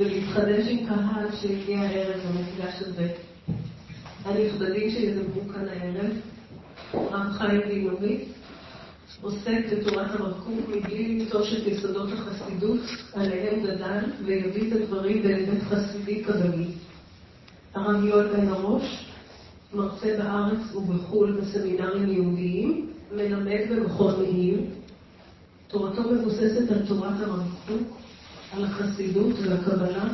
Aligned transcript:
ולהתחדש 0.00 0.66
עם 0.68 0.86
קהל 0.86 1.36
שהגיע 1.40 1.78
הערב 1.78 2.20
למפגש 2.24 2.82
הזה. 2.82 3.08
הנכבדים 4.24 4.90
שידברו 4.90 5.48
כאן 5.52 5.68
הערב, 5.68 6.12
רב 6.94 7.32
חיים 7.32 7.60
בינורי, 7.68 8.24
עוסק 9.20 9.60
בתורת 9.72 10.10
הרב 10.10 10.48
מבלי 10.68 11.18
לנטוש 11.18 11.52
את 11.52 11.66
יסודות 11.66 12.08
החסידות 12.12 12.80
עליהם 13.12 13.62
גדל 13.62 14.04
ויביא 14.24 14.68
את 14.68 14.72
הדברים 14.72 15.22
בהיבט 15.22 15.62
חסידי 15.62 16.22
קבלי. 16.22 16.66
הרב 17.74 18.04
יואל 18.04 18.26
בן 18.26 18.48
הראש, 18.48 19.06
מרצה 19.74 20.16
בארץ 20.18 20.74
ובחו"ל 20.74 21.40
בסמינרים 21.40 22.12
יהודיים, 22.12 22.90
מלמד 23.12 23.60
במכון 23.70 24.14
מאיר. 24.22 24.60
תורתו 25.68 26.02
מבוססת 26.02 26.70
על 26.70 26.86
תורת 26.86 27.20
הרב 27.20 27.42
קוק, 27.66 27.98
על 28.52 28.64
החסידות 28.64 29.36
והקבלה. 29.42 30.04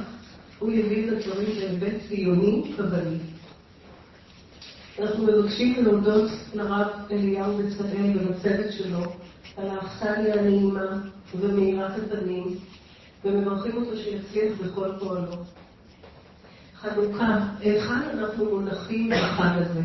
הוא 0.58 0.72
יביא 0.72 1.08
את 1.08 1.12
הדברים 1.12 1.46
בהיבט 1.46 1.96
ציוני 2.08 2.72
קבלי. 2.76 3.18
אנחנו 4.98 5.24
מבקשים 5.26 5.84
להודות 5.84 6.30
לרב 6.54 6.86
אליהו 7.10 7.58
בצלאל 7.58 8.18
ולצוות 8.18 8.72
שלו 8.72 9.00
על 9.56 9.68
האכסניה 9.68 10.34
הנעימה 10.34 10.98
ומאירת 11.34 11.92
הפנים, 12.02 12.56
ומברכים 13.24 13.76
אותו 13.76 13.96
שיצליח 13.96 14.52
בכל 14.60 14.88
פועלו. 15.00 15.32
חנוכה, 16.80 17.38
היכן 17.60 18.18
אנחנו 18.18 18.44
מונחים 18.44 19.10
בחג 19.10 19.50
הזה? 19.56 19.82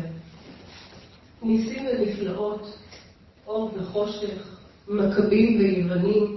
ניסים 1.42 1.86
ונפלאות, 1.86 2.78
אור 3.46 3.74
וחושך, 3.78 4.56
מכבים 4.88 5.58
ויוונים. 5.58 6.35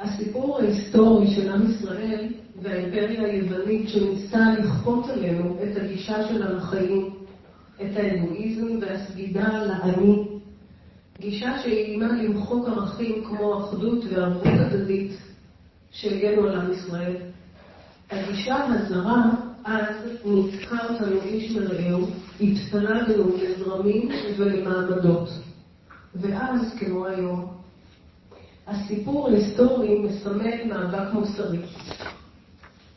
הסיפור 0.00 0.58
ההיסטורי 0.58 1.34
של 1.34 1.50
עם 1.50 1.70
ישראל 1.70 2.26
והאימפריה 2.62 3.24
היוונית 3.24 3.88
שניסה 3.88 4.54
לכפות 4.58 5.08
עלינו 5.08 5.56
את 5.62 5.76
הגישה 5.76 6.28
של 6.28 6.56
החיים 6.56 7.10
את 7.82 7.96
האגואיזם 7.96 8.66
והסגידה 8.80 9.64
לאני. 9.64 10.24
גישה 11.20 11.58
שאיימה 11.62 12.06
למחוק 12.06 12.68
ערכים 12.68 13.24
כמו 13.24 13.58
אחדות 13.58 14.04
וערבות 14.10 14.46
הדדית 14.46 15.12
שהגנו 15.90 16.42
על 16.42 16.60
עם 16.60 16.72
ישראל. 16.72 17.16
הגישה 18.10 18.64
הזרה 18.64 19.22
אז 19.64 19.96
ניתקה 20.24 20.76
אותנו 20.88 21.20
איש 21.22 21.56
מרעהו, 21.56 22.06
התפלגנו 22.40 23.24
לזרמים 23.36 24.08
ולמעמדות. 24.36 25.28
ואז, 26.14 26.74
כמו 26.78 27.06
היום, 27.06 27.46
הסיפור 28.68 29.28
ההיסטורי 29.28 29.98
מסמל 29.98 30.64
מאבק 30.68 31.12
מוסרי. 31.12 31.58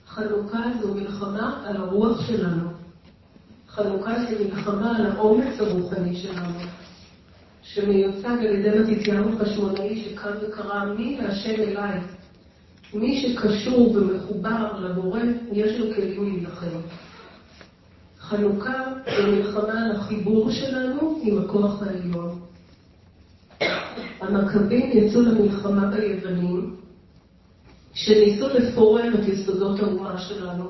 חנוכה 0.08 0.64
זו 0.82 0.94
מלחמה 0.94 1.64
על 1.66 1.78
הרוח 1.78 2.28
שלנו, 2.28 2.70
חנוכה 3.70 4.14
זה 4.30 4.46
מלחמה 4.46 4.98
על 4.98 5.06
האומץ 5.06 5.60
הרוחני 5.60 6.16
שלנו, 6.16 6.60
שמיוצג 7.64 8.38
על 8.40 8.56
ידי 8.56 8.92
מתתיהו 8.92 9.30
החשמונאי 9.30 10.04
שקם 10.04 10.30
וקרא 10.42 10.86
מי 10.86 11.18
להשם 11.22 11.62
אליי. 11.62 12.00
מי 12.94 13.22
שקשור 13.22 13.92
ומחובר 13.96 14.80
לבורא, 14.80 15.20
יש 15.52 15.80
לו 15.80 15.96
כלים 15.96 16.24
להילחם. 16.24 16.80
חנוכה 18.20 18.84
זה 19.06 19.32
מלחמה 19.32 19.86
על 19.86 19.92
החיבור 19.92 20.52
שלנו 20.52 21.20
עם 21.24 21.38
הכוח 21.40 21.82
העליון. 21.82 22.41
המכבים 24.20 24.90
יצאו 24.94 25.22
למלחמה 25.22 25.88
ביוונים, 25.88 26.76
שניסו 27.94 28.48
לפורר 28.48 29.14
את 29.14 29.28
יסודות 29.28 29.80
האומה 29.80 30.18
שלנו. 30.18 30.70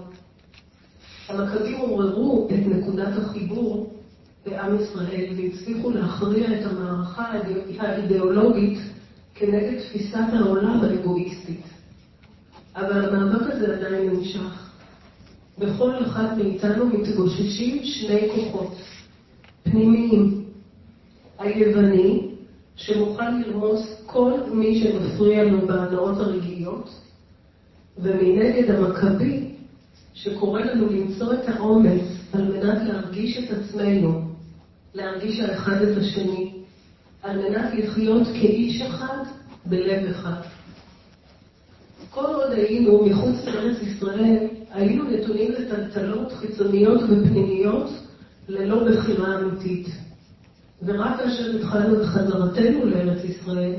המכבים 1.30 1.78
עוררו 1.78 2.48
את 2.50 2.68
נקודת 2.68 3.18
החיבור 3.18 3.94
בעם 4.46 4.76
ישראל 4.82 5.34
והצליחו 5.38 5.90
להכריע 5.90 6.60
את 6.60 6.66
המערכה 6.66 7.26
האידיאולוגית 7.80 8.80
כנגד 9.36 9.80
תפיסת 9.80 10.34
העולם 10.34 10.82
האגואיסטית. 10.82 11.62
אבל 12.76 13.16
המאבק 13.16 13.54
הזה 13.54 13.76
עדיין 13.76 14.10
נמשך. 14.10 14.72
בכל 15.60 15.92
אחד 16.06 16.38
מאיתנו 16.38 16.86
מתגוששים 16.86 17.84
שני 17.84 18.30
כוחות 18.36 18.76
פנימיים. 19.64 20.44
היווני, 21.40 22.31
שמוכן 22.76 23.42
לרמוס 23.42 24.02
כל 24.06 24.34
מי 24.54 24.80
שמפריע 24.80 25.44
לו 25.44 25.68
בהנאות 25.68 26.18
הרגעיות, 26.18 26.90
ומנגד 27.98 28.72
המכבי, 28.72 29.52
שקורא 30.14 30.62
לנו 30.62 30.90
למצוא 30.90 31.34
את 31.34 31.50
האומץ 31.50 32.02
על 32.34 32.44
מנת 32.44 32.82
להרגיש 32.88 33.38
את 33.38 33.58
עצמנו, 33.58 34.22
להרגיש 34.94 35.40
האחד 35.40 35.82
את 35.82 35.98
השני, 35.98 36.52
על 37.24 37.38
מנת 37.38 37.74
לחיות 37.74 38.28
כאיש 38.28 38.82
אחד 38.82 39.18
בלב 39.66 40.10
אחד. 40.10 40.42
כל 42.10 42.26
עוד 42.26 42.52
היינו 42.52 43.06
מחוץ 43.06 43.46
לארץ 43.46 43.78
ישראל, 43.82 44.48
היינו 44.72 45.04
נתונים 45.04 45.52
לטלטלות 45.52 46.32
חיצוניות 46.32 47.02
ופנימיות 47.04 47.90
ללא 48.48 48.84
בחירה 48.84 49.40
אמיתית. 49.40 49.88
ורק 50.84 51.18
כאשר 51.20 51.56
התחלנו 51.56 52.02
את 52.02 52.06
חזרתנו 52.06 52.86
לארץ 52.86 53.24
ישראל, 53.24 53.74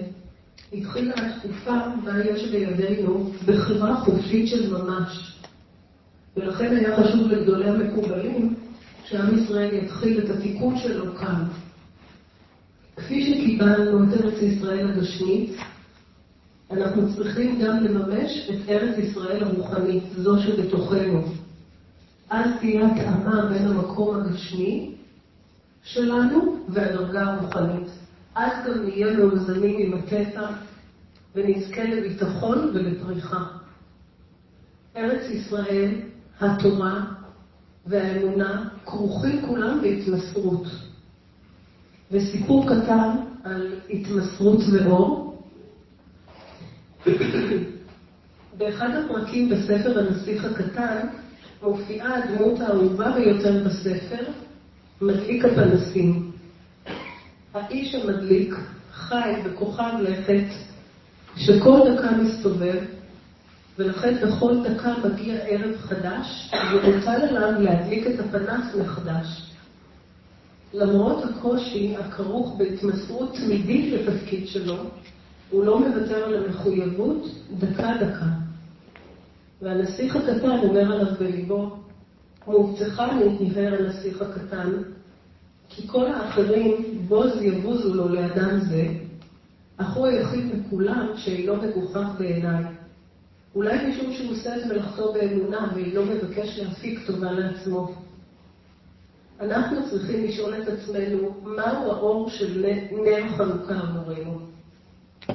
התחילה 0.73 1.15
התקופה 1.17 1.79
בה 2.05 2.25
יש 2.25 2.51
בידינו 2.51 3.31
בחירה 3.47 3.97
חופשית 3.97 4.49
של 4.49 4.77
ממש. 4.77 5.39
ולכן 6.37 6.77
היה 6.77 6.97
חשוב 6.97 7.29
לגדולי 7.29 7.69
המקובלים 7.69 8.55
שעם 9.05 9.39
ישראל 9.39 9.75
יתחיל 9.75 10.19
את 10.19 10.31
התיקון 10.31 10.79
שלו 10.79 11.17
כאן. 11.17 11.45
כפי 12.97 13.27
שקיבלנו 13.27 14.05
את 14.05 14.21
ארץ 14.21 14.43
ישראל 14.43 14.91
הגשמית, 14.91 15.57
אנחנו 16.71 17.15
צריכים 17.15 17.61
גם 17.61 17.85
לממש 17.85 18.51
את 18.51 18.69
ארץ 18.69 18.99
ישראל 18.99 19.45
הרוחנית, 19.45 20.03
זו 20.17 20.39
שבתוכנו. 20.43 21.23
אז 22.31 22.51
תהיה 22.61 22.87
התאמה 22.87 23.47
בין 23.47 23.69
המקום 23.69 24.17
הגשמי 24.17 24.92
שלנו 25.83 26.57
והדרגה 26.69 27.23
הרוחנית. 27.23 27.89
אז 28.35 28.53
גם 28.67 28.85
נהיה 28.85 29.17
מאוזנים 29.17 29.77
עם 29.79 29.99
הקטע 29.99 30.47
ונזכה 31.35 31.85
לביטחון 31.85 32.71
ולפריחה. 32.75 33.45
ארץ 34.97 35.31
ישראל 35.31 35.91
התורה 36.41 37.05
והאמונה 37.87 38.69
כרוכים 38.85 39.47
כולם 39.47 39.81
בהתמסרות. 39.83 40.67
וסיפור 42.11 42.67
קטן 42.67 43.17
על 43.45 43.75
התמסרות 43.91 44.61
ואור. 44.73 45.43
באחד 48.59 48.91
הפרקים 48.91 49.49
בספר 49.49 49.99
הנסיך 49.99 50.45
הקטן 50.45 51.07
מופיעה 51.63 52.19
הדמות 52.19 52.61
האהובה 52.61 53.13
ביותר 53.13 53.65
בספר, 53.67 54.25
מדליק 55.03 55.45
הפנסים. 55.45 56.31
האיש 57.55 57.95
המדליק 57.95 58.55
חי 58.93 59.33
בכוכב 59.45 59.93
לכת 60.01 60.45
שכל 61.37 61.79
דקה 61.93 62.11
מסתובב 62.11 62.79
ולכן 63.79 64.15
בכל 64.23 64.65
דקה 64.65 64.95
מגיע 65.05 65.35
ערב 65.35 65.77
חדש, 65.77 66.53
ורוצה 66.73 67.13
עליו 67.13 67.61
להדליק 67.61 68.07
את 68.07 68.21
הפנס 68.21 68.75
מחדש. 68.81 69.53
למרות 70.75 71.25
הקושי 71.25 71.97
הכרוך 71.97 72.57
בהתמסרות 72.59 73.35
תמידית 73.35 73.93
לתפקיד 73.93 74.49
שלו, 74.49 74.77
הוא 75.51 75.65
לא 75.65 75.81
מוותר 75.81 76.25
על 76.25 76.45
המחויבות 76.45 77.27
דקה-דקה. 77.59 78.27
והנסיך 79.63 80.17
הקטן 80.17 80.51
אומר 80.51 80.93
עליו 80.93 81.15
בליבו, 81.21 81.82
מובטחני, 82.47 83.25
הבהר 83.41 83.75
הנסיך 83.75 84.23
הקטן, 84.23 84.73
כי 85.69 85.89
כל 85.89 86.07
האחרים 86.07 86.99
בוז 87.09 87.43
יבוזו 87.43 87.95
לו 87.95 88.09
לאדם 88.09 88.61
זה, 88.61 88.87
אך 89.77 89.95
הוא 89.95 90.07
היחיד 90.07 90.45
מכולם 90.55 91.07
שאינו 91.17 91.57
מגוחך 91.57 92.07
בעיניי. 92.19 92.65
אולי 93.55 93.89
משום 93.89 94.13
שהוא 94.13 94.31
עושה 94.31 94.57
את 94.57 94.67
מלאכתו 94.67 95.13
באמונה 95.13 95.73
ואינו 95.75 96.05
מבקש 96.05 96.59
להפיק 96.59 97.07
טובה 97.07 97.33
לעצמו. 97.33 97.95
אנחנו 99.41 99.91
צריכים 99.91 100.25
לשאול 100.25 100.55
את 100.55 100.69
עצמנו, 100.69 101.35
מהו 101.45 101.91
האור 101.93 102.31
של 102.31 102.67
נר 102.91 103.37
חנוכה 103.37 103.75
עבורנו? 103.75 104.39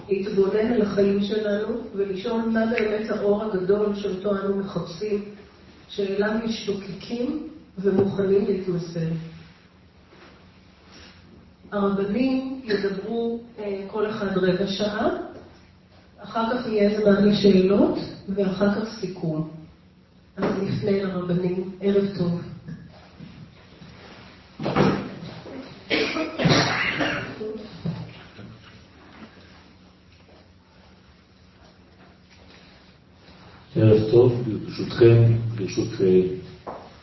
להתבונן 0.09 0.74
על 0.74 0.81
החיים 0.81 1.21
שלנו 1.21 1.77
ולשאול 1.95 2.42
מה 2.42 2.65
באמת 2.65 3.09
האור 3.09 3.44
הגדול 3.44 3.95
שאותו 3.95 4.31
אנו 4.31 4.56
מחפשים, 4.57 5.24
שאליו 5.89 6.31
משתוקקים 6.45 7.47
ומוכנים 7.77 8.45
להתמסר. 8.45 9.07
הרבנים 11.71 12.61
ידברו 12.63 13.39
אה, 13.59 13.83
כל 13.87 14.09
אחד 14.09 14.37
רבע 14.37 14.67
שעה, 14.67 15.09
אחר 16.19 16.43
כך 16.53 16.67
יהיה 16.67 17.01
זמן 17.01 17.25
לשאלות, 17.29 17.99
ואחר 18.29 18.75
כך 18.75 18.99
סיכום. 18.99 19.49
אז 20.37 20.43
נפנה 20.61 20.91
לרבנים. 20.91 21.71
ערב 21.81 22.05
טוב. 22.17 22.41
ערב 33.79 34.12
טוב, 34.12 34.44
ברשותכם, 34.65 35.24
ברשות 35.56 36.01
אה, 36.01 36.21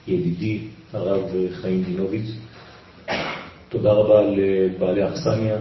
ידידי 0.08 0.60
הרב 0.92 1.20
חיים 1.60 1.84
דינוביץ'. 1.84 2.30
תודה 3.68 3.92
רבה 3.92 4.22
לבעלי 4.22 5.08
אכסניה, 5.08 5.56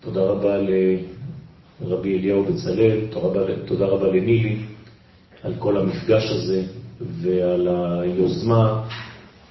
תודה 0.00 0.20
רבה 0.20 0.56
לרבי 1.80 2.18
אליהו 2.18 2.44
בצלאל, 2.44 3.00
תודה 3.66 3.86
רבה 3.86 4.06
לנילי 4.06 4.58
על 5.42 5.54
כל 5.58 5.76
המפגש 5.76 6.30
הזה 6.30 6.62
ועל 7.00 7.68
היוזמה 8.02 8.88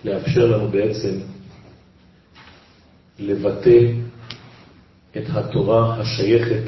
לאפשר 0.05 0.45
לנו 0.45 0.67
בעצם 0.67 1.19
לבטא 3.19 3.79
את 5.17 5.23
התורה 5.29 5.95
השייכת 5.99 6.63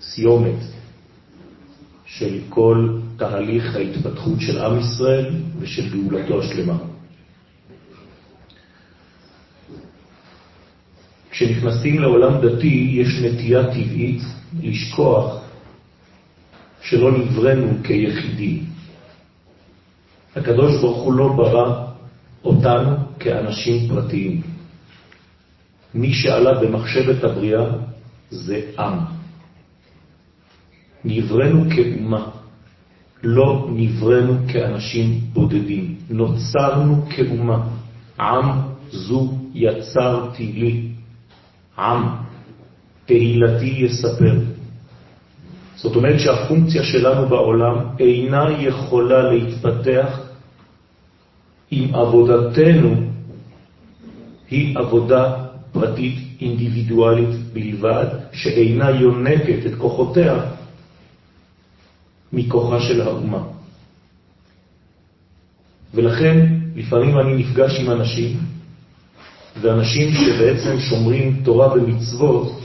לסיומת 0.00 0.73
של 2.18 2.38
כל 2.48 2.98
תהליך 3.16 3.76
ההתפתחות 3.76 4.40
של 4.40 4.58
עם 4.64 4.80
ישראל 4.80 5.34
ושל 5.58 5.90
גאולתו 5.90 6.40
השלמה. 6.40 6.78
כשנכנסים 11.30 11.98
לעולם 12.00 12.32
דתי 12.40 12.90
יש 13.00 13.08
נטייה 13.22 13.64
טבעית 13.66 14.22
לשכוח 14.62 15.40
שלא 16.82 17.18
נברנו 17.18 17.78
כיחידים. 17.84 18.64
הקדוש 20.36 20.80
ברוך 20.80 21.02
הוא 21.02 21.12
לא 21.12 21.28
ברא 21.36 21.86
אותנו 22.44 22.96
כאנשים 23.18 23.88
פרטיים. 23.88 24.42
מי 25.94 26.12
שעלה 26.12 26.60
במחשבת 26.60 27.24
הבריאה 27.24 27.66
זה 28.30 28.60
עם. 28.78 29.13
נברנו 31.04 31.64
כאומה, 31.70 32.26
לא 33.22 33.68
נברנו 33.72 34.34
כאנשים 34.48 35.20
בודדים. 35.32 35.94
נוצרנו 36.10 37.06
כאומה. 37.10 37.66
עם 38.20 38.50
זו 38.90 39.32
יצרתי 39.54 40.52
לי. 40.52 40.88
עם, 41.78 42.02
תהילתי 43.06 43.74
יספר. 43.78 44.34
זאת 45.76 45.96
אומרת 45.96 46.20
שהפונקציה 46.20 46.84
שלנו 46.84 47.28
בעולם 47.28 47.76
אינה 47.98 48.46
יכולה 48.58 49.32
להתפתח 49.32 50.20
אם 51.72 51.88
עבודתנו 51.92 52.94
היא 54.50 54.78
עבודה 54.78 55.34
פרטית 55.72 56.18
אינדיבידואלית 56.40 57.52
בלבד, 57.52 58.06
שאינה 58.32 58.90
יונקת 58.90 59.66
את 59.66 59.74
כוחותיה 59.78 60.40
מכוחה 62.34 62.80
של 62.80 63.00
האומה. 63.00 63.42
ולכן 65.94 66.46
לפעמים 66.76 67.18
אני 67.18 67.34
נפגש 67.34 67.80
עם 67.80 67.90
אנשים, 67.90 68.36
ואנשים 69.60 70.08
שבעצם 70.14 70.80
שומרים 70.80 71.40
תורה 71.44 71.72
ומצוות, 71.72 72.60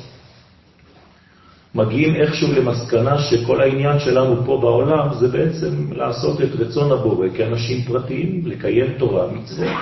מגיעים 1.76 2.16
איכשהו 2.16 2.54
למסקנה 2.54 3.22
שכל 3.22 3.62
העניין 3.62 4.00
שלנו 4.00 4.46
פה 4.46 4.58
בעולם 4.62 5.14
זה 5.20 5.28
בעצם 5.28 5.94
לעשות 5.94 6.42
את 6.42 6.50
רצון 6.60 6.92
הבורא 6.92 7.28
כאנשים 7.38 7.82
פרטיים, 7.82 8.42
לקיים 8.46 8.94
תורה, 8.98 9.28
מצוות, 9.32 9.78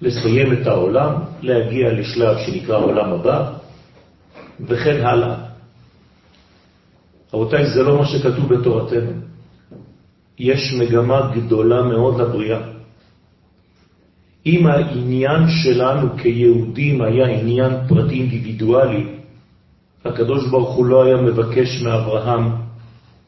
לסיים 0.00 0.52
את 0.52 0.66
העולם, 0.66 1.12
להגיע 1.42 1.92
לשלב 1.92 2.36
שנקרא 2.46 2.76
עולם 2.76 3.12
הבא, 3.12 3.52
וכן 4.60 5.06
הלאה. 5.06 5.53
רבותיי, 7.34 7.66
זה 7.66 7.82
לא 7.82 7.98
מה 7.98 8.06
שכתוב 8.06 8.54
בתורתנו. 8.54 9.10
יש 10.38 10.74
מגמה 10.80 11.30
גדולה 11.34 11.82
מאוד 11.82 12.20
לבריאה. 12.20 12.60
אם 14.46 14.66
העניין 14.66 15.42
שלנו 15.48 16.16
כיהודים 16.18 17.02
היה 17.02 17.26
עניין 17.26 17.72
פרטי 17.88 18.14
אינדיבידואלי, 18.14 19.06
הקדוש 20.04 20.48
ברוך 20.50 20.74
הוא 20.74 20.86
לא 20.86 21.04
היה 21.04 21.16
מבקש 21.16 21.82
מאברהם 21.82 22.50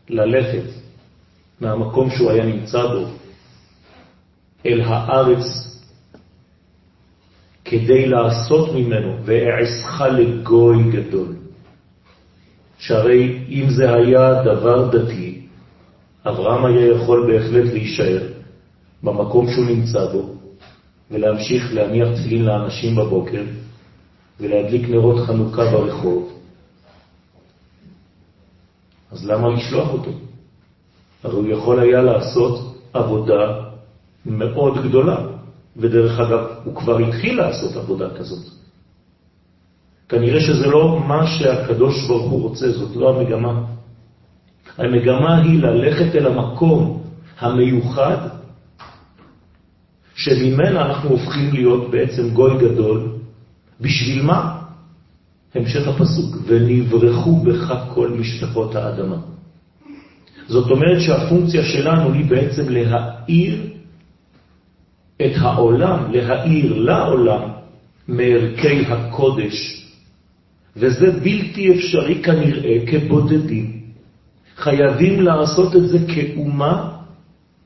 ללכת 0.08 0.69
מהמקום 1.61 2.11
שהוא 2.11 2.31
היה 2.31 2.47
נמצא 2.47 2.87
בו 2.87 3.06
אל 4.67 4.81
הארץ 4.81 5.44
כדי 7.64 8.06
לעשות 8.06 8.75
ממנו 8.75 9.17
ואעשך 9.25 10.00
לגוי 10.00 10.91
גדול. 10.91 11.45
שהרי 12.78 13.44
אם 13.49 13.70
זה 13.70 13.94
היה 13.94 14.43
דבר 14.43 14.90
דתי, 14.90 15.40
אברהם 16.26 16.64
היה 16.64 16.87
יכול 16.87 17.32
בהחלט 17.32 17.73
להישאר 17.73 18.23
במקום 19.02 19.46
שהוא 19.50 19.67
נמצא 19.67 20.12
בו 20.12 20.34
ולהמשיך 21.11 21.75
להניח 21.75 22.08
תפילין 22.08 22.44
לאנשים 22.44 22.96
בבוקר 22.96 23.43
ולהדליק 24.40 24.88
נרות 24.88 25.26
חנוכה 25.26 25.70
ברחוב. 25.70 26.32
אז 29.12 29.26
למה 29.26 29.49
לשלוח 29.49 29.93
אותו? 29.93 30.11
הרי 31.25 31.37
הוא 31.37 31.49
יכול 31.49 31.81
היה 31.81 32.02
לעשות 32.02 32.76
עבודה 32.93 33.62
מאוד 34.26 34.88
גדולה, 34.88 35.26
ודרך 35.76 36.20
אגב, 36.20 36.46
הוא 36.64 36.75
כבר 36.75 36.99
התחיל 36.99 37.37
לעשות 37.37 37.76
עבודה 37.76 38.08
כזאת. 38.19 38.44
כנראה 40.08 40.41
שזה 40.41 40.67
לא 40.67 41.00
מה 41.06 41.26
שהקדוש 41.26 42.06
ברוך 42.08 42.31
הוא 42.31 42.43
רוצה, 42.43 42.73
זאת 42.73 42.97
לא 42.97 43.17
המגמה. 43.17 43.62
המגמה 44.79 45.43
היא 45.43 45.62
ללכת 45.62 46.14
אל 46.14 46.26
המקום 46.26 47.03
המיוחד 47.38 48.29
שממנה 50.14 50.87
אנחנו 50.87 51.11
הופכים 51.11 51.53
להיות 51.53 51.91
בעצם 51.91 52.31
גוי 52.31 52.58
גדול. 52.58 53.08
בשביל 53.81 54.23
מה? 54.23 54.58
המשך 55.55 55.88
הפסוק, 55.88 56.37
ונברחו 56.47 57.37
בך 57.37 57.75
כל 57.94 58.08
משפחות 58.08 58.75
האדמה. 58.75 59.17
זאת 60.47 60.70
אומרת 60.70 61.00
שהפונקציה 61.00 61.64
שלנו 61.64 62.12
היא 62.12 62.25
בעצם 62.25 62.69
להאיר 62.69 63.67
את 65.17 65.32
העולם, 65.36 66.13
להאיר 66.13 66.79
לעולם 66.79 67.41
מערכי 68.08 68.86
הקודש 68.86 69.85
וזה 70.77 71.11
בלתי 71.23 71.75
אפשרי 71.75 72.23
כנראה 72.23 72.87
כבודדים. 72.87 73.81
חייבים 74.56 75.21
לעשות 75.21 75.77
את 75.77 75.89
זה 75.89 75.99
כאומה, 76.15 76.97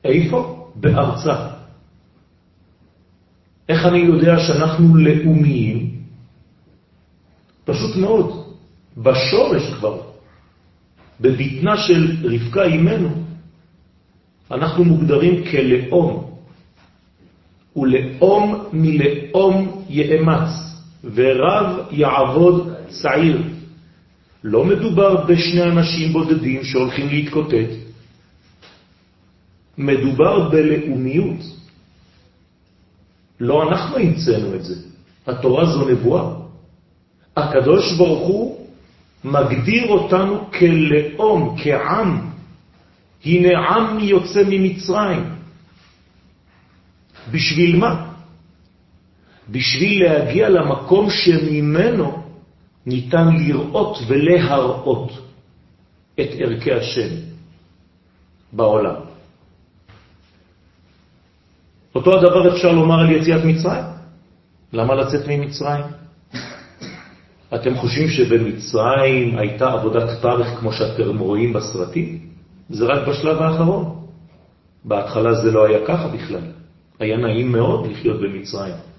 איפה? 0.03 0.67
בארצה. 0.75 1.47
איך 3.69 3.85
אני 3.85 3.97
יודע 3.97 4.39
שאנחנו 4.39 4.95
לאומיים? 4.95 5.91
פשוט 7.65 7.95
מאוד, 7.95 8.45
בשורש 8.97 9.73
כבר, 9.73 10.01
בבטנה 11.21 11.77
של 11.77 12.17
רבקה 12.23 12.63
אימנו, 12.63 13.09
אנחנו 14.51 14.83
מוגדרים 14.83 15.43
כלאום, 15.43 16.31
ולאום 17.75 18.63
מלאום 18.73 19.83
יאמץ, 19.89 20.49
ורב 21.03 21.77
יעבוד 21.91 22.70
צעיר. 22.91 23.41
לא 24.43 24.65
מדובר 24.65 25.25
בשני 25.25 25.63
אנשים 25.63 26.13
בודדים 26.13 26.63
שהולכים 26.63 27.09
להתקוטט. 27.09 27.71
מדובר 29.77 30.49
בלאומיות. 30.49 31.39
לא 33.39 33.69
אנחנו 33.69 33.97
המצאנו 33.97 34.55
את 34.55 34.63
זה. 34.63 34.75
התורה 35.27 35.65
זו 35.65 35.89
נבואה. 35.89 36.23
הקדוש 37.37 37.97
ברוך 37.97 38.27
הוא 38.27 38.67
מגדיר 39.23 39.89
אותנו 39.89 40.51
כלאום, 40.51 41.55
כעם. 41.57 42.31
הנה 43.25 43.59
עם 43.59 43.99
יוצא 43.99 44.43
ממצרים. 44.49 45.23
בשביל 47.31 47.75
מה? 47.75 48.11
בשביל 49.49 50.03
להגיע 50.03 50.49
למקום 50.49 51.09
שממנו 51.09 52.20
ניתן 52.85 53.27
לראות 53.37 53.97
ולהראות 54.07 55.11
את 56.19 56.29
ערכי 56.39 56.71
השם 56.71 57.15
בעולם. 58.53 58.95
אותו 61.95 62.19
הדבר 62.19 62.55
אפשר 62.55 62.71
לומר 62.71 62.99
על 62.99 63.11
יציאת 63.11 63.43
מצרים. 63.43 63.83
למה 64.73 64.95
לצאת 64.95 65.27
ממצרים? 65.27 65.85
אתם 67.55 67.77
חושבים 67.77 68.09
שבמצרים 68.09 69.37
הייתה 69.37 69.71
עבודת 69.71 70.21
פרך 70.21 70.59
כמו 70.59 70.73
שאתם 70.73 71.17
רואים 71.17 71.53
בסרטים? 71.53 72.19
זה 72.69 72.85
רק 72.85 73.07
בשלב 73.07 73.41
האחרון. 73.41 74.01
בהתחלה 74.85 75.33
זה 75.33 75.51
לא 75.51 75.65
היה 75.65 75.79
ככה 75.87 76.07
בכלל. 76.07 76.43
היה 76.99 77.17
נעים 77.17 77.51
מאוד 77.51 77.87
לחיות 77.87 78.21
במצרים. 78.21 78.90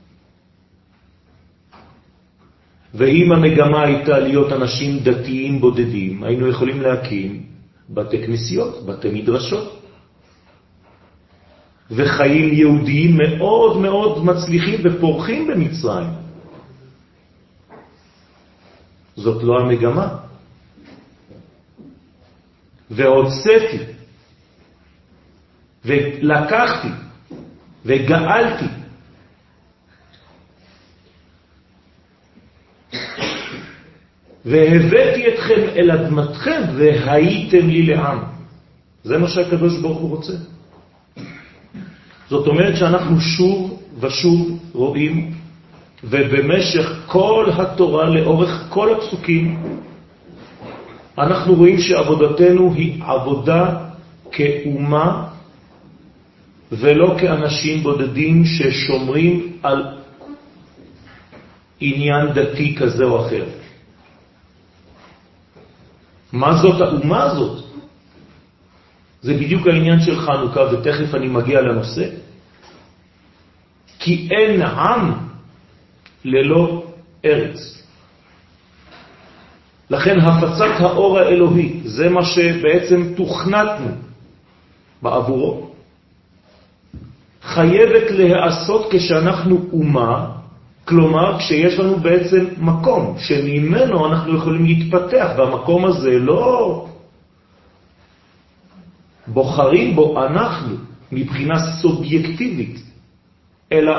ואם 2.95 3.33
המגמה 3.33 3.83
הייתה 3.83 4.19
להיות 4.19 4.53
אנשים 4.53 4.99
דתיים 4.99 5.61
בודדים, 5.61 6.25
היינו 6.25 6.49
יכולים 6.49 6.81
להקים 6.81 7.43
בתי 7.91 8.27
כנסיות, 8.27 8.87
בתי 8.87 9.09
מדרשות. 9.11 9.79
וחיים 11.91 12.53
יהודיים 12.53 13.17
מאוד 13.17 13.79
מאוד 13.79 14.25
מצליחים 14.25 14.81
ופורחים 14.85 15.47
במצרים. 15.47 16.09
זאת 19.17 19.43
לא 19.43 19.61
המגמה. 19.61 20.09
והוצאתי, 22.91 23.79
ולקחתי, 25.85 26.89
וגאלתי. 27.85 28.82
והבאתי 34.45 35.29
אתכם 35.29 35.61
אל 35.77 35.91
אדמתכם 35.91 36.61
והייתם 36.77 37.69
לי 37.69 37.83
לעם. 37.83 38.19
זה 39.05 39.19
מה 39.19 39.29
שהקדוש 39.29 39.81
ברוך 39.81 39.99
הוא 39.99 40.11
רוצה. 40.11 40.33
זאת 42.29 42.47
אומרת 42.47 42.77
שאנחנו 42.77 43.21
שוב 43.21 43.83
ושוב 44.01 44.59
רואים, 44.73 45.33
ובמשך 46.05 47.03
כל 47.07 47.51
התורה, 47.57 48.11
לאורך 48.11 48.67
כל 48.69 48.95
הפסוקים, 48.95 49.63
אנחנו 51.19 51.55
רואים 51.55 51.79
שעבודתנו 51.79 52.73
היא 52.75 53.03
עבודה 53.05 53.77
כאומה 54.33 55.29
ולא 56.73 57.15
כאנשים 57.21 57.83
בודדים 57.83 58.45
ששומרים 58.45 59.53
על 59.63 59.85
עניין 61.81 62.33
דתי 62.35 62.77
כזה 62.77 63.05
או 63.05 63.27
אחר. 63.27 63.45
מה 66.33 66.57
זאת 66.57 66.81
האומה 66.81 67.23
הזאת? 67.23 67.65
זה 69.23 69.35
בדיוק 69.35 69.67
העניין 69.67 70.01
של 70.01 70.21
חנוכה, 70.21 70.61
ותכף 70.61 71.15
אני 71.15 71.29
מגיע 71.29 71.61
לנושא. 71.61 72.05
כי 73.99 74.29
אין 74.31 74.63
עם 74.63 75.13
ללא 76.25 76.85
ארץ. 77.25 77.83
לכן 79.91 80.21
הפצת 80.21 80.81
האור 80.81 81.19
האלוהי, 81.19 81.81
זה 81.85 82.09
מה 82.09 82.25
שבעצם 82.25 83.15
תוכנתנו 83.17 83.91
בעבורו, 85.03 85.71
חייבת 87.43 88.11
להיעשות 88.11 88.89
כשאנחנו 88.91 89.69
אומה, 89.73 90.42
כלומר 90.93 91.39
כשיש 91.39 91.79
לנו 91.79 91.97
בעצם 91.97 92.45
מקום 92.59 93.17
שממנו 93.19 94.07
אנחנו 94.07 94.37
יכולים 94.37 94.65
להתפתח, 94.65 95.29
והמקום 95.37 95.85
הזה 95.85 96.19
לא 96.19 96.87
בוחרים 99.27 99.97
בו 99.97 100.25
אנחנו 100.27 100.77
מבחינה 101.13 101.55
סובייקטיבית, 101.81 102.83
אלא 103.73 103.93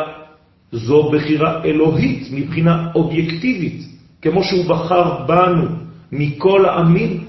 זו 0.72 1.10
בחירה 1.12 1.64
אלוהית 1.66 2.28
מבחינה 2.32 2.92
אובייקטיבית, 2.96 3.82
כמו 4.22 4.44
שהוא 4.44 4.66
בחר 4.66 5.26
בנו 5.26 5.68
מכל 6.12 6.66
העמים, 6.66 7.24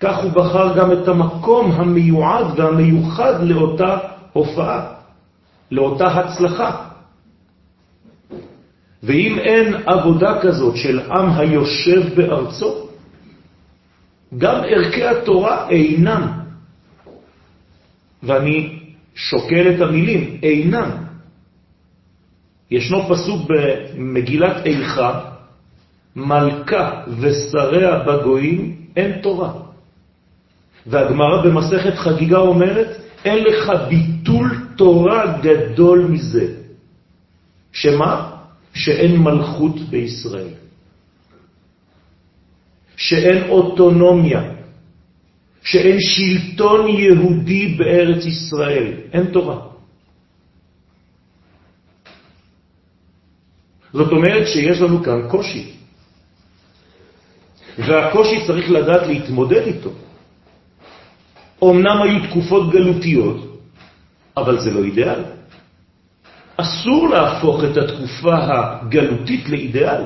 כך 0.00 0.18
הוא 0.22 0.32
בחר 0.32 0.76
גם 0.78 0.92
את 0.92 1.08
המקום 1.08 1.72
המיועד 1.72 2.46
והמיוחד 2.58 3.42
לאותה 3.42 3.98
הופעה, 4.32 4.80
לאותה 5.70 6.06
הצלחה. 6.06 6.89
ואם 9.02 9.38
אין 9.38 9.74
עבודה 9.86 10.40
כזאת 10.42 10.76
של 10.76 11.00
עם 11.10 11.30
היושב 11.30 12.14
בארצו, 12.14 12.88
גם 14.38 14.54
ערכי 14.64 15.04
התורה 15.04 15.68
אינם, 15.68 16.28
ואני 18.22 18.78
שוקל 19.14 19.74
את 19.74 19.80
המילים, 19.80 20.38
אינם. 20.42 20.90
ישנו 22.70 23.08
פסוק 23.08 23.50
במגילת 23.50 24.66
איכה, 24.66 25.20
מלכה 26.16 27.02
ושריה 27.20 27.98
בגויים 27.98 28.76
אין 28.96 29.20
תורה. 29.22 29.52
והגמרא 30.86 31.42
במסכת 31.44 31.94
חגיגה 31.94 32.38
אומרת, 32.38 33.00
אין 33.24 33.44
לך 33.44 33.72
ביטול 33.88 34.66
תורה 34.76 35.38
גדול 35.42 36.06
מזה. 36.10 36.46
שמה? 37.72 38.29
שאין 38.74 39.16
מלכות 39.16 39.78
בישראל. 39.90 40.54
שאין 42.96 43.48
אוטונומיה. 43.48 44.42
שאין 45.62 45.96
שלטון 46.00 46.88
יהודי 46.88 47.66
בארץ 47.78 48.24
ישראל. 48.24 48.86
אין 49.12 49.26
תורה. 49.32 49.58
זאת 53.92 54.12
אומרת 54.12 54.48
שיש 54.48 54.80
לנו 54.80 55.02
כאן 55.02 55.28
קושי. 55.30 55.72
והקושי 57.78 58.46
צריך 58.46 58.70
לדעת 58.70 59.06
להתמודד 59.06 59.66
איתו. 59.66 59.90
אמנם 61.64 61.96
היו 62.02 62.18
תקופות 62.30 62.70
גלותיות, 62.72 63.40
אבל 64.36 64.60
זה 64.60 64.70
לא 64.70 64.84
אידיאל. 64.84 65.39
אסור 66.60 67.08
להפוך 67.08 67.64
את 67.64 67.76
התקופה 67.76 68.34
הגלותית 68.34 69.48
לאידיאל. 69.48 70.02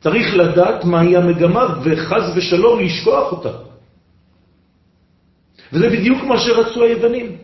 צריך 0.00 0.36
לדעת 0.36 0.84
מהי 0.84 1.16
המגמה 1.16 1.64
וחז 1.84 2.36
ושלום 2.36 2.80
לשכוח 2.80 3.32
אותה. 3.32 3.52
וזה 5.72 5.88
בדיוק 5.88 6.24
מה 6.24 6.38
שרצו 6.38 6.82
היוונים. 6.82 7.36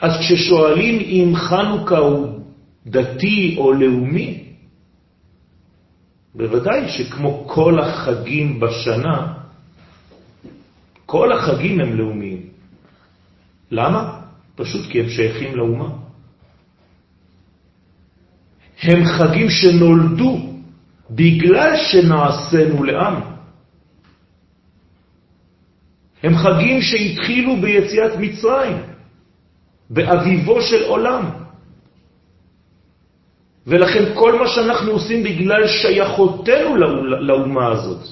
אז 0.00 0.12
כששואלים 0.20 1.00
אם 1.00 1.32
חנוכה 1.36 1.98
הוא 1.98 2.40
דתי 2.86 3.54
או 3.58 3.72
לאומי, 3.72 4.44
בוודאי 6.34 6.88
שכמו 6.88 7.44
כל 7.48 7.80
החגים 7.80 8.60
בשנה, 8.60 9.34
כל 11.06 11.32
החגים 11.32 11.80
הם 11.80 11.98
לאומיים. 11.98 12.42
למה? 13.70 14.20
פשוט 14.56 14.90
כי 14.90 15.00
הם 15.00 15.08
שייכים 15.08 15.56
לאומה. 15.56 16.03
הם 18.84 19.04
חגים 19.04 19.50
שנולדו 19.50 20.32
בגלל 21.10 21.76
שנעשינו 21.76 22.84
לעם. 22.84 23.20
הם 26.22 26.34
חגים 26.36 26.82
שהתחילו 26.82 27.56
ביציאת 27.56 28.12
מצרים, 28.18 28.76
באביבו 29.90 30.62
של 30.62 30.82
עולם. 30.84 31.30
ולכן 33.66 34.04
כל 34.14 34.38
מה 34.38 34.48
שאנחנו 34.48 34.90
עושים 34.92 35.22
בגלל 35.22 35.68
שייכותנו 35.68 36.76
לאומה 37.20 37.72
הזאת, 37.72 38.02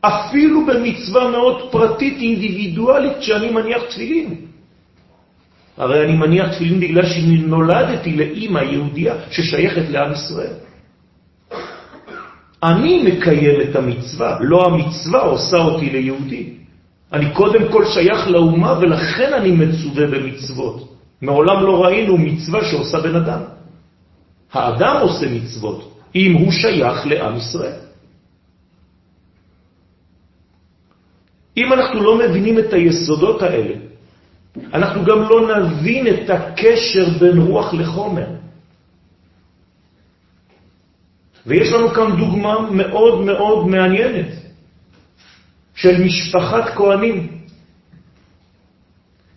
אפילו 0.00 0.66
במצווה 0.66 1.30
מאוד 1.30 1.72
פרטית, 1.72 2.16
אינדיבידואלית, 2.16 3.22
שאני 3.22 3.50
מניח 3.50 3.82
תפילין. 3.90 4.49
הרי 5.80 6.04
אני 6.04 6.16
מניח 6.16 6.52
תפילין 6.52 6.80
בגלל 6.80 7.06
שנולדתי 7.06 8.12
לאימא 8.16 8.58
יהודייה 8.58 9.14
ששייכת 9.30 9.88
לעם 9.88 10.12
ישראל. 10.12 10.54
אני 12.62 13.02
מקיים 13.02 13.60
את 13.60 13.76
המצווה, 13.76 14.38
לא 14.40 14.66
המצווה 14.66 15.20
עושה 15.20 15.56
אותי 15.56 15.90
ליהודי. 15.90 16.44
אני 17.12 17.32
קודם 17.32 17.72
כל 17.72 17.84
שייך 17.84 18.28
לאומה 18.28 18.78
ולכן 18.80 19.32
אני 19.32 19.50
מצווה 19.50 20.06
במצוות. 20.06 20.96
מעולם 21.22 21.64
לא 21.64 21.84
ראינו 21.84 22.18
מצווה 22.18 22.60
שעושה 22.64 23.00
בן 23.00 23.16
אדם. 23.16 23.40
האדם 24.52 24.96
עושה 25.00 25.26
מצוות 25.32 26.04
אם 26.14 26.32
הוא 26.32 26.52
שייך 26.52 27.06
לעם 27.06 27.36
ישראל. 27.36 27.80
אם 31.56 31.72
אנחנו 31.72 32.02
לא 32.02 32.18
מבינים 32.18 32.58
את 32.58 32.72
היסודות 32.72 33.42
האלה, 33.42 33.89
אנחנו 34.56 35.04
גם 35.04 35.18
לא 35.22 35.58
נבין 35.58 36.06
את 36.06 36.30
הקשר 36.30 37.18
בין 37.20 37.38
רוח 37.38 37.74
לחומר. 37.74 38.26
ויש 41.46 41.72
לנו 41.72 41.88
כאן 41.88 42.16
דוגמה 42.18 42.70
מאוד 42.70 43.24
מאוד 43.24 43.68
מעניינת 43.68 44.32
של 45.74 46.04
משפחת 46.04 46.74
כהנים. 46.74 47.28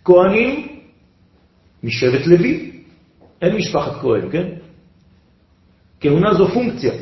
כהנים 0.04 0.68
משבט 1.82 2.26
לוי, 2.26 2.80
אין 3.42 3.56
משפחת 3.56 4.00
כהן, 4.00 4.30
כן? 4.32 4.48
כהונה 6.00 6.34
זו 6.34 6.48
פונקציה, 6.48 6.92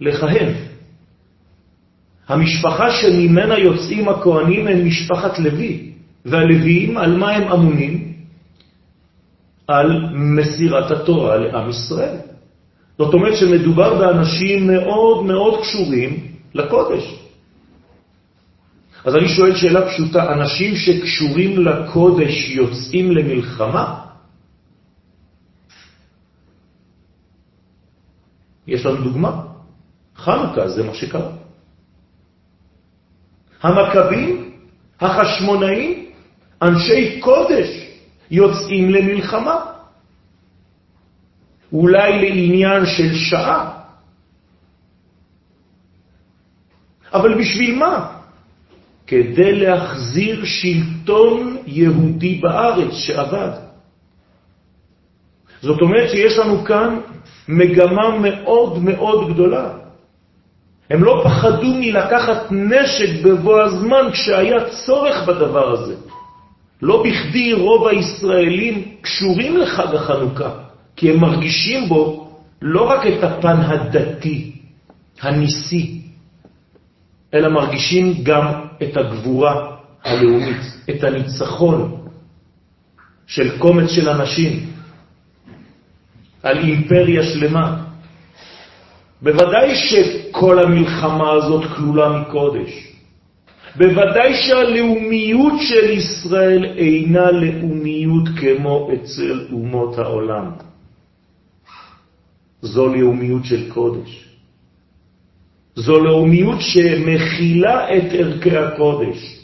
לכהן. 0.00 0.54
המשפחה 2.28 2.90
שממנה 2.90 3.58
יוצאים 3.58 4.08
הכהנים 4.08 4.66
הם 4.66 4.86
משפחת 4.86 5.38
לוי, 5.38 5.92
והלוויים 6.26 6.98
על 6.98 7.16
מה 7.16 7.30
הם 7.30 7.52
אמונים? 7.52 8.12
על 9.66 10.14
מסירת 10.14 10.90
התורה 10.90 11.36
לעם 11.36 11.70
ישראל. 11.70 12.16
זאת 12.98 13.14
אומרת 13.14 13.36
שמדובר 13.36 13.98
באנשים 13.98 14.66
מאוד 14.66 15.24
מאוד 15.24 15.60
קשורים 15.62 16.26
לקודש. 16.54 17.04
אז 19.04 19.16
אני 19.16 19.28
שואל 19.28 19.54
שאלה 19.54 19.90
פשוטה, 19.90 20.32
אנשים 20.32 20.76
שקשורים 20.76 21.58
לקודש 21.58 22.50
יוצאים 22.50 23.10
למלחמה? 23.10 24.06
יש 28.66 28.86
לנו 28.86 29.04
דוגמה, 29.04 29.42
חנוכה 30.16 30.68
זה 30.68 30.82
מה 30.82 30.94
שקרה. 30.94 31.30
המכבים, 33.62 34.50
החשמונאים, 35.00 36.05
אנשי 36.62 37.20
קודש, 37.20 37.86
יוצאים 38.30 38.90
למלחמה. 38.90 39.64
אולי 41.72 42.30
לעניין 42.30 42.86
של 42.86 43.14
שעה. 43.14 43.80
אבל 47.12 47.38
בשביל 47.40 47.78
מה? 47.78 48.16
כדי 49.06 49.52
להחזיר 49.52 50.44
שלטון 50.44 51.56
יהודי 51.66 52.34
בארץ 52.34 52.92
שעבד. 52.92 53.50
זאת 55.62 55.80
אומרת 55.80 56.10
שיש 56.10 56.38
לנו 56.38 56.64
כאן 56.64 57.00
מגמה 57.48 58.18
מאוד 58.18 58.78
מאוד 58.78 59.32
גדולה. 59.32 59.72
הם 60.90 61.04
לא 61.04 61.22
פחדו 61.24 61.74
מלקחת 61.74 62.46
נשק 62.50 63.24
בבוא 63.24 63.62
הזמן 63.62 64.10
כשהיה 64.12 64.56
צורך 64.86 65.28
בדבר 65.28 65.72
הזה. 65.72 65.94
לא 66.82 67.02
בכדי 67.02 67.52
רוב 67.52 67.86
הישראלים 67.86 68.82
קשורים 69.00 69.56
לחג 69.56 69.94
החנוכה, 69.94 70.50
כי 70.96 71.10
הם 71.10 71.20
מרגישים 71.20 71.88
בו 71.88 72.30
לא 72.62 72.90
רק 72.90 73.06
את 73.06 73.22
הפן 73.22 73.60
הדתי, 73.60 74.52
הניסי, 75.20 76.00
אלא 77.34 77.48
מרגישים 77.48 78.14
גם 78.22 78.46
את 78.82 78.96
הגבורה 78.96 79.76
הלאומית, 80.04 80.60
את 80.90 81.04
הניצחון 81.04 81.96
של 83.26 83.58
קומץ 83.58 83.90
של 83.90 84.08
אנשים 84.08 84.66
על 86.42 86.58
אימפריה 86.58 87.22
שלמה. 87.22 87.82
בוודאי 89.22 89.74
שכל 89.76 90.58
המלחמה 90.58 91.32
הזאת 91.32 91.64
כלולה 91.76 92.08
מקודש. 92.08 92.95
בוודאי 93.78 94.34
שהלאומיות 94.34 95.52
של 95.60 95.90
ישראל 95.90 96.64
אינה 96.64 97.30
לאומיות 97.30 98.28
כמו 98.40 98.90
אצל 98.94 99.46
אומות 99.52 99.98
העולם. 99.98 100.50
זו 102.62 102.88
לאומיות 102.88 103.44
של 103.44 103.70
קודש. 103.70 104.24
זו 105.76 106.04
לאומיות 106.04 106.60
שמכילה 106.60 107.96
את 107.96 108.12
ערכי 108.12 108.56
הקודש. 108.56 109.36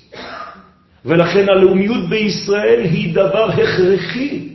ולכן 1.05 1.49
הלאומיות 1.49 2.09
בישראל 2.09 2.85
היא 2.85 3.15
דבר 3.15 3.51
הכרחי. 3.51 4.52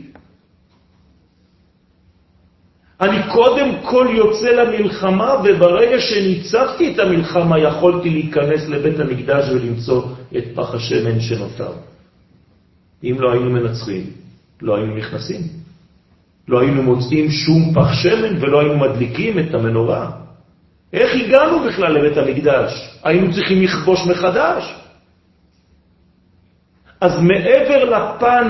אני 3.00 3.32
קודם 3.32 3.68
כל 3.82 4.06
יוצא 4.10 4.48
למלחמה, 4.48 5.34
וברגע 5.44 6.00
שניצחתי 6.00 6.94
את 6.94 6.98
המלחמה 6.98 7.58
יכולתי 7.58 8.10
להיכנס 8.10 8.68
לבית 8.68 9.00
המקדש 9.00 9.50
ולמצוא 9.50 10.02
את 10.36 10.44
פח 10.54 10.74
השמן 10.74 11.20
שנותר. 11.20 11.72
אם 13.04 13.16
לא 13.18 13.32
היינו 13.32 13.50
מנצחים, 13.50 14.04
לא 14.62 14.76
היינו 14.76 14.96
נכנסים. 14.96 15.40
לא 16.48 16.60
היינו 16.60 16.82
מוצאים 16.82 17.30
שום 17.30 17.74
פח 17.74 17.92
שמן 17.92 18.42
ולא 18.42 18.60
היינו 18.60 18.78
מדליקים 18.78 19.38
את 19.38 19.54
המנורה. 19.54 20.10
איך 20.92 21.10
הגענו 21.14 21.64
בכלל 21.68 21.92
לבית 21.92 22.16
המקדש? 22.16 22.98
היינו 23.04 23.32
צריכים 23.32 23.62
לכבוש 23.62 24.06
מחדש. 24.06 24.74
אז 27.00 27.20
מעבר 27.20 27.84
לפן 27.84 28.48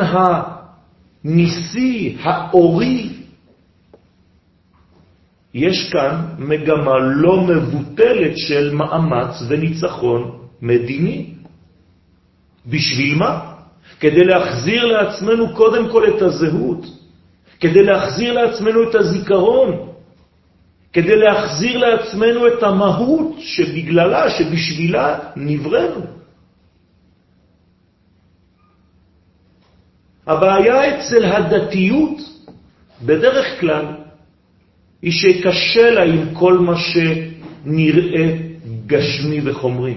הניסי, 1.24 2.16
האורי, 2.20 3.10
יש 5.54 5.90
כאן 5.92 6.14
מגמה 6.38 6.98
לא 6.98 7.40
מבוטלת 7.40 8.38
של 8.38 8.74
מאמץ 8.74 9.42
וניצחון 9.48 10.38
מדיני. 10.62 11.34
בשביל 12.66 13.14
מה? 13.14 13.54
כדי 14.00 14.24
להחזיר 14.24 14.84
לעצמנו 14.84 15.54
קודם 15.54 15.90
כל 15.92 16.08
את 16.08 16.22
הזהות, 16.22 16.86
כדי 17.60 17.82
להחזיר 17.82 18.32
לעצמנו 18.32 18.90
את 18.90 18.94
הזיכרון, 18.94 19.88
כדי 20.92 21.16
להחזיר 21.16 21.78
לעצמנו 21.78 22.46
את 22.46 22.62
המהות 22.62 23.36
שבגללה, 23.38 24.30
שבשבילה 24.30 25.18
נבראנו. 25.36 26.00
הבעיה 30.26 30.76
אצל 30.88 31.24
הדתיות, 31.24 32.18
בדרך 33.02 33.60
כלל, 33.60 33.84
היא 35.02 35.12
שקשה 35.12 35.90
לה 35.90 36.02
עם 36.02 36.34
כל 36.34 36.58
מה 36.58 36.74
שנראה 36.76 38.36
גשמי 38.86 39.40
וחומרי. 39.44 39.94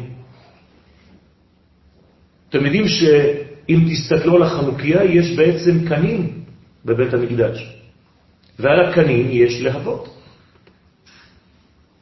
אתם 2.49 2.65
יודעים 2.65 2.87
שאם 2.87 3.79
תסתכלו 3.91 4.35
על 4.35 4.43
החנוכיה, 4.43 5.03
יש 5.03 5.35
בעצם 5.35 5.87
קנים 5.87 6.43
בבית 6.85 7.13
המקדש, 7.13 7.75
ועל 8.59 8.79
הקנים 8.79 9.27
יש 9.31 9.61
להבות. 9.61 10.17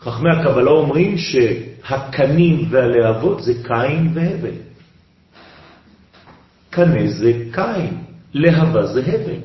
חכמי 0.02 0.30
הקבלה 0.30 0.72
אומרים 0.72 1.18
שהקנים 1.18 2.68
והלהבות 2.70 3.44
זה 3.44 3.54
קין 3.64 4.12
והבל. 4.14 4.56
קנה 6.70 7.08
זה 7.08 7.34
קין, 7.52 7.98
להבה 8.34 8.86
זה 8.86 9.02
הבל. 9.06 9.40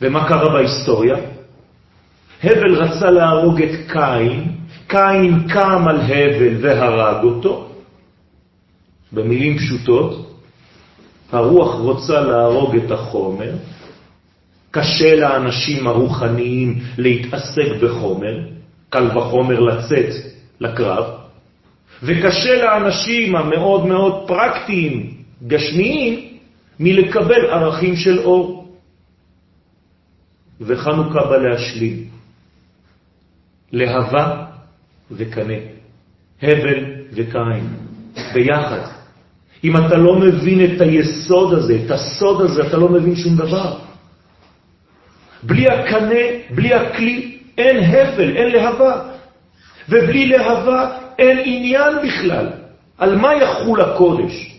ומה 0.00 0.28
קרה 0.28 0.52
בהיסטוריה? 0.52 1.33
הבל 2.44 2.74
רצה 2.74 3.10
להרוג 3.10 3.62
את 3.62 3.90
קין, 3.92 4.52
קין 4.86 5.48
קם 5.48 5.88
על 5.88 6.00
הבל 6.00 6.56
והרג 6.60 7.24
אותו. 7.24 7.68
במילים 9.12 9.58
פשוטות, 9.58 10.40
הרוח 11.32 11.74
רוצה 11.74 12.20
להרוג 12.20 12.76
את 12.76 12.90
החומר, 12.90 13.52
קשה 14.70 15.16
לאנשים 15.16 15.86
הרוחניים 15.86 16.78
להתעסק 16.98 17.68
בחומר, 17.82 18.38
קל 18.90 19.18
וחומר 19.18 19.60
לצאת 19.60 20.12
לקרב, 20.60 21.04
וקשה 22.02 22.62
לאנשים 22.62 23.36
המאוד 23.36 23.86
מאוד 23.86 24.24
פרקטיים, 24.26 25.14
גשמיים, 25.46 26.28
מלקבל 26.80 27.46
ערכים 27.50 27.96
של 27.96 28.18
אור. 28.18 28.68
וחנוכה 30.60 31.24
בא 31.24 31.36
להשלים. 31.36 32.13
להבה 33.74 34.44
וקנה, 35.10 35.54
הבל 36.42 36.84
וקין, 37.12 37.68
ביחד. 38.34 38.80
אם 39.64 39.76
אתה 39.76 39.96
לא 39.96 40.18
מבין 40.18 40.64
את 40.64 40.80
היסוד 40.80 41.54
הזה, 41.54 41.78
את 41.86 41.90
הסוד 41.90 42.40
הזה, 42.40 42.66
אתה 42.66 42.76
לא 42.76 42.88
מבין 42.88 43.16
שום 43.16 43.36
דבר. 43.36 43.78
בלי 45.42 45.68
הקנה, 45.68 46.24
בלי 46.54 46.74
הכלי, 46.74 47.38
אין 47.58 47.84
הבל, 47.84 48.36
אין 48.36 48.52
להבה. 48.52 49.02
ובלי 49.88 50.28
להבה 50.28 50.98
אין 51.18 51.38
עניין 51.44 51.92
בכלל. 52.04 52.46
על 52.98 53.16
מה 53.16 53.34
יחול 53.34 53.80
הקודש? 53.80 54.54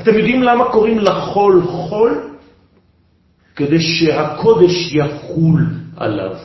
אתם 0.00 0.14
יודעים 0.14 0.42
למה 0.42 0.64
קוראים 0.64 0.98
לחול 0.98 1.62
חול? 1.62 2.30
כדי 3.56 3.80
שהקודש 3.80 4.92
יחול 4.92 5.66
עליו. 5.96 6.36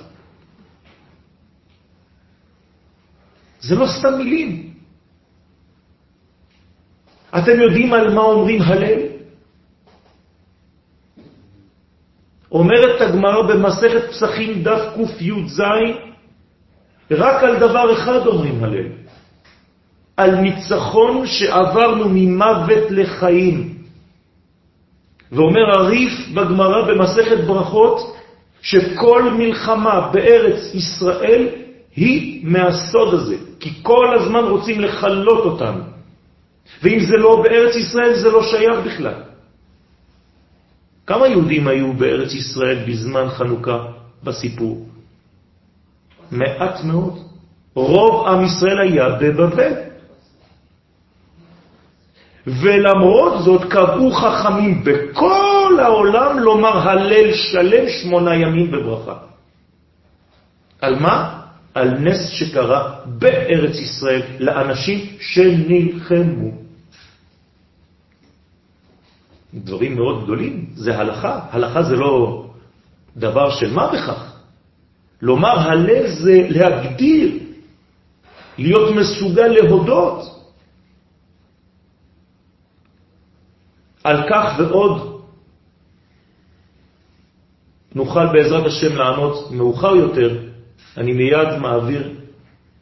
זה 3.62 3.76
לא 3.76 3.86
סתם 3.88 4.18
מילים. 4.18 4.74
אתם 7.38 7.60
יודעים 7.60 7.94
על 7.94 8.14
מה 8.14 8.22
אומרים 8.22 8.62
הלל? 8.62 9.00
אומרת 12.52 13.02
הגמרא 13.02 13.42
במסכת 13.42 14.10
פסחים 14.10 14.64
דף 14.64 14.82
קי"ז, 15.18 15.62
רק 17.12 17.44
על 17.44 17.60
דבר 17.60 17.94
אחד 17.94 18.28
אומרים 18.28 18.64
הלל, 18.64 18.88
על 20.18 20.36
ניצחון 20.36 21.28
שעברנו 21.28 22.10
ממוות 22.10 22.92
לחיים. 22.92 23.78
ואומר 25.32 25.72
הריף 25.72 26.14
בגמרא 26.34 26.88
במסכת 26.88 27.44
ברכות, 27.48 28.18
שכל 28.62 29.32
מלחמה 29.38 30.12
בארץ 30.14 30.74
ישראל 30.74 31.61
היא 31.96 32.46
מהסוד 32.46 33.14
הזה, 33.14 33.38
כי 33.60 33.84
כל 33.84 34.16
הזמן 34.20 34.44
רוצים 34.44 34.82
לחלות 34.82 35.46
אותנו. 35.46 35.84
ואם 36.84 37.00
זה 37.00 37.18
לא 37.18 37.42
בארץ 37.44 37.76
ישראל, 37.76 38.14
זה 38.14 38.30
לא 38.30 38.44
שייך 38.44 38.80
בכלל. 38.86 39.22
כמה 41.08 41.28
יהודים 41.28 41.68
היו 41.68 41.94
בארץ 41.94 42.34
ישראל 42.34 42.84
בזמן 42.88 43.30
חנוכה 43.30 43.80
בסיפור? 44.24 44.86
מעט 46.32 46.84
מאוד. 46.84 47.14
רוב 47.74 48.28
עם 48.28 48.46
ישראל 48.46 48.80
היה 48.80 49.10
בבבל. 49.10 49.74
ולמרות 52.48 53.44
זאת 53.44 53.64
קבעו 53.70 54.12
חכמים 54.12 54.84
בכל 54.84 55.78
העולם 55.82 56.40
לומר 56.40 56.90
הלל 56.90 57.34
שלם 57.34 57.90
שמונה 57.90 58.36
ימים 58.36 58.72
בברכה. 58.72 59.16
על 60.82 60.96
מה? 61.00 61.41
על 61.74 61.90
נס 62.00 62.30
שקרה 62.30 63.00
בארץ 63.06 63.76
ישראל 63.76 64.22
לאנשים 64.40 65.18
שנלחמו. 65.20 66.52
דברים 69.54 69.96
מאוד 69.96 70.24
גדולים, 70.24 70.66
זה 70.76 70.98
הלכה. 70.98 71.40
הלכה 71.52 71.84
זה 71.84 71.96
לא 71.96 72.46
דבר 73.18 73.50
של 73.50 73.74
מה 73.74 73.88
בכך. 73.88 74.34
לומר 75.22 75.60
הלל 75.60 76.08
זה 76.08 76.48
להגדיר, 76.50 77.40
להיות 78.58 78.96
מסוגל 78.96 79.48
להודות. 79.48 80.42
על 84.04 84.30
כך 84.30 84.56
ועוד 84.60 85.22
נוכל 87.96 88.26
בעזרת 88.34 88.66
השם 88.66 88.96
לענות 88.96 89.52
מאוחר 89.52 89.96
יותר. 89.96 90.51
אני 90.98 91.14
מיד 91.14 91.58
מעביר 91.62 92.16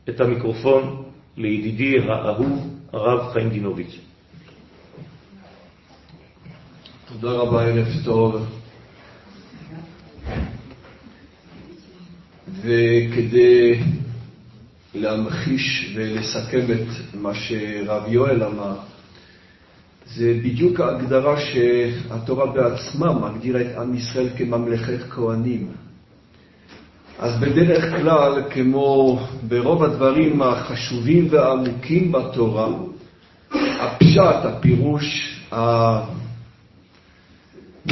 את 0.10 0.22
המיקרופון 0.22 1.04
לידידי 1.38 2.00
האהוב, 2.00 2.67
הרב 2.93 3.34
חיים 3.34 3.50
דינוביץ'. 3.50 4.00
תודה 7.10 7.32
רבה, 7.32 7.63
ערב 7.63 7.88
טוב. 8.06 8.45
וכדי 12.62 13.80
להמחיש 14.95 15.93
ולסכם 15.95 16.65
את 16.72 17.13
מה 17.13 17.34
שרב 17.34 18.04
יואל 18.08 18.43
אמר, 18.43 18.76
זה 20.06 20.39
בדיוק 20.43 20.80
ההגדרה 20.80 21.36
שהתורה 21.39 22.45
בעצמה 22.45 23.13
מגדירה 23.13 23.62
את 23.62 23.78
עם 23.78 23.95
ישראל 23.95 24.30
כממלכת 24.38 25.10
כהנים. 25.10 25.72
אז 27.19 27.39
בדרך 27.39 27.95
כלל, 27.95 28.43
כמו 28.49 29.19
ברוב 29.47 29.84
הדברים 29.84 30.41
החשובים 30.41 31.27
והעמוקים 31.29 32.12
בתורה, 32.12 32.67
הפשט, 33.79 34.45
הפירוש 34.45 35.36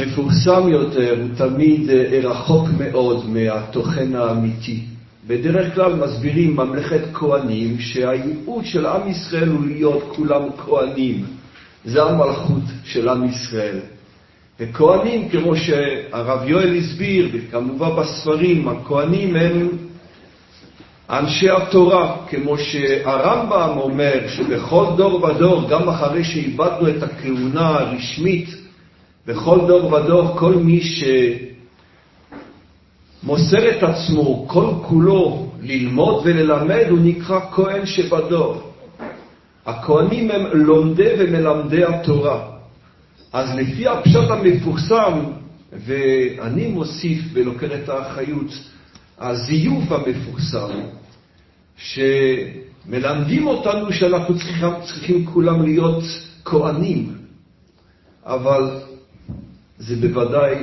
המפורסם 0.00 0.68
יותר, 0.68 1.16
הוא 1.20 1.28
תמיד 1.36 1.90
רחוק 2.22 2.68
מאוד 2.78 3.28
מהתוכן 3.30 4.14
האמיתי. 4.14 4.80
בדרך 5.26 5.74
כלל 5.74 5.94
מסבירים 5.94 6.56
ממלכת 6.56 7.00
כהנים 7.12 7.78
שהייעוד 7.80 8.64
של 8.64 8.86
עם 8.86 9.08
ישראל 9.08 9.48
הוא 9.48 9.66
להיות 9.66 10.02
כולם 10.16 10.42
כהנים. 10.58 11.24
זה 11.84 12.02
המלכות 12.02 12.62
של 12.84 13.08
עם 13.08 13.24
ישראל. 13.24 13.78
וכהנים, 14.60 15.28
כמו 15.28 15.56
שהרב 15.56 16.48
יואל 16.48 16.76
הסביר, 16.76 17.28
וכמובן 17.32 17.88
בספרים, 17.96 18.68
הכהנים 18.68 19.36
הם 19.36 19.68
אנשי 21.10 21.50
התורה, 21.50 22.16
כמו 22.28 22.58
שהרמב"ם 22.58 23.78
אומר 23.78 24.28
שבכל 24.28 24.86
דור 24.96 25.24
ודור, 25.24 25.68
גם 25.68 25.88
אחרי 25.88 26.24
שאיבדנו 26.24 26.88
את 26.88 27.02
הכהונה 27.02 27.68
הרשמית, 27.68 28.48
בכל 29.26 29.58
דור 29.66 29.92
ודור 29.92 30.36
כל 30.38 30.54
מי 30.54 30.80
שמוסר 33.22 33.70
את 33.70 33.82
עצמו 33.82 34.48
כל 34.48 34.66
כולו 34.82 35.50
ללמוד 35.62 36.22
וללמד, 36.24 36.84
הוא 36.90 36.98
נקרא 37.02 37.40
כהן 37.52 37.86
שבדור. 37.86 38.62
הכהנים 39.66 40.30
הם 40.30 40.46
לומדי 40.52 41.08
ומלמדי 41.18 41.84
התורה. 41.84 42.57
אז 43.32 43.54
לפי 43.54 43.88
הפשט 43.88 44.30
המפורסם, 44.30 45.24
ואני 45.72 46.66
מוסיף 46.66 47.20
ולוקח 47.32 47.68
את 47.84 47.88
האחריות, 47.88 48.50
הזיוף 49.18 49.92
המפורסם, 49.92 50.70
שמלמדים 51.76 53.46
אותנו 53.46 53.92
שאנחנו 53.92 54.38
צריכים, 54.38 54.68
צריכים 54.86 55.26
כולם 55.26 55.62
להיות 55.62 56.02
כהנים, 56.44 57.14
אבל 58.24 58.80
זה 59.78 59.96
בוודאי 59.96 60.54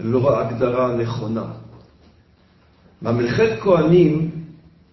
לא 0.00 0.38
ההגדרה 0.38 0.92
הנכונה. 0.92 1.44
ממלכת 3.02 3.50
כהנים, 3.60 4.30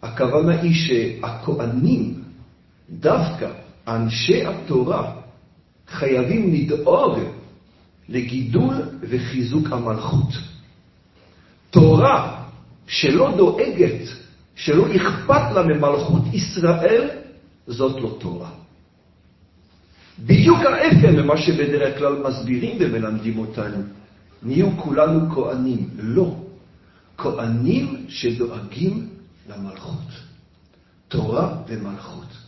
הכוונה 0.02 0.62
היא 0.62 0.74
שהכהנים, 0.74 2.24
דווקא 2.90 3.48
אנשי 3.88 4.46
התורה, 4.46 5.21
חייבים 5.92 6.54
לדאוג 6.54 7.20
לגידול 8.10 8.76
וחיזוק 9.02 9.68
המלכות. 9.72 10.30
תורה 11.70 12.44
שלא 12.88 13.34
דואגת, 13.38 14.10
שלא 14.56 14.86
אכפת 14.96 15.52
לה 15.56 15.64
ממלכות 15.64 16.22
ישראל, 16.34 17.10
זאת 17.68 18.02
לא 18.02 18.18
תורה. 18.20 18.50
בדיוק 20.20 20.60
ההפך 20.60 21.10
ממה 21.10 21.38
שבדרך 21.38 21.98
כלל 21.98 22.24
מסבירים 22.28 22.78
ומלמדים 22.80 23.38
אותנו. 23.40 23.84
נהיו 24.44 24.78
כולנו 24.78 25.36
כהנים. 25.36 25.90
לא. 25.98 26.36
כהנים 27.18 28.06
שדואגים 28.10 29.10
למלכות. 29.50 30.08
תורה 31.08 31.58
ומלכות. 31.68 32.41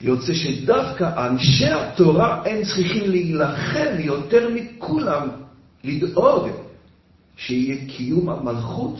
יוצא 0.00 0.34
שדווקא 0.34 1.26
אנשי 1.26 1.66
התורה 1.66 2.42
הם 2.46 2.62
צריכים 2.62 3.10
להילחם 3.10 3.96
יותר 3.98 4.48
מכולם, 4.54 5.28
לדאוג 5.84 6.48
שיהיה 7.36 7.76
קיום 7.88 8.28
המלכות, 8.28 8.98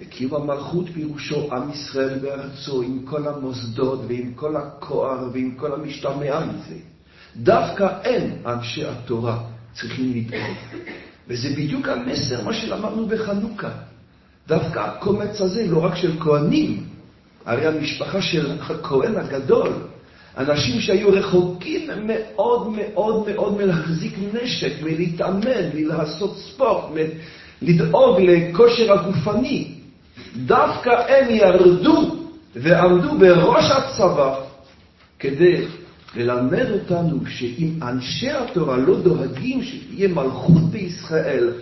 וקיום 0.00 0.34
המלכות 0.34 0.86
פירושו 0.94 1.48
עם 1.52 1.70
ישראל 1.70 2.18
בארצו, 2.18 2.82
עם 2.82 2.98
כל 3.04 3.28
המוסדות 3.28 4.00
ועם 4.08 4.32
כל 4.34 4.56
הכוח 4.56 5.20
ועם 5.32 5.54
כל 5.56 5.74
המשתמע 5.74 6.40
מזה. 6.46 6.76
דווקא 7.36 7.88
הם, 8.04 8.30
אנשי 8.46 8.84
התורה, 8.84 9.38
צריכים 9.72 10.12
לדאוג. 10.16 10.56
וזה 11.28 11.48
בדיוק 11.50 11.88
המסר, 11.88 12.44
מה 12.44 12.52
שלמדנו 12.52 13.06
בחנוכה. 13.06 13.70
דווקא 14.48 14.78
הקומץ 14.78 15.40
הזה, 15.40 15.66
לא 15.66 15.84
רק 15.84 15.94
של 15.94 16.20
כהנים, 16.20 16.86
הרי 17.46 17.66
המשפחה 17.66 18.22
של 18.22 18.52
הכהן 18.60 19.16
הגדול, 19.16 19.72
אנשים 20.36 20.80
שהיו 20.80 21.08
רחוקים 21.12 21.90
מאוד 22.06 22.68
מאוד 22.68 23.28
מאוד 23.28 23.56
מלהחזיק 23.56 24.14
נשק, 24.32 24.72
מלהתאמן, 24.82 25.70
מלעשות 25.74 26.36
ספורט, 26.38 26.84
לדאוג 27.62 28.20
לכושר 28.20 28.92
הגופני, 28.92 29.74
דווקא 30.36 30.90
הם 30.90 31.30
ירדו 31.30 32.16
ועמדו 32.56 33.18
בראש 33.18 33.70
הצבא 33.70 34.40
כדי 35.18 35.66
ללמד 36.16 36.70
אותנו 36.70 37.26
שאם 37.26 37.70
אנשי 37.82 38.30
התורה 38.30 38.76
לא 38.76 39.00
דואגים 39.00 39.62
שתהיה 39.62 40.08
מלכות 40.08 40.62
בישראל, 40.70 41.52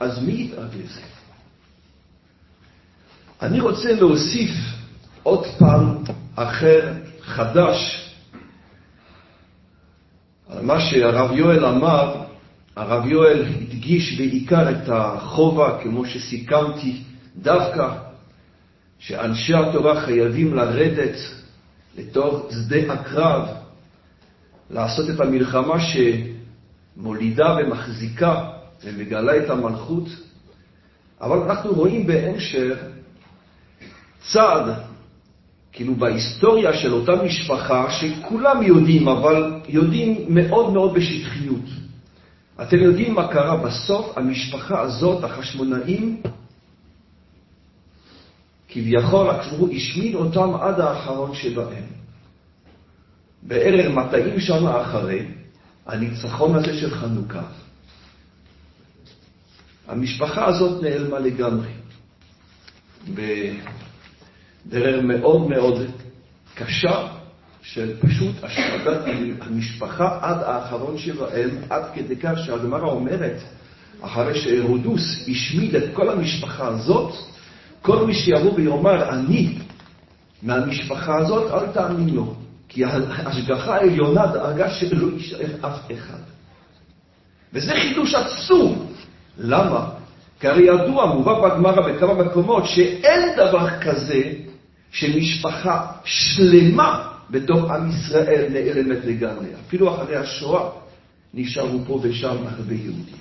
אז 0.00 0.22
מי 0.22 0.32
ידאג 0.32 0.68
לזה? 0.84 1.00
אני 3.42 3.60
רוצה 3.60 3.92
להוסיף 3.92 4.50
עוד 5.22 5.46
פעם 5.58 5.96
אחר, 6.36 6.92
חדש, 7.20 8.10
מה 10.62 10.80
שהרב 10.80 11.32
יואל 11.32 11.64
אמר, 11.66 12.22
הרב 12.76 13.06
יואל 13.06 13.44
הדגיש 13.46 14.18
בעיקר 14.18 14.70
את 14.70 14.88
החובה, 14.88 15.78
כמו 15.82 16.06
שסיכמתי, 16.06 17.02
דווקא 17.36 17.96
שאנשי 18.98 19.54
התורה 19.54 20.00
חייבים 20.00 20.54
לרדת 20.54 21.16
לתוך 21.98 22.48
שדה 22.50 22.92
הקרב, 22.92 23.48
לעשות 24.70 25.10
את 25.10 25.20
המלחמה 25.20 25.76
שמולידה 25.80 27.56
ומחזיקה 27.58 28.50
ומגלה 28.84 29.36
את 29.36 29.50
המלכות, 29.50 30.08
אבל 31.20 31.38
אנחנו 31.38 31.72
רואים 31.72 32.06
בהמשך 32.06 32.78
צעד 34.32 34.89
כאילו 35.72 35.94
בהיסטוריה 35.94 36.72
של 36.72 36.92
אותה 36.92 37.12
משפחה, 37.24 37.90
שכולם 37.90 38.62
יודעים, 38.62 39.08
אבל 39.08 39.60
יודעים 39.68 40.24
מאוד 40.28 40.72
מאוד 40.72 40.94
בשטחיות. 40.94 41.64
אתם 42.62 42.76
יודעים 42.76 43.14
מה 43.14 43.28
קרה 43.28 43.56
בסוף? 43.56 44.18
המשפחה 44.18 44.80
הזאת, 44.80 45.24
החשמונאים, 45.24 46.22
כביכול 48.68 49.26
הוא 49.58 49.68
השמיד 49.74 50.14
אותם 50.14 50.54
עד 50.60 50.80
האחרון 50.80 51.34
שבהם. 51.34 51.84
בערך 53.42 53.86
200 53.94 54.40
שנה 54.40 54.82
אחרי 54.82 55.26
הניצחון 55.86 56.54
הזה 56.56 56.80
של 56.80 56.90
חנוכה, 56.94 57.42
המשפחה 59.88 60.46
הזאת 60.46 60.82
נעלמה 60.82 61.18
לגמרי. 61.18 61.70
בדרך 64.66 65.04
מאוד 65.04 65.48
מאוד 65.48 65.82
קשה 66.54 67.06
של 67.62 67.96
פשוט 68.00 68.34
השמדת 68.42 69.00
המשפחה 69.40 70.18
עד 70.22 70.42
האחרון 70.42 70.98
שבהם, 70.98 71.50
עד 71.70 71.82
כדי 71.94 72.16
כך 72.16 72.32
שהגמרא 72.46 72.88
אומרת, 72.88 73.40
אחרי 74.00 74.40
שהרודוס 74.40 75.28
השמיד 75.28 75.74
את 75.74 75.84
כל 75.94 76.08
המשפחה 76.08 76.68
הזאת, 76.68 77.12
כל 77.82 78.06
מי 78.06 78.14
שיבוא 78.14 78.52
ויאמר 78.54 79.08
אני 79.08 79.58
מהמשפחה 80.42 81.18
הזאת, 81.18 81.52
אל 81.52 81.66
תאמין 81.66 82.08
לו, 82.14 82.34
כי 82.68 82.84
ההשגחה 82.84 83.74
העליונה 83.74 84.26
דאגה 84.26 84.70
שלא 84.70 85.06
יישאר 85.16 85.46
אף 85.60 85.78
אחד. 85.92 86.18
וזה 87.52 87.72
חידוש 87.74 88.14
עצום. 88.14 88.86
למה? 89.38 89.88
כי 90.40 90.48
הרי 90.48 90.62
ידוע, 90.62 91.06
מובא 91.06 91.48
בגמרא 91.48 91.92
בכמה 91.92 92.14
מקומות, 92.14 92.66
שאין 92.66 93.36
דבר 93.36 93.80
כזה 93.80 94.32
שמשפחה 94.92 95.86
שלמה 96.04 97.08
בתוך 97.30 97.70
עם 97.70 97.90
ישראל 97.90 98.46
נעלמת 98.50 99.04
לגמרי. 99.04 99.46
אפילו 99.66 99.94
אחרי 99.94 100.16
השואה 100.16 100.70
נשארו 101.34 101.78
פה 101.86 102.00
ושם 102.02 102.36
הרבה 102.46 102.74
יהודים. 102.74 103.20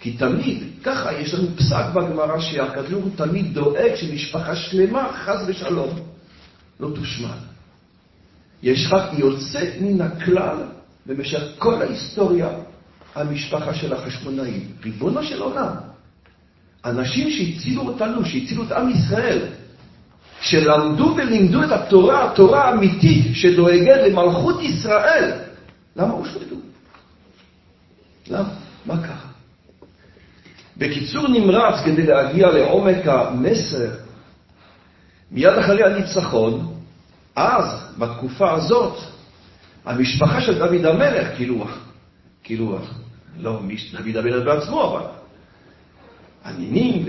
כי 0.00 0.12
תמיד, 0.12 0.62
ככה 0.82 1.12
יש 1.12 1.34
לנו 1.34 1.48
פסק 1.56 1.84
בגמרא 1.94 2.40
שהכדור 2.40 3.02
תמיד 3.16 3.54
דואג 3.54 3.94
שמשפחה 3.94 4.56
שלמה, 4.56 5.12
חס 5.24 5.38
ושלום, 5.46 5.90
לא 6.80 6.90
תושמד. 6.94 7.38
יש 8.62 8.88
רק 8.92 9.18
יוצא 9.18 9.70
מן 9.80 10.00
הכלל 10.00 10.56
במשך 11.06 11.42
כל 11.58 11.82
ההיסטוריה, 11.82 12.48
המשפחה 13.14 13.74
של 13.74 13.92
החשמונאים. 13.92 14.68
ריבונו 14.84 15.22
של 15.22 15.42
עולם. 15.42 15.74
אנשים 16.84 17.30
שהצילו 17.30 17.82
אותנו, 17.82 18.24
שהצילו 18.24 18.62
את 18.62 18.72
עם 18.72 18.90
ישראל, 18.90 19.48
שלמדו 20.46 21.14
ולימדו 21.16 21.62
את 21.62 21.70
התורה, 21.70 22.24
התורה 22.24 22.64
האמיתית 22.64 23.26
שדואגת 23.34 24.00
למלכות 24.06 24.62
ישראל, 24.62 25.32
למה 25.96 26.12
הושמדו? 26.12 26.56
למה? 28.28 28.48
מה 28.86 28.96
קרה? 29.02 29.30
בקיצור 30.76 31.28
נמרץ, 31.28 31.84
כדי 31.84 32.06
להגיע 32.06 32.50
לעומק 32.50 33.06
המסר, 33.06 33.90
מיד 35.30 35.58
אחרי 35.58 35.84
הניצחון, 35.84 36.74
אז, 37.36 37.64
בתקופה 37.98 38.52
הזאת, 38.52 38.98
המשפחה 39.84 40.40
של 40.40 40.58
דוד 40.58 40.84
המלך, 40.84 41.36
כאילו, 41.36 41.64
כאילו, 42.42 42.78
לא 43.40 43.60
דוד 43.92 44.16
המלך 44.16 44.44
בעצמו, 44.44 44.84
אבל 44.84 45.06
הנינים, 46.44 47.04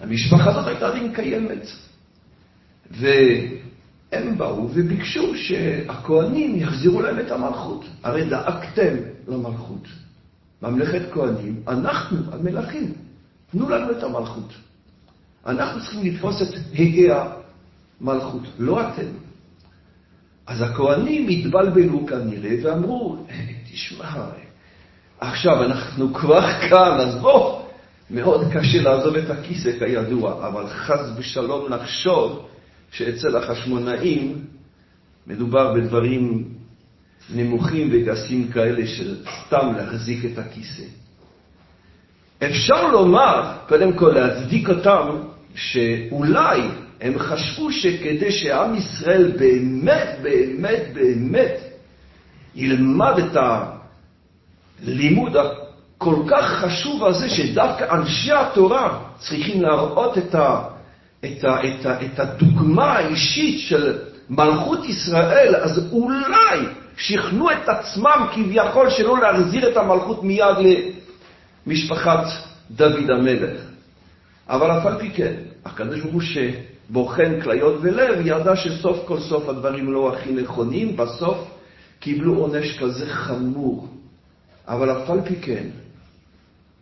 המשפחה 0.00 0.50
הזאת 0.50 0.66
הייתה 0.66 0.88
עדיין 0.88 1.14
קיימת. 1.14 1.85
והם 2.90 4.38
באו 4.38 4.70
וביקשו 4.74 5.36
שהכוהנים 5.36 6.56
יחזירו 6.56 7.02
להם 7.02 7.20
את 7.20 7.30
המלכות. 7.30 7.84
הרי 8.02 8.28
דאגתם 8.28 8.96
למלכות. 9.28 9.88
ממלכת 10.62 11.02
כהנים, 11.12 11.60
אנחנו 11.68 12.18
המלכים, 12.32 12.92
תנו 13.50 13.68
לנו 13.68 13.90
את 13.90 14.02
המלכות. 14.02 14.52
אנחנו 15.46 15.80
צריכים 15.80 16.04
לתפוס 16.04 16.42
את 16.42 16.54
הגה 16.74 17.32
המלכות, 18.00 18.42
לא 18.58 18.80
אתם. 18.80 19.06
אז 20.46 20.62
הכהנים 20.62 21.28
התבלבלו 21.28 22.06
כנראה 22.06 22.56
ואמרו, 22.62 23.16
תשמע, 23.72 24.26
עכשיו 25.20 25.62
אנחנו 25.62 26.14
כבר 26.14 26.52
כאן, 26.70 27.00
אז 27.00 27.14
בוא, 27.14 27.62
מאוד 28.10 28.40
קשה 28.52 28.82
לעזוב 28.82 29.16
את 29.16 29.30
הכיסא 29.30 29.78
כידוע, 29.78 30.48
אבל 30.48 30.66
חס 30.66 31.00
ושלום 31.16 31.72
לחשוב 31.72 32.48
שאצל 32.90 33.36
החשמונאים 33.36 34.44
מדובר 35.26 35.74
בדברים 35.74 36.44
נמוכים 37.34 37.88
וגסים 37.92 38.48
כאלה 38.48 38.86
של 38.86 39.16
סתם 39.24 39.72
להחזיק 39.76 40.24
את 40.24 40.38
הכיסא. 40.38 40.84
אפשר 42.44 42.88
לומר, 42.88 43.52
קודם 43.68 43.92
כל 43.92 44.08
להצדיק 44.14 44.68
אותם, 44.68 45.08
שאולי 45.54 46.60
הם 47.00 47.18
חשבו 47.18 47.72
שכדי 47.72 48.32
שעם 48.32 48.74
ישראל 48.74 49.32
באמת, 49.38 50.18
באמת, 50.22 50.82
באמת 50.94 51.60
ילמד 52.54 53.18
את 53.18 53.36
הלימוד 54.82 55.36
הכל 55.36 56.16
כך 56.28 56.44
חשוב 56.46 57.04
הזה, 57.04 57.28
שדווקא 57.28 57.94
אנשי 57.94 58.32
התורה 58.32 58.98
צריכים 59.18 59.62
להראות 59.62 60.18
את, 60.18 60.34
ה, 60.34 60.62
את, 61.24 61.44
ה, 61.44 61.60
את, 61.68 61.86
ה, 61.86 62.04
את 62.04 62.20
הדוגמה 62.20 62.92
האישית 62.92 63.60
של 63.60 63.98
מלכות 64.30 64.84
ישראל, 64.84 65.56
אז 65.56 65.92
אולי 65.92 66.58
שכנעו 66.96 67.50
את 67.50 67.68
עצמם 67.68 68.26
כביכול 68.34 68.90
שלא 68.90 69.18
להחזיר 69.18 69.68
את 69.68 69.76
המלכות 69.76 70.24
מיד 70.24 70.56
למשפחת 71.66 72.24
דוד 72.70 73.10
המלך. 73.10 73.60
אבל 74.48 74.70
אף 74.70 74.86
על 74.86 74.98
פי 74.98 75.10
כן, 75.10 75.34
הקדוש 75.64 76.00
ברוך 76.00 76.14
הוא 76.14 76.22
שבוחן 76.22 77.40
כליות 77.40 77.78
ולב, 77.82 78.26
ידע 78.26 78.56
שסוף 78.56 78.98
כל 79.04 79.20
סוף 79.20 79.48
הדברים 79.48 79.92
לא 79.92 80.14
הכי 80.14 80.32
נכונים, 80.32 80.96
בסוף 80.96 81.50
קיבלו 82.00 82.34
עונש 82.34 82.78
כזה 82.78 83.06
חמור. 83.06 83.88
אבל 84.68 84.90
אף 84.90 85.10
על 85.10 85.20
פי 85.24 85.36
כן, 85.36 85.64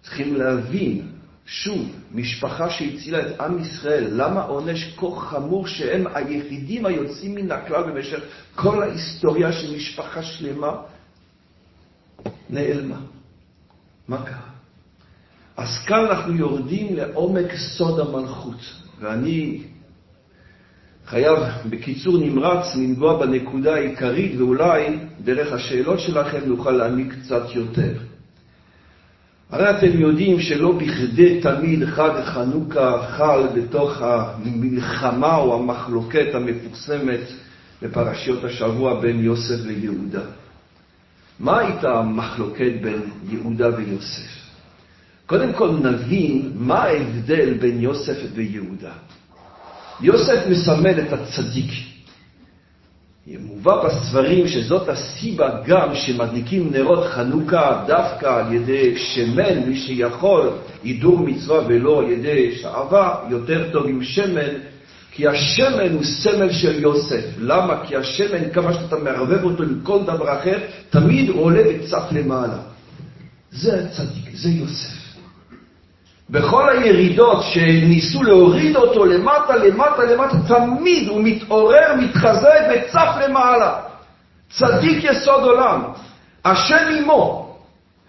צריכים 0.02 0.36
להבין, 0.36 1.02
שוב, 1.46 1.88
משפחה 2.12 2.70
שהצילה 2.70 3.20
את 3.20 3.40
עם 3.40 3.58
ישראל, 3.58 4.06
למה 4.12 4.42
עונש 4.42 4.94
כה 4.96 5.06
חמור 5.20 5.66
שהם 5.66 6.04
היחידים 6.14 6.86
היוצאים 6.86 7.34
מן 7.34 7.52
הכלל 7.52 7.82
במשך 7.82 8.20
כל 8.54 8.82
ההיסטוריה 8.82 9.52
של 9.52 9.76
משפחה 9.76 10.22
שלמה 10.22 10.76
נעלמה? 12.50 13.00
מה 14.08 14.22
קרה? 14.22 14.48
אז 15.56 15.68
כאן 15.86 16.06
אנחנו 16.10 16.34
יורדים 16.34 16.96
לעומק 16.96 17.54
סוד 17.54 18.00
המלכות, 18.00 18.60
ואני 19.00 19.62
חייב 21.06 21.38
בקיצור 21.70 22.18
נמרץ 22.18 22.74
לנגוע 22.76 23.18
בנקודה 23.26 23.74
העיקרית, 23.74 24.40
ואולי 24.40 24.98
דרך 25.20 25.52
השאלות 25.52 26.00
שלכם 26.00 26.40
נוכל 26.46 26.70
להעמיק 26.70 27.14
קצת 27.14 27.42
יותר. 27.54 27.92
הרי 29.50 29.70
אתם 29.70 30.00
יודעים 30.00 30.40
שלא 30.40 30.72
בכדי 30.72 31.40
תמיד 31.40 31.84
חג 31.84 32.22
חנוכה 32.24 33.06
חל 33.16 33.46
בתוך 33.54 34.02
המלחמה 34.02 35.36
או 35.36 35.54
המחלוקת 35.54 36.34
המפורסמת 36.34 37.20
בפרשיות 37.82 38.44
השבוע 38.44 39.00
בין 39.00 39.24
יוסף 39.24 39.64
ליהודה. 39.66 40.22
מה 41.40 41.58
הייתה 41.58 41.98
המחלוקת 41.98 42.72
בין 42.82 43.00
יהודה 43.28 43.68
ויוסף? 43.76 44.44
קודם 45.26 45.52
כל 45.52 45.70
נבין 45.70 46.52
מה 46.54 46.82
ההבדל 46.82 47.54
בין 47.54 47.80
יוסף 47.80 48.16
ויהודה. 48.34 48.92
יוסף 50.00 50.46
מסמל 50.50 51.00
את 51.00 51.12
הצדיק. 51.12 51.70
מובא 53.26 53.84
בספרים 53.84 54.48
שזאת 54.48 54.88
הסיבה 54.88 55.60
גם 55.66 55.94
שמדליקים 55.94 56.70
נרות 56.72 57.04
חנוכה 57.06 57.84
דווקא 57.86 58.26
על 58.26 58.52
ידי 58.52 58.96
שמן, 58.96 59.58
מי 59.66 59.76
שיכול, 59.76 60.50
הידור 60.82 61.18
מצווה 61.18 61.60
ולא 61.68 61.98
על 61.98 62.10
ידי 62.10 62.52
שעבה, 62.52 63.14
יותר 63.30 63.70
טוב 63.72 63.86
עם 63.86 64.02
שמן, 64.02 64.50
כי 65.12 65.28
השמן 65.28 65.92
הוא 65.92 66.04
סמל 66.04 66.52
של 66.52 66.80
יוסף. 66.80 67.24
למה? 67.38 67.86
כי 67.86 67.96
השמן, 67.96 68.50
כמה 68.52 68.74
שאתה 68.74 68.96
מערבב 68.96 69.44
אותו 69.44 69.62
עם 69.62 69.80
כל 69.82 69.98
דבר 70.02 70.38
אחר, 70.40 70.58
תמיד 70.90 71.30
עולה 71.30 71.62
וצף 71.68 72.02
למעלה. 72.12 72.58
זה 73.52 73.84
הצדיק, 73.84 74.34
זה 74.34 74.48
יוסף. 74.48 75.03
בכל 76.30 76.70
הירידות 76.70 77.42
שניסו 77.42 78.22
להוריד 78.22 78.76
אותו 78.76 79.04
למטה, 79.04 79.56
למטה, 79.56 80.04
למטה, 80.04 80.36
תמיד 80.48 81.08
הוא 81.08 81.20
מתעורר, 81.24 81.94
מתחזק 81.98 82.60
וצף 82.70 83.08
למעלה. 83.24 83.80
צדיק 84.50 85.04
יסוד 85.04 85.42
עולם, 85.42 85.82
השם 86.44 86.86
עמו. 86.98 87.56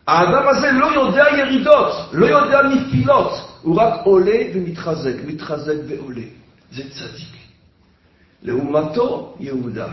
האדם 0.08 0.47
הזה 0.47 0.71
לא 0.71 0.86
יודע 0.86 1.25
ירידות, 1.38 1.93
לא 2.13 2.25
יודע 2.25 2.62
נפילות, 2.62 3.32
הוא 3.62 3.82
רק 3.82 3.93
עולה 4.04 4.39
ומתחזק, 4.54 5.15
מתחזק 5.25 5.75
ועולה. 5.88 6.21
זה 6.71 6.84
צדיק. 6.84 7.36
לעומתו 8.43 9.36
יהודה, 9.39 9.88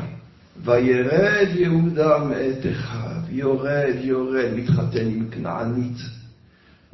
וירד 0.64 1.48
יהודה 1.54 2.18
מאת 2.18 2.66
אחיו, 2.72 3.20
יורד, 3.28 3.94
יורד, 4.00 4.48
מתחתן 4.54 5.06
עם 5.06 5.28
כנענית. 5.30 5.96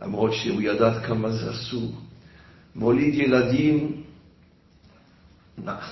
למרות 0.02 0.32
שהוא 0.32 0.62
ידע 0.62 1.00
כמה 1.00 1.30
זה 1.30 1.50
אסור. 1.50 1.92
מוליד 2.76 3.14
ילדים 3.14 4.02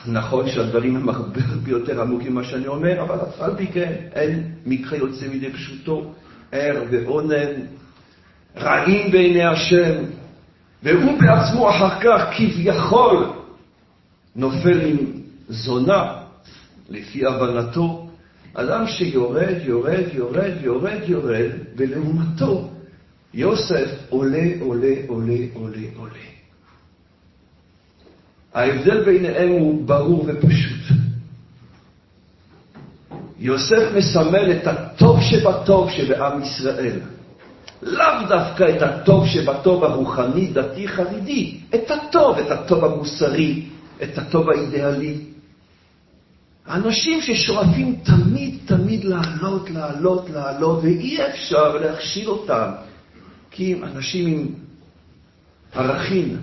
נכון 0.07 0.49
שהדברים 0.49 0.97
הם 0.97 1.09
הרבה 1.09 1.41
יותר 1.67 2.01
עמוקים 2.01 2.33
ממה 2.33 2.45
שאני 2.45 2.67
אומר, 2.67 3.03
אבל 3.03 3.19
על 3.41 3.57
פי 3.57 3.67
כן 3.67 3.93
אין 4.13 4.53
מקרה 4.67 4.99
יוצא 4.99 5.29
מידי 5.29 5.53
פשוטו, 5.53 6.13
ער 6.53 6.83
ואונן, 6.91 7.53
רעים 8.57 9.13
בעיני 9.13 9.45
השם, 9.45 10.05
והוא 10.83 11.21
בעצמו 11.21 11.71
אחר 11.71 12.01
כך 12.01 12.23
כביכול 12.37 13.33
נופל 14.37 14.81
עם 14.81 14.97
זונה, 15.49 16.13
לפי 16.89 17.27
הבנתו, 17.27 18.09
אדם 18.55 18.87
שיורד, 18.87 19.57
יורד, 19.65 20.05
יורד, 20.13 20.53
יורד, 20.63 21.01
יורד, 21.07 21.51
ולעומתו 21.77 22.71
יוסף 23.35 23.91
עולה, 24.09 24.49
עולה, 24.61 24.95
עולה, 25.07 25.37
עולה, 25.55 25.87
עולה. 25.97 26.27
ההבדל 28.55 29.05
ביניהם 29.05 29.49
הוא 29.49 29.87
ברור 29.87 30.27
ופשוט. 30.29 30.97
יוסף 33.39 33.93
מסמל 33.97 34.53
את 34.53 34.67
הטוב 34.67 35.21
שבטוב 35.21 35.91
שבעם 35.91 36.43
ישראל. 36.43 37.01
לאו 37.83 38.29
דווקא 38.29 38.77
את 38.77 38.83
הטוב 38.83 39.27
שבטוב 39.27 39.85
הרוחני, 39.85 40.47
דתי, 40.47 40.89
חרדי, 40.89 41.61
את 41.75 41.91
הטוב, 41.91 42.39
את 42.39 42.51
הטוב 42.51 42.85
המוסרי, 42.85 43.63
את 44.03 44.19
הטוב 44.19 44.51
האידיאלי. 44.51 45.19
אנשים 46.69 47.21
ששואפים 47.21 47.97
תמיד 48.03 48.59
תמיד 48.67 49.05
לעלות, 49.05 49.71
לעלות, 49.71 50.31
לעלות, 50.31 50.79
ואי 50.83 51.27
אפשר 51.29 51.77
להכשיל 51.77 52.29
אותם, 52.29 52.71
כי 53.57 53.75
אנשים 53.83 54.27
עם 54.27 54.47
ערכים, 55.75 56.37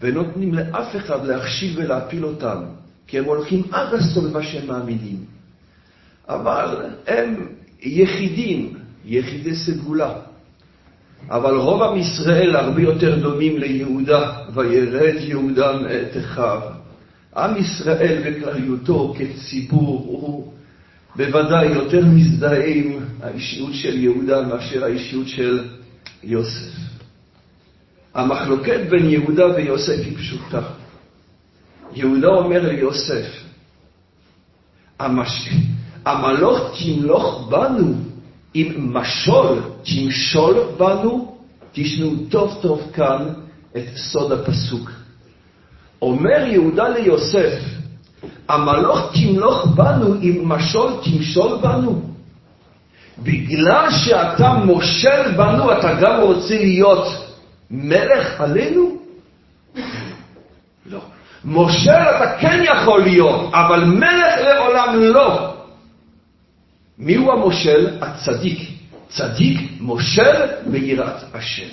ונותנים 0.00 0.54
לאף 0.54 0.96
אחד 0.96 1.26
להכשיל 1.26 1.72
ולהפיל 1.76 2.24
אותם, 2.24 2.62
כי 3.06 3.18
הם 3.18 3.24
הולכים 3.24 3.62
עד 3.70 3.94
הסוף 3.94 4.24
במה 4.24 4.42
שהם 4.42 4.66
מאמינים. 4.66 5.24
אבל 6.28 6.86
הם 7.06 7.46
יחידים, 7.82 8.72
יחידי 9.04 9.54
סגולה. 9.54 10.14
אבל 11.30 11.56
רוב 11.56 11.82
עם 11.82 11.98
ישראל 11.98 12.56
הרבה 12.56 12.82
יותר 12.82 13.18
דומים 13.18 13.58
ליהודה, 13.58 14.32
וירד 14.54 15.16
יהודה 15.18 15.72
מאת 15.72 16.16
אחיו. 16.16 16.60
עם 17.36 17.56
ישראל 17.56 18.22
בכלליותו 18.26 19.14
כציבור 19.18 20.06
הוא 20.08 20.52
בוודאי 21.16 21.66
יותר 21.66 22.04
מזדהה 22.06 22.66
עם 22.66 22.92
האישיות 23.22 23.74
של 23.74 23.98
יהודה 23.98 24.42
מאשר 24.42 24.84
האישיות 24.84 25.28
של 25.28 25.64
יוסף. 26.26 26.76
המחלוקת 28.14 28.80
בין 28.90 29.10
יהודה 29.10 29.46
ויוסף 29.46 29.98
היא 30.04 30.16
פשוטה. 30.16 30.60
יהודה 31.94 32.28
אומר 32.28 32.62
ליוסף, 32.68 33.26
המש... 34.98 35.48
המלוך 36.04 36.58
תמלוך 36.78 37.48
בנו, 37.50 37.94
אם 38.54 38.90
משול 38.92 39.62
תמשול 39.82 40.54
בנו, 40.78 41.36
תשמעו 41.72 42.12
טוב 42.30 42.58
טוב 42.62 42.90
כאן 42.92 43.28
את 43.76 43.84
סוד 43.96 44.32
הפסוק. 44.32 44.90
אומר 46.02 46.46
יהודה 46.46 46.88
ליוסף, 46.88 47.58
המלוך 48.48 49.12
תמלוך 49.14 49.66
בנו, 49.66 50.14
אם 50.22 50.42
משול 50.44 50.92
תמשול 51.04 51.58
בנו. 51.62 52.15
בגלל 53.18 53.90
שאתה 53.90 54.52
מושל 54.52 55.32
בנו, 55.36 55.72
אתה 55.72 55.94
גם 56.00 56.20
רוצה 56.20 56.58
להיות 56.58 57.06
מלך 57.70 58.40
עלינו? 58.40 58.96
לא. 60.86 61.00
מושל 61.44 61.90
אתה 61.90 62.36
כן 62.40 62.62
יכול 62.64 63.02
להיות, 63.02 63.50
אבל 63.54 63.84
מלך 63.84 64.34
לעולם 64.44 65.02
לא. 65.02 65.54
מיהו 66.98 67.32
המושל? 67.32 67.98
הצדיק. 68.00 68.70
צדיק 69.08 69.70
מושל 69.80 70.46
ביראת 70.66 71.34
השם. 71.34 71.68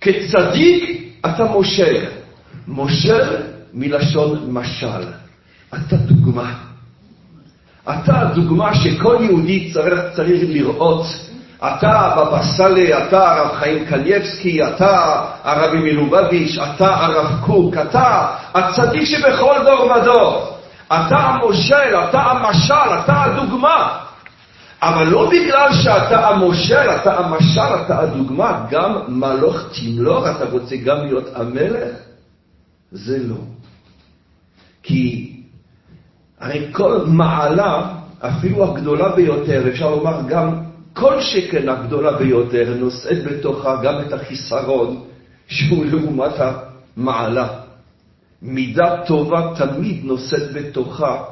כצדיק 0.00 1.12
אתה 1.26 1.44
מושל. 1.44 2.04
מושל 2.66 3.36
מלשון 3.74 4.50
משל. 4.50 5.02
אתה 5.74 5.96
דוגמה. 5.96 6.54
אתה 7.90 8.20
הדוגמה 8.20 8.74
שכל 8.74 9.16
יהודי 9.20 9.72
צריך, 9.72 9.94
צריך 10.14 10.42
לראות. 10.48 11.06
אתה 11.58 12.14
בבא 12.16 12.42
סאלי, 12.42 12.98
אתה 12.98 13.32
הרב 13.32 13.54
חיים 13.54 13.84
קניבסקי, 13.84 14.64
אתה 14.64 15.22
הרבי 15.44 15.78
מלובביץ', 15.78 16.58
אתה 16.58 16.94
הרב 16.94 17.40
קוק, 17.46 17.74
אתה 17.76 18.26
הצדיק 18.54 19.04
שבכל 19.04 19.54
דור 19.64 19.90
ודור. 19.90 20.56
אתה 20.86 21.16
המושל, 21.18 21.94
אתה 22.08 22.20
המשל, 22.22 22.98
אתה 23.04 23.22
הדוגמה. 23.24 23.98
אבל 24.82 25.08
לא 25.08 25.30
בגלל 25.30 25.72
שאתה 25.72 26.28
המושל, 26.28 26.90
אתה 27.00 27.18
המשל, 27.18 27.74
אתה 27.84 27.98
הדוגמה, 27.98 28.66
גם 28.70 28.98
מלוך 29.08 29.56
תמלוך, 29.72 30.26
אתה 30.26 30.44
רוצה 30.50 30.76
גם 30.76 30.96
להיות 31.06 31.28
המלך? 31.34 31.96
זה 32.92 33.18
לא. 33.18 33.36
כי 34.82 35.35
הרי 36.40 36.72
כל 36.72 37.04
מעלה, 37.06 37.94
אפילו 38.20 38.64
הגדולה 38.64 39.16
ביותר, 39.16 39.68
אפשר 39.68 39.90
לומר 39.90 40.20
גם 40.28 40.62
כל 40.92 41.20
שכן 41.20 41.68
הגדולה 41.68 42.12
ביותר, 42.18 42.74
נושאת 42.78 43.24
בתוכה 43.24 43.82
גם 43.82 44.00
את 44.00 44.12
החיסרון 44.12 45.04
שהוא 45.46 45.84
לעומת 45.84 46.32
המעלה. 46.38 47.48
מידה 48.42 49.02
טובה 49.06 49.52
תמיד 49.56 50.04
נושאת 50.04 50.52
בתוכה 50.52 51.24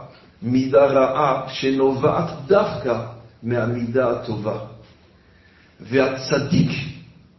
מידה 0.42 0.86
רעה 0.86 1.44
שנובעת 1.48 2.30
דווקא 2.46 3.06
מהמידה 3.42 4.10
הטובה. 4.10 4.58
והצדיק, 5.80 6.70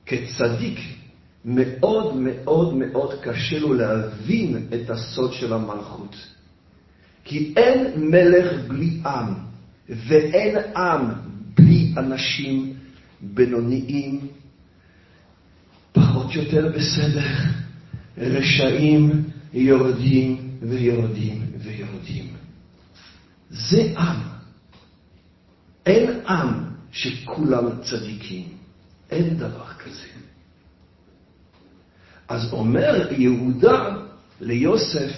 כצדיק, 0.06 0.80
מאוד 1.46 2.16
מאוד 2.16 2.74
מאוד 2.74 3.14
קשה 3.22 3.60
לו 3.60 3.74
להבין 3.74 4.68
את 4.74 4.90
הסוד 4.90 5.34
של 5.34 5.54
המלכות. 5.54 6.16
כי 7.26 7.54
אין 7.58 8.10
מלך 8.10 8.68
בלי 8.68 9.00
עם, 9.06 9.34
ואין 9.90 10.56
עם 10.76 11.02
בלי 11.58 11.94
אנשים 11.98 12.74
בינוניים, 13.22 14.28
פחות 15.92 16.36
יותר 16.36 16.72
בסדר, 16.76 17.28
רשעים 18.18 19.24
יורדים 19.54 20.50
ויורדים 20.62 21.46
ויורדים. 21.58 22.36
זה 23.50 23.94
עם. 23.98 24.22
אין 25.86 26.10
עם 26.28 26.64
שכולם 26.92 27.82
צדיקים. 27.82 28.48
אין 29.12 29.38
דבר 29.38 29.68
כזה. 29.68 30.08
אז 32.28 32.54
אומר 32.54 33.08
יהודה 33.12 33.96
ליוסף, 34.42 35.12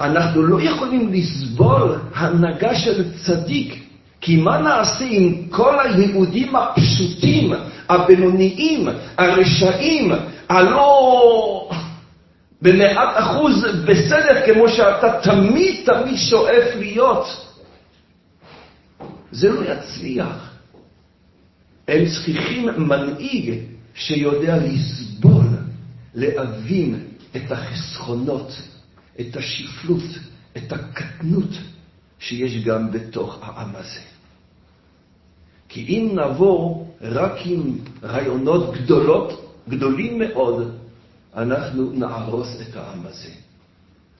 אנחנו 0.00 0.42
לא 0.42 0.62
יכולים 0.62 1.12
לסבול 1.12 1.98
הנהגה 2.14 2.74
של 2.74 3.12
צדיק, 3.24 3.84
כי 4.20 4.36
מה 4.36 4.58
נעשה 4.58 5.04
עם 5.10 5.48
כל 5.50 5.74
היהודים 5.80 6.56
הפשוטים, 6.56 7.52
הבינוניים, 7.88 8.88
הרשעים, 9.18 10.12
הלא 10.48 11.70
במאת 12.62 13.08
אחוז 13.14 13.64
בסדר 13.84 14.46
כמו 14.46 14.68
שאתה 14.68 15.20
תמיד 15.22 15.76
תמיד 15.84 16.16
שואף 16.16 16.76
להיות? 16.78 17.26
זה 19.32 19.48
לא 19.48 19.60
יצליח. 19.72 20.50
הם 21.88 22.04
צריכים 22.06 22.68
מנהיג 22.76 23.54
שיודע 23.94 24.56
לסבול, 24.56 25.46
להבין 26.14 27.00
את 27.36 27.52
החסכונות, 27.52 28.52
את 29.20 29.36
השפלות, 29.36 30.02
את 30.56 30.72
הקטנות 30.72 31.50
שיש 32.18 32.64
גם 32.64 32.90
בתוך 32.90 33.38
העם 33.42 33.76
הזה. 33.76 34.00
כי 35.68 35.84
אם 35.88 36.18
נבוא 36.18 36.86
רק 37.00 37.32
עם 37.44 37.78
רעיונות 38.02 38.74
גדולות, 38.74 39.54
גדולים 39.68 40.18
מאוד, 40.18 40.78
אנחנו 41.36 41.92
נהרוס 41.92 42.48
את 42.60 42.76
העם 42.76 43.06
הזה. 43.06 43.30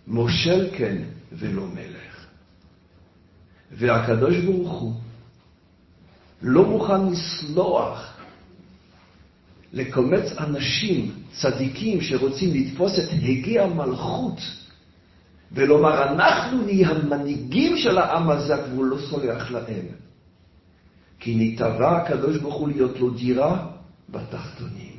מושל 0.06 0.68
כן 0.76 1.02
ולא 1.32 1.66
מלך. 1.66 2.26
והקדוש 3.72 4.36
ברוך 4.36 4.72
הוא 4.72 4.92
לא 6.42 6.64
מוכן 6.64 7.08
לסלוח 7.10 8.18
לקומץ 9.72 10.32
אנשים 10.38 11.12
צדיקים 11.32 12.00
שרוצים 12.00 12.54
לתפוס 12.54 12.98
את 12.98 13.08
הגה 13.22 13.64
המלכות 13.64 14.38
ולומר, 15.52 16.02
אנחנו 16.02 16.62
נהיה 16.62 16.90
המנהיגים 16.90 17.76
של 17.76 17.98
העם 17.98 18.30
הזה, 18.30 18.54
והוא 18.70 18.84
לא 18.84 18.96
סולח 19.10 19.50
להם. 19.50 19.84
כי 21.20 21.34
נתבע 21.38 21.96
הקדוש 21.96 22.36
ברוך 22.36 22.54
הוא 22.54 22.68
להיות 22.68 23.00
לו 23.00 23.10
דירה 23.10 23.66
בתחתונים. 24.08 24.98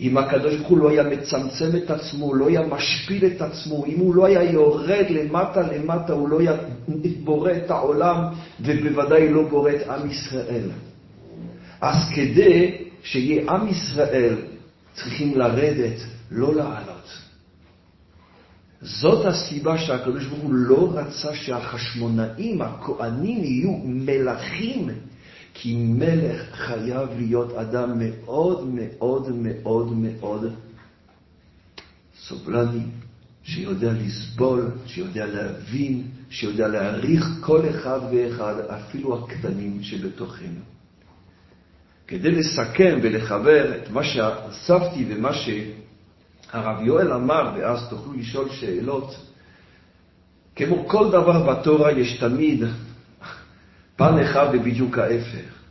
אם 0.00 0.18
הקדוש 0.18 0.56
ברוך 0.56 0.68
הוא 0.68 0.78
לא 0.78 0.90
היה 0.90 1.02
מצמצם 1.02 1.76
את 1.76 1.90
עצמו, 1.90 2.34
לא 2.34 2.48
היה 2.48 2.66
משפיל 2.66 3.26
את 3.26 3.40
עצמו, 3.40 3.86
אם 3.86 3.98
הוא 3.98 4.14
לא 4.14 4.26
היה 4.26 4.42
יורד 4.42 5.06
למטה 5.10 5.60
למטה, 5.60 6.12
הוא 6.12 6.28
לא 6.28 6.40
היה 6.40 6.52
בורא 7.24 7.52
את 7.52 7.70
העולם, 7.70 8.24
ובוודאי 8.60 9.28
לא 9.28 9.48
בורא 9.48 9.70
את 9.70 9.88
עם 9.88 10.10
ישראל. 10.10 10.70
אז 11.80 11.96
כדי 12.14 12.76
שיהיה 13.02 13.52
עם 13.52 13.68
ישראל, 13.68 14.36
צריכים 14.94 15.38
לרדת, 15.38 15.96
לא 16.30 16.54
לעלות. 16.54 16.91
זאת 18.82 19.26
הסיבה 19.26 19.78
שהקדוש 19.78 20.26
ברוך 20.26 20.42
הוא 20.42 20.54
לא 20.54 20.92
רצה 20.94 21.34
שהחשמונאים, 21.34 22.62
הכהנים, 22.62 23.44
יהיו 23.44 23.76
מלכים, 23.84 24.88
כי 25.54 25.76
מלך 25.76 26.42
חייב 26.52 27.08
להיות 27.16 27.52
אדם 27.52 27.92
מאוד 27.98 28.68
מאוד 28.74 29.32
מאוד 29.32 29.92
מאוד 29.92 30.54
סובלני, 32.18 32.84
שיודע 33.42 33.92
לסבול, 33.92 34.70
שיודע 34.86 35.26
להבין, 35.26 36.02
שיודע 36.30 36.68
להעריך 36.68 37.26
כל 37.40 37.68
אחד 37.70 38.00
ואחד, 38.12 38.54
אפילו 38.58 39.24
הקטנים 39.24 39.82
שבתוכנו. 39.82 40.60
כדי 42.06 42.30
לסכם 42.30 42.98
ולחבר 43.02 43.76
את 43.76 43.90
מה 43.90 44.04
שאספתי 44.04 45.04
ומה 45.08 45.32
שהרב 46.52 46.82
יואל 46.82 47.12
אמר, 47.12 47.52
ואז 47.56 47.88
תוכלו 47.90 48.12
לשאול 48.12 48.48
שאלות, 48.48 49.16
כמו 50.56 50.88
כל 50.88 51.10
דבר 51.10 51.52
בתורה 51.52 51.92
יש 51.92 52.18
תמיד 52.18 52.64
פן 53.96 54.18
אחד 54.18 54.46
ובדיוק 54.52 54.98
ההפך. 54.98 55.62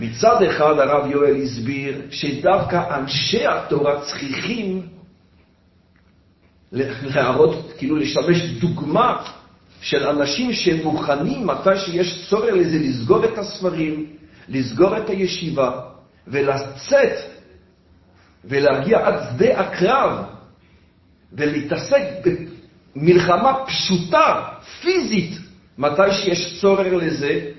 מצד 0.00 0.42
אחד 0.42 0.78
הרב 0.78 1.10
יואל 1.10 1.42
הסביר 1.42 2.02
שדווקא 2.10 2.98
אנשי 2.98 3.46
התורה 3.46 4.00
צריכים 4.00 4.86
להראות, 7.02 7.72
כאילו 7.78 7.96
לשמש 7.96 8.42
דוגמה 8.60 9.22
של 9.80 10.06
אנשים 10.06 10.52
שמוכנים 10.52 11.46
מתי 11.46 11.78
שיש 11.78 12.26
צורך 12.30 12.54
לזה 12.54 12.78
לסגור 12.78 13.24
את 13.24 13.38
הספרים, 13.38 14.06
לסגור 14.48 14.96
את 14.98 15.10
הישיבה 15.10 15.80
ולצאת 16.28 17.31
ולהגיע 18.44 19.06
עד 19.06 19.14
שדה 19.28 19.60
הקרב 19.60 20.24
ולהתעסק 21.32 22.02
במלחמה 22.96 23.52
פשוטה, 23.66 24.44
פיזית, 24.82 25.38
מתי 25.78 26.12
שיש 26.12 26.60
צורך 26.60 26.92
לזה, 26.92 27.50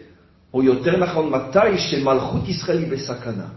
או 0.54 0.64
יותר 0.64 0.98
נכון, 0.98 1.30
מתי 1.30 1.78
שמלכות 1.78 2.48
ישראל 2.50 2.78
היא 2.78 2.92
בסכנה. 2.92 3.48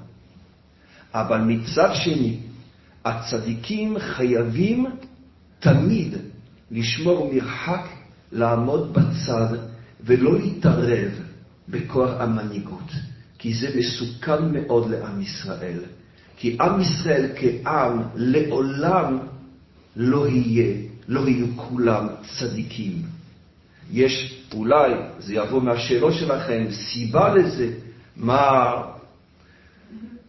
אבל 1.15 1.41
מצד 1.41 1.95
שני, 1.95 2.39
הצדיקים 3.05 3.99
חייבים 3.99 4.87
תמיד 5.61 6.15
לשמור 6.71 7.31
מרחק, 7.35 7.89
לעמוד 8.33 8.93
בצד 8.93 9.57
ולא 10.01 10.39
להתערב 10.39 11.11
בכוח 11.69 12.11
המנהיגות. 12.19 12.91
כי 13.39 13.55
זה 13.55 13.69
מסוכן 13.79 14.53
מאוד 14.53 14.91
לעם 14.91 15.23
ישראל. 15.23 15.81
כי 16.37 16.57
עם 16.61 16.81
ישראל 16.81 17.27
כעם 17.37 18.03
לעולם 18.15 19.19
לא 19.97 20.29
יהיה, 20.29 20.75
לא 21.09 21.29
יהיו 21.29 21.47
כולם 21.57 22.07
צדיקים. 22.39 22.93
יש, 23.93 24.43
אולי, 24.55 24.93
זה 25.19 25.35
יבוא 25.35 25.63
מהשאלות 25.63 26.15
שלכם, 26.15 26.67
סיבה 26.71 27.35
לזה, 27.35 27.69
מה, 28.17 28.73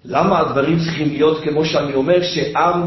למה 0.05 0.39
הדברים 0.39 0.79
צריכים 0.79 1.09
להיות 1.09 1.43
כמו 1.43 1.65
שאני 1.65 1.93
אומר, 1.93 2.23
שעם 2.23 2.81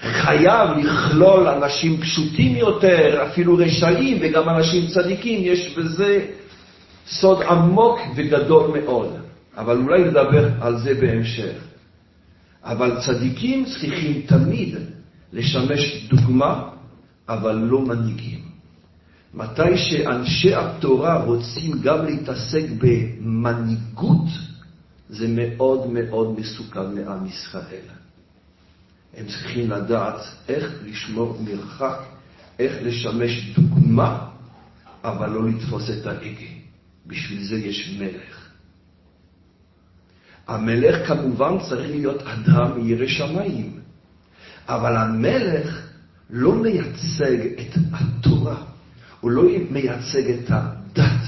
חייב 0.00 0.70
לכלול 0.78 1.48
אנשים 1.48 2.00
פשוטים 2.00 2.56
יותר, 2.56 3.26
אפילו 3.26 3.56
רשעים 3.56 4.18
וגם 4.20 4.48
אנשים 4.48 4.86
צדיקים, 4.86 5.40
יש 5.42 5.74
בזה 5.78 6.26
סוד 7.06 7.42
עמוק 7.42 7.98
וגדול 8.16 8.80
מאוד. 8.80 9.16
אבל 9.56 9.76
אולי 9.76 10.04
נדבר 10.04 10.48
על 10.60 10.78
זה 10.78 10.94
בהמשך. 10.94 11.69
אבל 12.64 13.00
צדיקים 13.06 13.64
צריכים 13.64 14.22
תמיד 14.26 14.74
לשמש 15.32 16.06
דוגמה, 16.10 16.70
אבל 17.28 17.54
לא 17.54 17.80
מנהיגים. 17.80 18.40
מתי 19.34 19.76
שאנשי 19.76 20.54
התורה 20.54 21.24
רוצים 21.24 21.80
גם 21.82 22.04
להתעסק 22.04 22.64
במנהיגות, 22.78 24.28
זה 25.08 25.26
מאוד 25.28 25.90
מאוד 25.90 26.40
מסוכן 26.40 26.94
לעם 26.94 27.26
ישראל. 27.26 27.86
הם 29.16 29.26
צריכים 29.26 29.70
לדעת 29.70 30.20
איך 30.48 30.72
לשמור 30.84 31.38
מרחק, 31.44 32.02
איך 32.58 32.72
לשמש 32.82 33.54
דוגמה, 33.54 34.28
אבל 35.04 35.30
לא 35.30 35.48
לתפוס 35.48 35.90
את 35.90 36.06
ההגה. 36.06 36.60
בשביל 37.06 37.44
זה 37.44 37.58
יש 37.58 37.96
מלך. 37.98 38.39
המלך 40.50 41.06
כמובן 41.06 41.58
צריך 41.68 41.90
להיות 41.90 42.22
אדם 42.22 42.86
ירא 42.86 43.06
שמיים, 43.06 43.72
אבל 44.68 44.96
המלך 44.96 45.86
לא 46.30 46.54
מייצג 46.54 47.40
את 47.60 47.76
התורה, 47.92 48.56
הוא 49.20 49.30
לא 49.30 49.42
מייצג 49.70 50.30
את 50.30 50.50
הדת, 50.50 51.26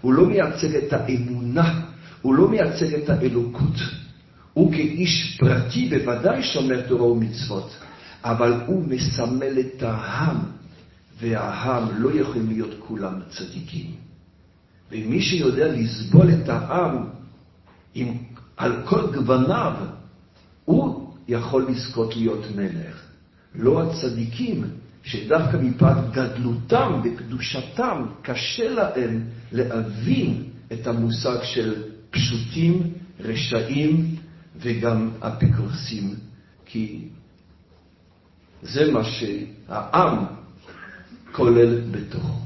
הוא 0.00 0.12
לא 0.12 0.26
מייצג 0.26 0.76
את 0.76 0.92
האמונה, 0.92 1.80
הוא 2.22 2.34
לא 2.34 2.48
מייצג 2.48 2.94
את 2.94 3.10
האלוקות. 3.10 3.76
הוא 4.52 4.72
כאיש 4.72 5.36
פרטי 5.40 5.88
בוודאי 5.88 6.42
שומר 6.42 6.80
תורה 6.88 7.04
ומצוות, 7.04 7.76
אבל 8.24 8.60
הוא 8.66 8.88
מסמל 8.88 9.58
את 9.60 9.82
העם, 9.82 10.36
והעם 11.20 12.02
לא 12.02 12.20
יכולים 12.20 12.48
להיות 12.48 12.74
כולם 12.78 13.20
צדיקים. 13.30 13.90
ומי 14.92 15.22
שיודע 15.22 15.66
לסבול 15.68 16.30
את 16.30 16.48
העם 16.48 16.96
עם 17.94 18.14
על 18.56 18.82
כל 18.84 19.12
גווניו, 19.14 19.72
הוא 20.64 21.14
יכול 21.28 21.66
לזכות 21.70 22.16
להיות 22.16 22.44
מלך. 22.56 23.02
לא 23.54 23.82
הצדיקים, 23.82 24.64
שדווקא 25.02 25.56
מפאת 25.56 26.10
גדלותם 26.12 27.00
וקדושתם, 27.04 28.06
קשה 28.22 28.68
להם 28.68 29.24
להבין 29.52 30.44
את 30.72 30.86
המושג 30.86 31.42
של 31.42 31.82
פשוטים, 32.10 32.82
רשעים 33.20 34.16
וגם 34.56 35.10
אפיקורסים, 35.20 36.14
כי 36.66 37.08
זה 38.62 38.92
מה 38.92 39.04
שהעם 39.04 40.24
כולל 41.32 41.80
בתוכו. 41.90 42.43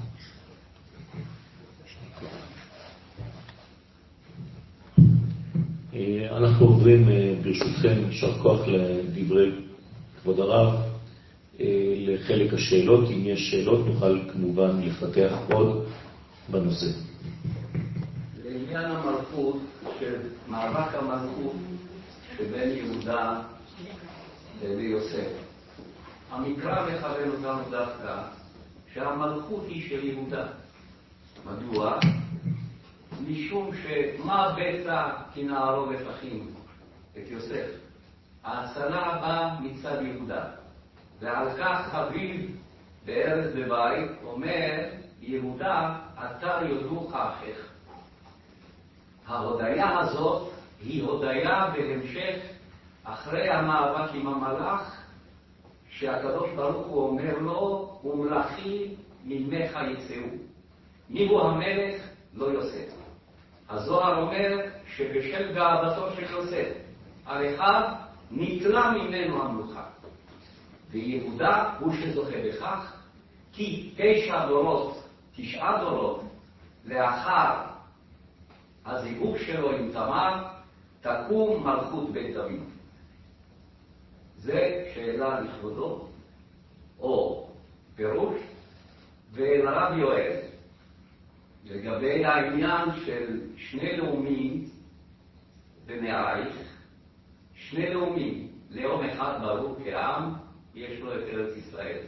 אנחנו 6.36 6.66
עוברים, 6.66 7.08
אה, 7.08 7.34
ברשותכם, 7.42 7.94
יישר 8.06 8.38
כוח 8.42 8.60
לדברי 8.66 9.52
כבוד 10.22 10.40
הרב, 10.40 10.74
אה, 11.60 11.94
לחלק 11.98 12.54
השאלות. 12.54 13.10
אם 13.10 13.22
יש 13.24 13.50
שאלות, 13.50 13.86
נוכל 13.86 14.20
כמובן 14.32 14.80
לפתח 14.82 15.32
עוד 15.52 15.86
בנושא. 16.48 16.86
לעניין 18.44 18.84
המלכות, 18.84 19.56
מאבק 20.48 20.94
המלכות 20.94 21.56
שבין 22.36 22.70
יהודה 22.76 23.40
ליוסף. 24.62 25.28
המקרא 26.30 26.86
מכוון 26.86 27.30
אותנו 27.30 27.70
דווקא 27.70 28.22
שהמלכות 28.94 29.64
היא 29.68 29.88
של 29.88 30.06
יהודה. 30.06 30.46
מדוע? 31.46 31.98
משום 33.26 33.70
שמה 33.74 34.56
בצע 34.56 35.10
כי 35.34 35.42
נערובת 35.42 36.00
אחים 36.10 36.50
את 37.12 37.30
יוסף? 37.30 37.66
ההצלה 38.44 39.18
באה 39.20 39.60
מצד 39.60 40.02
יהודה, 40.02 40.44
ועל 41.20 41.48
כך 41.58 41.94
אביו 41.94 42.46
בארץ 43.04 43.54
בבית 43.54 44.10
אומר, 44.24 44.84
יהודה, 45.20 45.98
אתה 46.18 46.60
יודוך 46.68 47.14
אחיך. 47.14 47.68
ההודיה 49.26 49.98
הזאת 49.98 50.50
היא 50.80 51.04
הודיה 51.04 51.70
בהמשך 51.74 52.36
אחרי 53.04 53.50
המאבק 53.50 54.10
עם 54.14 54.26
המלאך, 54.28 55.02
שהקדוש 55.90 56.50
ברוך 56.56 56.86
הוא 56.86 57.08
אומר 57.08 57.38
לו, 57.38 57.98
ומלאכי 58.04 58.94
ממך 59.24 59.78
יצאו. 59.90 60.28
מי 61.10 61.28
הוא 61.28 61.40
המלך? 61.40 62.02
לא 62.34 62.46
יוסף. 62.46 62.97
הזוהר 63.68 64.22
אומר 64.22 64.60
שבשל 64.96 65.54
גאוותו 65.54 66.10
של 66.16 66.32
יוסף, 66.32 66.68
על 67.26 67.54
אחד 67.54 67.94
נתלה 68.30 68.90
ממנו 68.90 69.42
המלוכה. 69.42 69.84
ויהודה 70.90 71.74
הוא 71.80 71.92
שזוכה 71.94 72.36
בכך, 72.48 72.92
כי 73.52 73.94
תשע 73.96 74.46
דורות, 74.46 75.08
תשעה 75.36 75.80
דורות, 75.80 76.22
לאחר 76.84 77.54
הזיווג 78.86 79.36
שלו 79.38 79.70
עם 79.70 79.92
תמר, 79.92 80.44
תקום 81.00 81.66
מלכות 81.66 82.12
בית 82.12 82.34
דוד. 82.34 82.60
זה 84.36 84.90
שאלה 84.94 85.40
לכבודו, 85.40 86.06
או 87.00 87.46
פירוש, 87.96 88.40
ולרב 89.32 89.98
יואל, 89.98 90.36
לגבי 91.70 92.24
העניין 92.24 92.88
של 93.06 93.40
שני 93.56 93.96
לאומים 93.96 94.64
בנערייך, 95.86 96.56
שני 97.54 97.94
לאומים, 97.94 98.48
לאום 98.70 99.04
אחד 99.04 99.38
ברור 99.42 99.76
כעם, 99.84 100.32
יש 100.74 101.00
לו 101.00 101.14
את 101.14 101.22
ארץ 101.32 101.56
ישראל. 101.56 101.98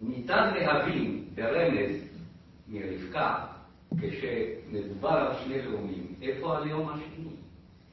ניתן 0.00 0.54
להבין 0.54 1.24
ברמז 1.34 1.96
מרבקה, 2.68 3.46
כשמדובר 4.00 5.08
על 5.08 5.34
שני 5.44 5.62
לאומים, 5.62 6.14
איפה 6.22 6.56
הלאום 6.56 6.88
השני? 6.88 7.30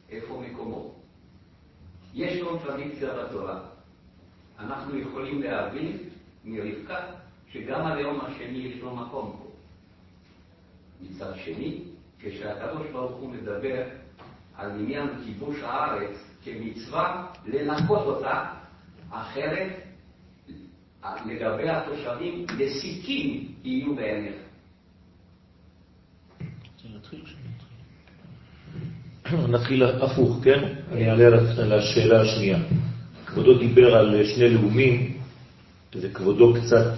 איפה 0.10 0.44
מקומו? 0.50 0.94
יש 2.14 2.44
קונטרדיקציה 2.44 3.10
בתורה. 3.14 3.60
אנחנו 4.60 4.98
יכולים 4.98 5.42
להבין 5.42 5.98
מרבקה 6.46 7.06
שגם 7.52 7.86
הלאום 7.86 8.20
השני 8.22 8.58
יש 8.58 8.82
לו 8.82 8.96
מקום. 8.96 9.47
מצד 11.02 11.32
שני, 11.46 11.80
כשהקדוש 12.20 12.88
ברוך 12.92 13.16
הוא 13.16 13.30
מדבר 13.30 13.84
על 14.56 14.72
עניין 14.72 15.08
כיבוש 15.26 15.58
הארץ 15.62 16.18
כמצווה 16.44 17.26
לנקות 17.46 18.06
אותה, 18.06 18.46
אחרת 19.12 19.88
לגבי 21.26 21.70
התושבים 21.70 22.46
מסיקים 22.58 23.52
יהיו 23.64 23.96
בעיניך. 23.96 24.36
נתחיל 29.50 29.84
הפוך, 29.84 30.40
כן? 30.44 30.64
אני 30.92 31.10
אעלה 31.10 31.28
על 31.58 31.74
השאלה 31.74 32.22
השנייה. 32.22 32.58
כבודו 33.26 33.58
דיבר 33.58 33.96
על 33.96 34.26
שני 34.26 34.50
לאומים, 34.50 35.18
וכבודו 35.96 36.54
קצת 36.54 36.94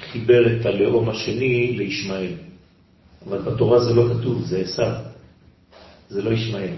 חיבר 0.00 0.60
את 0.60 0.66
הלאום 0.66 1.08
השני 1.08 1.72
לישמעאל. 1.78 2.51
אבל 3.28 3.38
בתורה 3.38 3.84
זה 3.84 3.94
לא 3.94 4.14
כתוב, 4.14 4.42
זה 4.44 4.58
עשיו, 4.58 4.94
זה 6.08 6.22
לא 6.22 6.30
ישמעאל. 6.30 6.74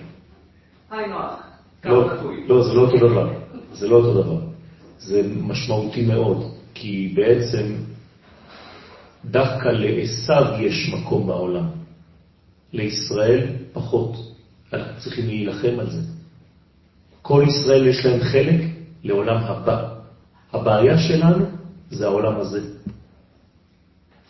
לא, 1.84 2.09
לא, 2.49 2.64
זה 2.64 2.74
לא 2.74 2.80
אותו 2.80 2.97
דבר. 3.09 3.32
זה 3.72 3.88
לא 3.88 3.97
אותו 3.97 4.22
דבר. 4.22 4.40
זה 4.99 5.22
משמעותי 5.36 6.07
מאוד, 6.07 6.55
כי 6.74 7.12
בעצם 7.16 7.74
דווקא 9.24 9.68
לעשיו 9.68 10.45
יש 10.61 10.95
מקום 10.95 11.26
בעולם. 11.26 11.66
לישראל 12.72 13.47
פחות. 13.72 14.16
אנחנו 14.72 15.01
צריכים 15.01 15.26
להילחם 15.26 15.80
על 15.80 15.90
זה. 15.90 16.01
כל 17.22 17.45
ישראל 17.49 17.86
יש 17.86 18.07
להם 18.07 18.20
חלק 18.20 18.61
לעולם 19.05 19.36
הבא. 19.36 19.88
הבעיה 20.53 20.99
שלנו 20.99 21.45
זה 21.90 22.07
העולם 22.07 22.40
הזה. 22.40 22.61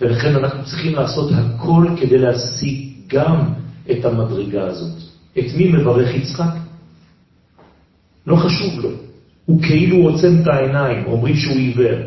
ולכן 0.01 0.37
אנחנו 0.37 0.65
צריכים 0.65 0.95
לעשות 0.95 1.31
הכל 1.33 1.87
כדי 2.01 2.19
להשיג 2.19 2.89
גם 3.09 3.53
את 3.91 4.05
המדרגה 4.05 4.67
הזאת. 4.67 5.03
את 5.39 5.45
מי 5.57 5.73
מברך 5.73 6.15
יצחק? 6.15 6.55
לא 8.27 8.37
חשוב 8.37 8.81
לו. 8.81 8.91
הוא 9.47 9.63
כאילו 9.63 9.97
עוצם 9.97 10.41
את 10.43 10.47
העיניים, 10.47 11.07
אומרים 11.07 11.37
שהוא 11.37 11.57
עיוור. 11.57 11.99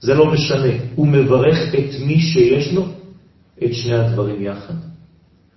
זה 0.00 0.14
לא 0.14 0.32
משנה. 0.32 0.72
הוא 0.94 1.06
מברך 1.06 1.74
את 1.74 2.00
מי 2.06 2.20
שיש 2.20 2.72
לו 2.72 2.86
את 3.64 3.74
שני 3.74 3.94
הדברים 3.94 4.42
יחד. 4.42 4.74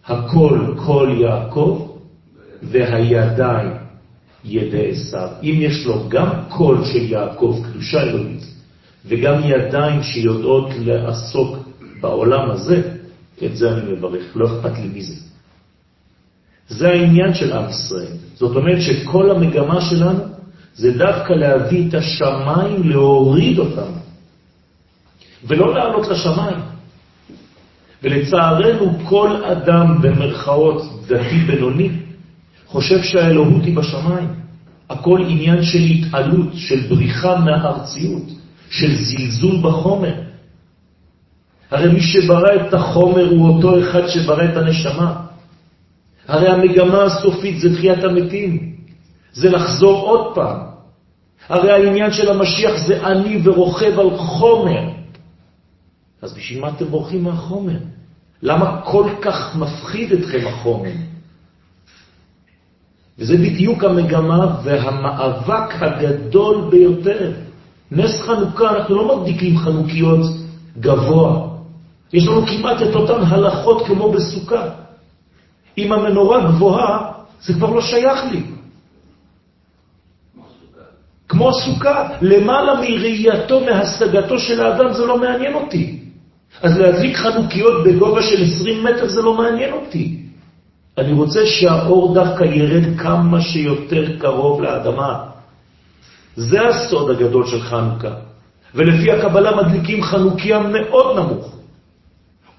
הכל 0.06 0.76
כל 0.86 1.16
יעקב 1.22 1.88
והידיים 2.64 3.72
ידי 4.46 4.90
עשיו. 4.92 5.30
אם 5.44 5.56
יש 5.62 5.86
לו 5.86 6.10
גם 6.10 6.30
קול 6.50 6.86
של 6.86 7.12
יעקב, 7.12 7.62
קדושה 7.64 8.02
אלוהית, 8.02 8.53
וגם 9.06 9.42
ידיים 9.44 10.04
שיודעות 10.04 10.70
לעסוק 10.80 11.58
בעולם 12.02 12.52
הזה, 12.52 12.82
את 13.46 13.58
זה 13.58 13.72
אני 13.72 13.92
מברך, 13.92 14.24
לא 14.36 14.48
אכפת 14.48 14.80
לי 14.80 14.88
מזה. 15.00 15.16
זה 16.68 16.90
העניין 16.90 17.34
של 17.34 17.54
עם 17.54 17.70
ישראל. 17.70 18.14
זאת 18.36 18.56
אומרת 18.56 18.82
שכל 18.82 19.32
המגמה 19.32 19.82
שלנו 19.82 20.24
זה 20.76 20.98
דווקא 20.98 21.34
להביא 21.34 21.90
את 21.90 21.94
השמיים, 21.94 22.90
להוריד 22.90 23.60
אותם, 23.60 23.92
ולא 25.48 25.74
לעלות 25.74 26.08
לשמיים. 26.08 26.58
ולצערנו 28.04 29.00
כל 29.06 29.44
אדם 29.44 30.02
במרכאות 30.02 30.82
דתי 31.08 31.38
בינוני 31.48 31.90
חושב 32.68 33.04
שהאלוהות 33.04 33.64
היא 33.64 33.76
בשמיים. 33.76 34.28
הכל 34.90 35.20
עניין 35.28 35.64
של 35.64 35.80
התעלות, 35.80 36.50
של 36.54 36.88
בריחה 36.90 37.40
מהארציות, 37.40 38.24
של 38.74 38.96
זלזול 38.96 39.62
בחומר. 39.62 40.14
הרי 41.72 41.94
מי 41.94 42.02
שברא 42.02 42.56
את 42.56 42.74
החומר 42.74 43.30
הוא 43.30 43.48
אותו 43.50 43.80
אחד 43.80 44.08
שברא 44.08 44.44
את 44.44 44.58
הנשמה. 44.58 45.26
הרי 46.28 46.48
המגמה 46.48 47.04
הסופית 47.04 47.60
זה 47.60 47.76
תחיית 47.76 48.04
המתים, 48.04 48.76
זה 49.34 49.50
לחזור 49.50 50.02
עוד 50.02 50.36
פעם. 50.36 50.58
הרי 51.50 51.72
העניין 51.72 52.12
של 52.12 52.30
המשיח 52.30 52.88
זה 52.88 53.08
אני 53.08 53.42
ורוכב 53.44 54.00
על 54.00 54.18
חומר. 54.18 54.90
אז 56.22 56.34
בשביל 56.34 56.62
מה 56.62 56.70
אתם 56.70 56.86
בורחים 56.86 57.24
מהחומר? 57.24 57.78
למה 58.42 58.82
כל 58.86 59.10
כך 59.22 59.56
מפחיד 59.56 60.12
אתכם 60.12 60.48
החומר? 60.48 60.92
וזה 63.20 63.38
בדיוק 63.38 63.84
המגמה 63.84 64.62
והמאבק 64.64 65.74
הגדול 65.82 66.70
ביותר. 66.72 67.43
נס 67.96 68.22
חנוכה, 68.22 68.70
אנחנו 68.70 68.96
לא 68.96 69.18
מדליקים 69.18 69.58
חנוכיות 69.58 70.26
גבוה. 70.80 71.48
יש 72.14 72.28
לנו 72.28 72.48
כמעט 72.48 72.82
את 72.82 72.96
אותן 72.96 73.24
הלכות 73.24 73.86
כמו 73.86 74.12
בסוכה. 74.12 74.70
אם 75.78 75.94
המנורה 75.94 76.52
גבוהה, 76.52 77.12
זה 77.42 77.54
כבר 77.54 77.70
לא 77.70 77.82
שייך 77.82 78.20
לי. 78.32 78.42
כמו 81.28 81.50
הסוכה, 81.50 82.10
למעלה 82.22 82.74
מראייתו, 82.76 83.60
מהשגתו 83.60 84.40
של 84.40 84.62
האדם, 84.62 84.94
זה 84.94 85.06
לא 85.06 85.18
מעניין 85.18 85.54
אותי. 85.54 86.00
אז 86.62 86.78
להדליק 86.78 87.18
חנוכיות 87.18 87.84
בגובה 87.86 88.22
של 88.22 88.44
20 88.44 88.84
מטר 88.84 89.08
זה 89.08 89.22
לא 89.22 89.34
מעניין 89.34 89.74
אותי. 89.74 90.18
אני 90.98 91.14
רוצה 91.14 91.46
שהאור 91.46 92.14
דווקא 92.14 92.44
ירד 92.44 93.00
כמה 93.00 93.42
שיותר 93.42 94.20
קרוב 94.20 94.62
לאדמה. 94.62 95.33
זה 96.36 96.68
הסוד 96.68 97.10
הגדול 97.10 97.48
של 97.48 97.62
חנוכה. 97.62 98.14
ולפי 98.76 99.12
הקבלה 99.12 99.56
מדליקים 99.56 100.04
חנוכיה 100.04 100.60
מאוד 100.60 101.20
נמוך. 101.20 101.56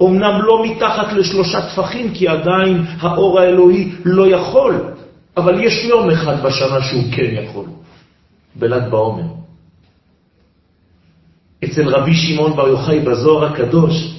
אמנם 0.02 0.40
לא 0.42 0.64
מתחת 0.66 1.12
לשלושה 1.12 1.70
טפחים, 1.70 2.14
כי 2.14 2.28
עדיין 2.28 2.84
האור 3.00 3.40
האלוהי 3.40 3.92
לא 4.04 4.26
יכול, 4.26 4.94
אבל 5.36 5.64
יש 5.64 5.84
יום 5.84 6.10
אחד 6.10 6.42
בשנה 6.42 6.82
שהוא 6.82 7.02
כן 7.12 7.30
יכול, 7.44 7.66
בל"ג 8.56 8.90
בעומר. 8.90 9.26
אצל 11.64 11.88
רבי 11.88 12.14
שמעון 12.14 12.56
בר 12.56 12.68
יוחאי 12.68 13.00
בזוהר 13.00 13.52
הקדוש, 13.52 14.14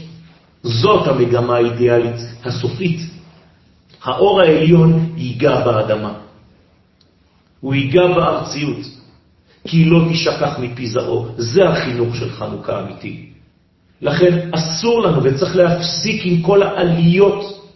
זאת 0.63 1.07
המגמה 1.07 1.55
האידיאלית 1.55 2.19
הסופית. 2.45 2.99
האור 4.03 4.41
העליון 4.41 5.09
ייגע 5.17 5.65
באדמה. 5.65 6.13
הוא 7.59 7.73
ייגע 7.73 8.07
בארציות, 8.07 8.77
כי 9.67 9.85
לא 9.85 9.99
תשכח 10.11 10.59
מפי 10.59 10.87
זרעו. 10.87 11.27
זה 11.37 11.69
החינוך 11.69 12.15
של 12.15 12.29
חנוכה 12.29 12.81
אמיתי. 12.81 13.25
לכן 14.01 14.49
אסור 14.51 15.01
לנו 15.01 15.23
וצריך 15.23 15.55
להפסיק 15.55 16.21
עם 16.25 16.41
כל 16.41 16.63
העליות 16.63 17.69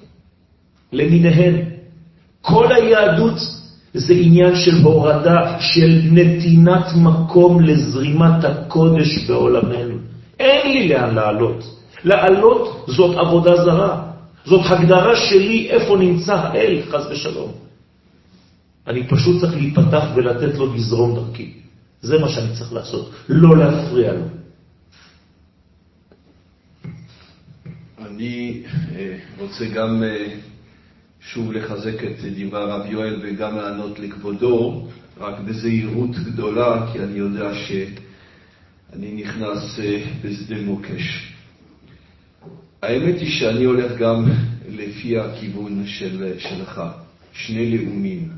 למיניהן. 0.94 1.56
כל 2.42 2.72
היהדות 2.72 3.38
זה 3.94 4.14
עניין 4.14 4.56
של 4.56 4.76
הורדה, 4.84 5.58
של 5.60 6.02
נתינת 6.12 6.86
מקום 6.96 7.62
לזרימת 7.62 8.44
הקודש 8.44 9.26
בעולמנו. 9.28 9.96
אין 10.40 10.72
לי 10.72 10.88
לאן 10.88 11.16
לעלות. 11.16 11.64
לעלות 12.04 12.86
זאת 12.88 13.18
עבודה 13.18 13.56
זרה. 13.64 14.04
זאת 14.46 14.62
הגדרה 14.70 15.16
שלי 15.16 15.70
איפה 15.70 15.98
נמצא 15.98 16.36
האל, 16.36 16.82
חז 16.90 17.06
ושלום. 17.12 17.52
אני 18.88 19.08
פשוט 19.08 19.42
צריך 19.42 19.54
להיפתח 19.54 20.04
ולתת 20.16 20.58
לו 20.58 20.74
לזרום 20.74 21.16
דרכי. 21.16 21.54
זה 22.02 22.18
מה 22.20 22.30
שאני 22.30 22.56
צריך 22.58 22.74
לעשות, 22.74 23.12
לא 23.30 23.58
להפריע 23.58 24.14
לו. 24.14 24.26
אני 27.98 28.64
אה, 28.96 29.18
רוצה 29.38 29.66
גם 29.66 30.04
אה, 30.04 30.26
שוב 31.20 31.52
לחזק 31.52 32.04
את 32.04 32.26
דברי 32.38 32.62
הרב 32.62 32.86
יואל 32.92 33.20
וגם 33.24 33.58
לענות 33.58 34.00
לכבודו, 34.00 34.88
רק 35.18 35.40
בזהירות 35.40 36.16
גדולה, 36.16 36.90
כי 36.92 37.00
אני 37.00 37.18
יודע 37.18 37.54
שאני 37.54 39.14
נכנס 39.14 39.80
אה, 39.80 40.04
בשדה 40.24 40.62
מוקש. 40.62 41.34
האמת 42.82 43.20
היא 43.20 43.32
שאני 43.32 43.64
הולך 43.64 43.98
גם 43.98 44.26
לפי 44.70 45.20
הכיוון 45.20 45.84
של, 45.88 46.34
שלך, 46.38 46.82
שני 47.34 47.78
לאומים. 47.78 48.30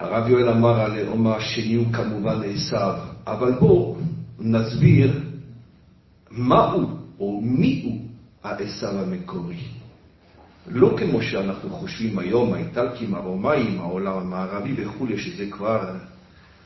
הרב 0.00 0.28
יואל 0.28 0.48
אמר 0.48 0.80
הלאום 0.80 1.26
השני 1.26 1.74
הוא 1.74 1.92
כמובן 1.92 2.40
עשיו, 2.44 2.98
אבל 3.26 3.52
בואו 3.52 3.96
נסביר 4.38 5.20
מהו 6.30 6.88
או 7.20 7.40
מי 7.40 7.82
הוא 7.84 8.00
העשיו 8.44 8.98
המקורי. 8.98 9.60
לא 10.66 10.96
כמו 10.98 11.22
שאנחנו 11.22 11.70
חושבים 11.70 12.18
היום, 12.18 12.52
האיטלקים, 12.52 13.14
הרומאים, 13.14 13.80
העולם 13.80 14.18
המערבי 14.18 14.84
וכולי, 14.84 15.18
שזה 15.18 15.50
כבר 15.50 15.94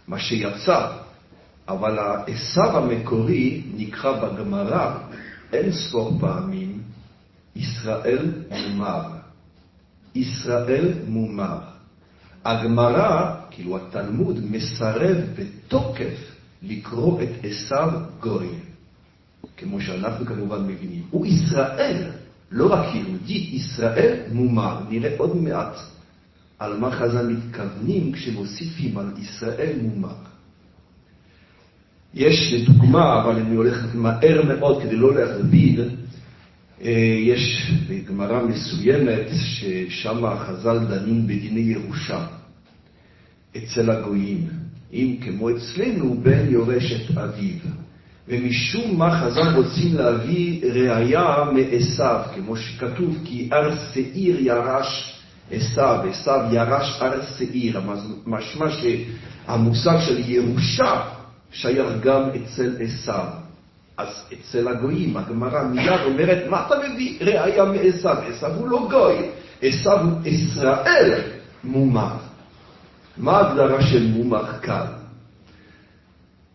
מה 0.08 0.18
שיצא, 0.18 0.90
אבל 1.68 1.98
העשיו 1.98 2.78
המקורי 2.78 3.62
נקרא 3.76 4.12
בגמרא 4.20 4.98
אין 5.52 5.72
ספור 5.72 6.18
פעמים 6.20 6.78
ישראל 7.56 8.32
מומר. 8.50 9.02
ישראל 10.14 10.92
מומר. 11.08 11.73
הגמרא, 12.44 13.34
כאילו 13.50 13.76
התלמוד, 13.76 14.40
מסרב 14.50 15.16
בתוקף 15.38 16.34
לקרוא 16.62 17.22
את 17.22 17.28
עשיו 17.42 17.90
גוי, 18.20 18.48
כמו 19.56 19.80
שאנחנו 19.80 20.26
כמובן 20.26 20.66
מבינים. 20.66 21.02
הוא 21.10 21.26
ישראל, 21.26 22.10
לא 22.50 22.72
רק 22.72 22.94
יהודי, 22.94 23.50
ישראל 23.52 24.18
מומר. 24.32 24.80
נראה 24.88 25.14
עוד 25.18 25.36
מעט 25.36 25.76
על 26.58 26.76
מה 26.76 26.90
חז"ל 26.90 27.26
מתכוונים 27.26 28.12
כשמוסיפים 28.12 28.98
על 28.98 29.12
ישראל 29.18 29.76
מומר. 29.82 30.14
יש 32.14 32.52
לדוגמה, 32.52 33.22
אבל 33.22 33.36
אני 33.36 33.56
הולך 33.56 33.84
מהר 33.94 34.42
מאוד 34.44 34.82
כדי 34.82 34.96
לא 34.96 35.14
להכביד, 35.14 35.80
יש 36.80 37.72
בגמרא 37.88 38.42
מסוימת 38.42 39.26
ששם 39.32 40.24
החז"ל 40.24 40.78
דנים 40.78 41.26
בדיני 41.26 41.60
ירושה 41.60 42.26
אצל 43.56 43.90
הגויים, 43.90 44.48
אם 44.92 45.16
כמו 45.20 45.50
אצלנו 45.50 46.20
בן 46.22 46.50
יורש 46.50 46.92
את 46.92 47.18
אביו. 47.18 47.58
ומשום 48.28 48.98
מה 48.98 49.20
חז"ל 49.20 49.54
רוצים 49.56 49.94
להביא 49.94 50.72
ראייה 50.72 51.36
מעשיו, 51.52 52.20
כמו 52.34 52.56
שכתוב, 52.56 53.18
כי 53.24 53.48
הר 53.52 53.74
שעיר 53.94 54.40
ירש 54.40 55.20
עשיו, 55.50 56.04
עשיו 56.10 56.40
ירש 56.52 56.98
הר 57.00 57.20
שעיר, 57.38 57.80
משמע 58.26 58.66
שהמושג 58.70 59.98
של 60.00 60.30
ירושה 60.30 61.02
שייך 61.52 61.86
גם 62.02 62.22
אצל 62.36 62.76
עשיו. 62.80 63.43
אז 63.98 64.08
אצל 64.32 64.68
הגויים, 64.68 65.16
הגמרא 65.16 65.62
מיד 65.62 66.00
אומרת, 66.04 66.48
מה 66.50 66.66
אתה 66.66 66.74
מביא 66.78 67.18
ראייה 67.20 67.64
מעשיו? 67.64 68.16
עשיו 68.28 68.54
הוא 68.54 68.68
לא 68.68 68.88
גוי, 68.90 69.16
עשיו 69.62 69.98
הוא 70.00 70.20
ישראל 70.24 71.20
מומר. 71.64 72.16
מה 73.16 73.32
ההגדרה 73.32 73.82
של 73.82 74.06
מומר 74.06 74.58
כאן? 74.62 74.86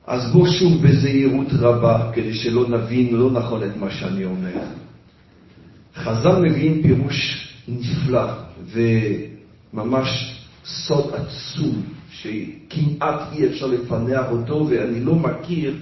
אז 0.08 0.32
בואו 0.32 0.48
שוב 0.48 0.88
בזהירות 0.88 1.48
רבה, 1.60 2.12
כדי 2.14 2.34
שלא 2.34 2.70
נבין 2.70 3.16
לא 3.16 3.32
נכון 3.32 3.64
את 3.64 3.78
מה 3.78 3.92
שאני 3.92 4.26
אומר. 4.26 4.62
חז"ל 5.96 6.42
מביאים 6.42 6.82
פירוש 6.84 7.48
נפלא 7.68 8.32
וממש 9.74 10.36
סוד 10.66 11.14
עצום, 11.14 11.84
שכמעט 12.12 13.20
אי 13.34 13.48
אפשר 13.48 13.68
לפנח 13.68 14.26
אותו, 14.32 14.68
ואני 14.70 15.00
לא 15.00 15.16
מכיר 15.16 15.76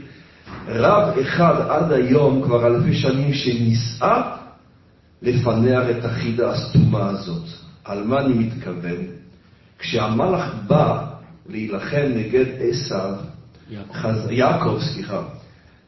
רב 0.68 1.18
אחד 1.18 1.56
עד 1.70 1.92
היום, 1.92 2.42
כבר 2.44 2.68
אלפי 2.68 2.96
שנים, 2.96 3.34
שניסה 3.34 4.22
לפנח 5.22 5.84
את 5.90 6.06
החידה 6.06 6.52
הסתומה 6.52 7.10
הזאת. 7.10 7.44
על 7.86 8.04
מה 8.04 8.20
אני 8.20 8.34
מתכוון? 8.34 9.06
כשהמלאך 9.80 10.54
בא 10.68 11.06
להילחם 11.50 12.06
נגד 12.16 12.46
עשיו, 12.60 13.14
יעקב. 13.70 13.94
חז... 13.94 14.28
יעקב, 14.32 14.78
סליחה, 14.82 15.22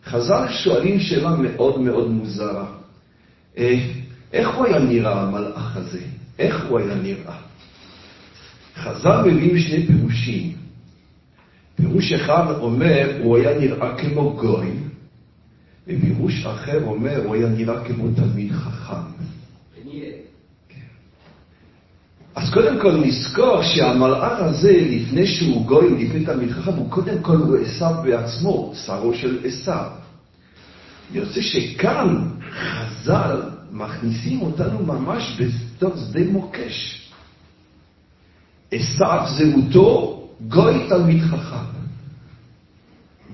חז"ל 0.06 0.48
שואלים 0.50 1.00
שאלה 1.00 1.30
מאוד 1.36 1.80
מאוד 1.80 2.10
מוזרה. 2.10 2.66
אה, 3.58 3.80
איך 4.34 4.50
הוא 4.50 4.66
היה 4.66 4.80
נראה 4.80 5.22
המלאך 5.22 5.78
הזה? 5.78 6.02
איך 6.40 6.66
הוא 6.70 6.80
היה 6.80 6.96
נראה? 6.96 7.38
חז"ל 8.76 9.22
מביאים 9.22 9.60
שני 9.60 9.88
פירושים. 9.88 10.59
פירוש 11.80 12.14
אחד 12.14 12.52
אומר, 12.60 13.12
הוא 13.24 13.38
היה 13.38 13.60
נראה 13.60 13.98
כמו 13.98 14.34
גוי, 14.34 14.72
ופירוש 15.88 16.46
אחר 16.46 16.84
אומר, 16.84 17.26
הוא 17.26 17.36
היה 17.36 17.50
נראה 17.50 17.84
כמו 17.84 18.08
תלמיד 18.16 18.52
חכם. 18.52 19.30
אז 22.36 22.54
קודם 22.54 22.80
כל 22.82 22.92
נזכור 22.92 23.64
שהמלאך 23.64 24.40
הזה, 24.40 24.72
לפני 24.72 25.28
שהוא 25.28 25.66
גוי, 25.66 26.06
לפני 26.06 26.26
תלמיד 26.26 26.52
חכם, 26.52 26.74
הוא 26.74 26.92
קודם 26.92 27.22
כל 27.22 27.36
הוא 27.36 27.58
עשיו 27.58 27.96
בעצמו, 28.04 28.74
שרו 28.86 29.14
של 29.14 29.40
עשיו. 29.44 29.86
רוצה 31.16 31.42
שכאן 31.42 32.30
חז"ל 32.52 33.42
מכניסים 33.72 34.42
אותנו 34.42 34.86
ממש 34.86 35.40
בתוך 35.40 35.94
שדה 35.98 36.32
מוקש. 36.32 37.10
עשיו 38.72 39.26
זהותו 39.38 40.19
גוי 40.48 40.90
תלמיד 40.90 41.24
חכם. 41.24 41.66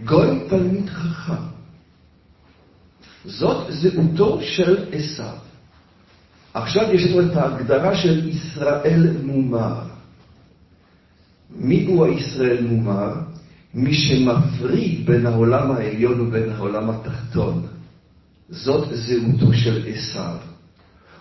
גוי 0.05 0.39
תלמיד 0.49 0.89
חכם. 0.89 1.43
זאת 3.25 3.67
זהותו 3.69 4.39
של 4.41 4.85
עשיו. 4.91 5.37
עכשיו 6.53 6.93
יש 6.93 7.11
לנו 7.11 7.31
את 7.31 7.37
ההגדרה 7.37 7.95
של 7.95 8.29
ישראל 8.29 9.17
מומר. 9.23 9.79
מי 11.55 11.85
הוא 11.85 12.05
הישראל 12.05 12.63
מומר? 12.63 13.13
מי 13.73 13.93
שמפריד 13.93 15.05
בין 15.05 15.25
העולם 15.25 15.71
העליון 15.71 16.21
ובין 16.21 16.49
העולם 16.49 16.89
התחתון. 16.89 17.65
זאת 18.49 18.87
זהותו 18.91 19.53
של 19.53 19.87
עשיו. 19.87 20.37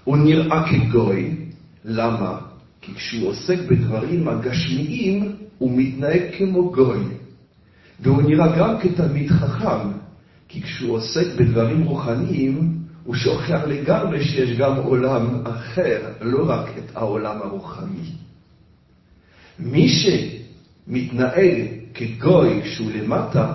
הוא 0.04 0.16
נראה 0.16 0.64
כגוי, 0.70 1.36
למה? 1.84 2.38
כי 2.80 2.94
כשהוא 2.94 3.28
עוסק 3.28 3.58
בדברים 3.70 4.28
הגשמיים, 4.28 5.33
הוא 5.58 5.72
מתנהג 5.74 6.22
כמו 6.38 6.72
גוי. 6.72 7.04
והוא 8.00 8.22
נראה 8.22 8.58
גם 8.58 8.80
כתלמיד 8.80 9.30
חכם, 9.30 9.88
כי 10.48 10.62
כשהוא 10.62 10.92
עוסק 10.92 11.26
בדברים 11.36 11.84
רוחניים, 11.84 12.78
הוא 13.04 13.14
שוכח 13.14 13.60
לגמרי 13.66 14.24
שיש 14.24 14.58
גם 14.58 14.76
עולם 14.76 15.46
אחר, 15.46 16.00
לא 16.20 16.50
רק 16.50 16.66
את 16.78 16.96
העולם 16.96 17.38
הרוחני. 17.42 18.10
מי 19.58 19.88
שמתנהג 19.88 21.66
כגוי 21.94 22.62
כשהוא 22.62 22.90
למטה, 22.92 23.52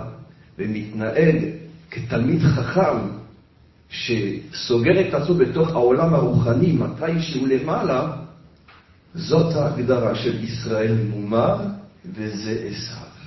ומתנהג 0.59 1.35
כתלמיד 1.91 2.41
חכם, 2.41 2.97
שסוגר 3.89 5.07
את 5.07 5.13
עצמו 5.13 5.35
בתוך 5.35 5.69
העולם 5.69 6.13
הרוחני 6.13 6.71
מתי 6.71 7.21
שהוא 7.21 7.47
למעלה, 7.47 8.11
זאת 9.15 9.55
ההגדרה 9.55 10.15
של 10.15 10.43
ישראל 10.43 10.95
מומר, 11.09 11.57
וזה 12.05 12.67
עשיו. 12.69 13.19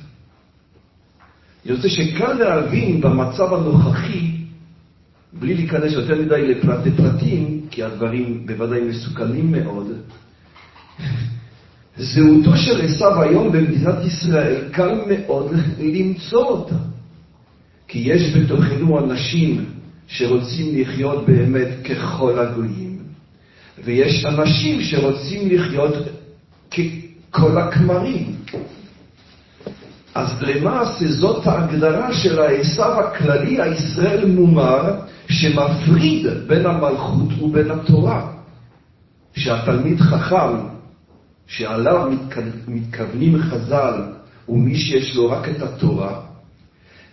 רוצה 1.71 1.89
שקל 1.89 2.33
להבין 2.33 3.01
במצב 3.01 3.55
הנוכחי, 3.55 4.31
בלי 5.33 5.55
להיכנס 5.55 5.93
יותר 5.93 6.23
מדי 6.23 6.55
לפרטי 6.55 6.91
פרטים, 6.91 7.61
כי 7.71 7.83
הדברים 7.83 8.47
בוודאי 8.47 8.81
מסוכנים 8.81 9.53
מאוד, 9.53 9.87
זהותו 11.97 12.57
של 12.57 12.81
עשיו 12.81 13.23
היום 13.23 13.53
במדינת 13.53 14.05
ישראל, 14.05 14.69
קל 14.73 15.01
מאוד 15.09 15.53
למצוא 15.79 16.45
אותה. 16.45 16.77
כי 17.89 17.99
יש 17.99 18.37
בתוכנו 18.37 18.99
אנשים 18.99 19.65
שרוצים 20.07 20.81
לחיות 20.81 21.27
באמת 21.27 21.69
ככל 21.85 22.39
הגויים, 22.39 22.99
ויש 23.85 24.25
אנשים 24.25 24.81
שרוצים 24.83 25.49
לחיות 25.51 25.95
ככל 26.71 27.59
הכמרים. 27.59 28.42
אז 30.15 30.43
למעשה 30.43 31.09
זאת 31.09 31.47
ההגדרה 31.47 32.15
של 32.15 32.39
העשיו 32.39 33.01
הכללי, 33.01 33.61
הישראל 33.63 34.27
מומר, 34.27 34.95
שמפריד 35.29 36.27
בין 36.47 36.67
המלכות 36.67 37.43
ובין 37.43 37.71
התורה. 37.71 38.33
שהתלמיד 39.35 40.01
חכם, 40.01 40.57
שעליו 41.47 42.11
מתכוונים 42.69 43.39
חז"ל, 43.39 43.95
הוא 44.47 44.59
מי 44.59 44.77
שיש 44.77 45.17
לו 45.17 45.31
רק 45.31 45.49
את 45.49 45.63
התורה, 45.63 46.21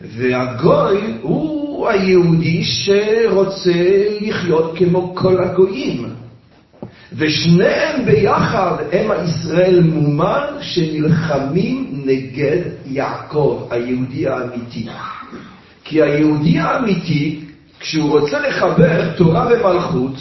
והגוי 0.01 1.17
הוא 1.21 1.89
היהודי 1.89 2.63
שרוצה 2.63 4.07
לחיות 4.21 4.77
כמו 4.77 5.15
כל 5.15 5.43
הגויים. 5.43 6.18
ושניהם 7.13 8.05
ביחד 8.05 8.75
הם 8.91 9.11
הישראל 9.11 9.79
מומר 9.83 10.61
שנלחמים 10.61 12.01
נגד 12.05 12.61
יעקב, 12.85 13.67
היהודי 13.71 14.27
האמיתי. 14.27 14.87
כי 15.83 16.01
היהודי 16.01 16.59
האמיתי, 16.59 17.39
כשהוא 17.79 18.19
רוצה 18.19 18.39
לחבר 18.39 19.11
תורה 19.17 19.47
ומלכות, 19.49 20.13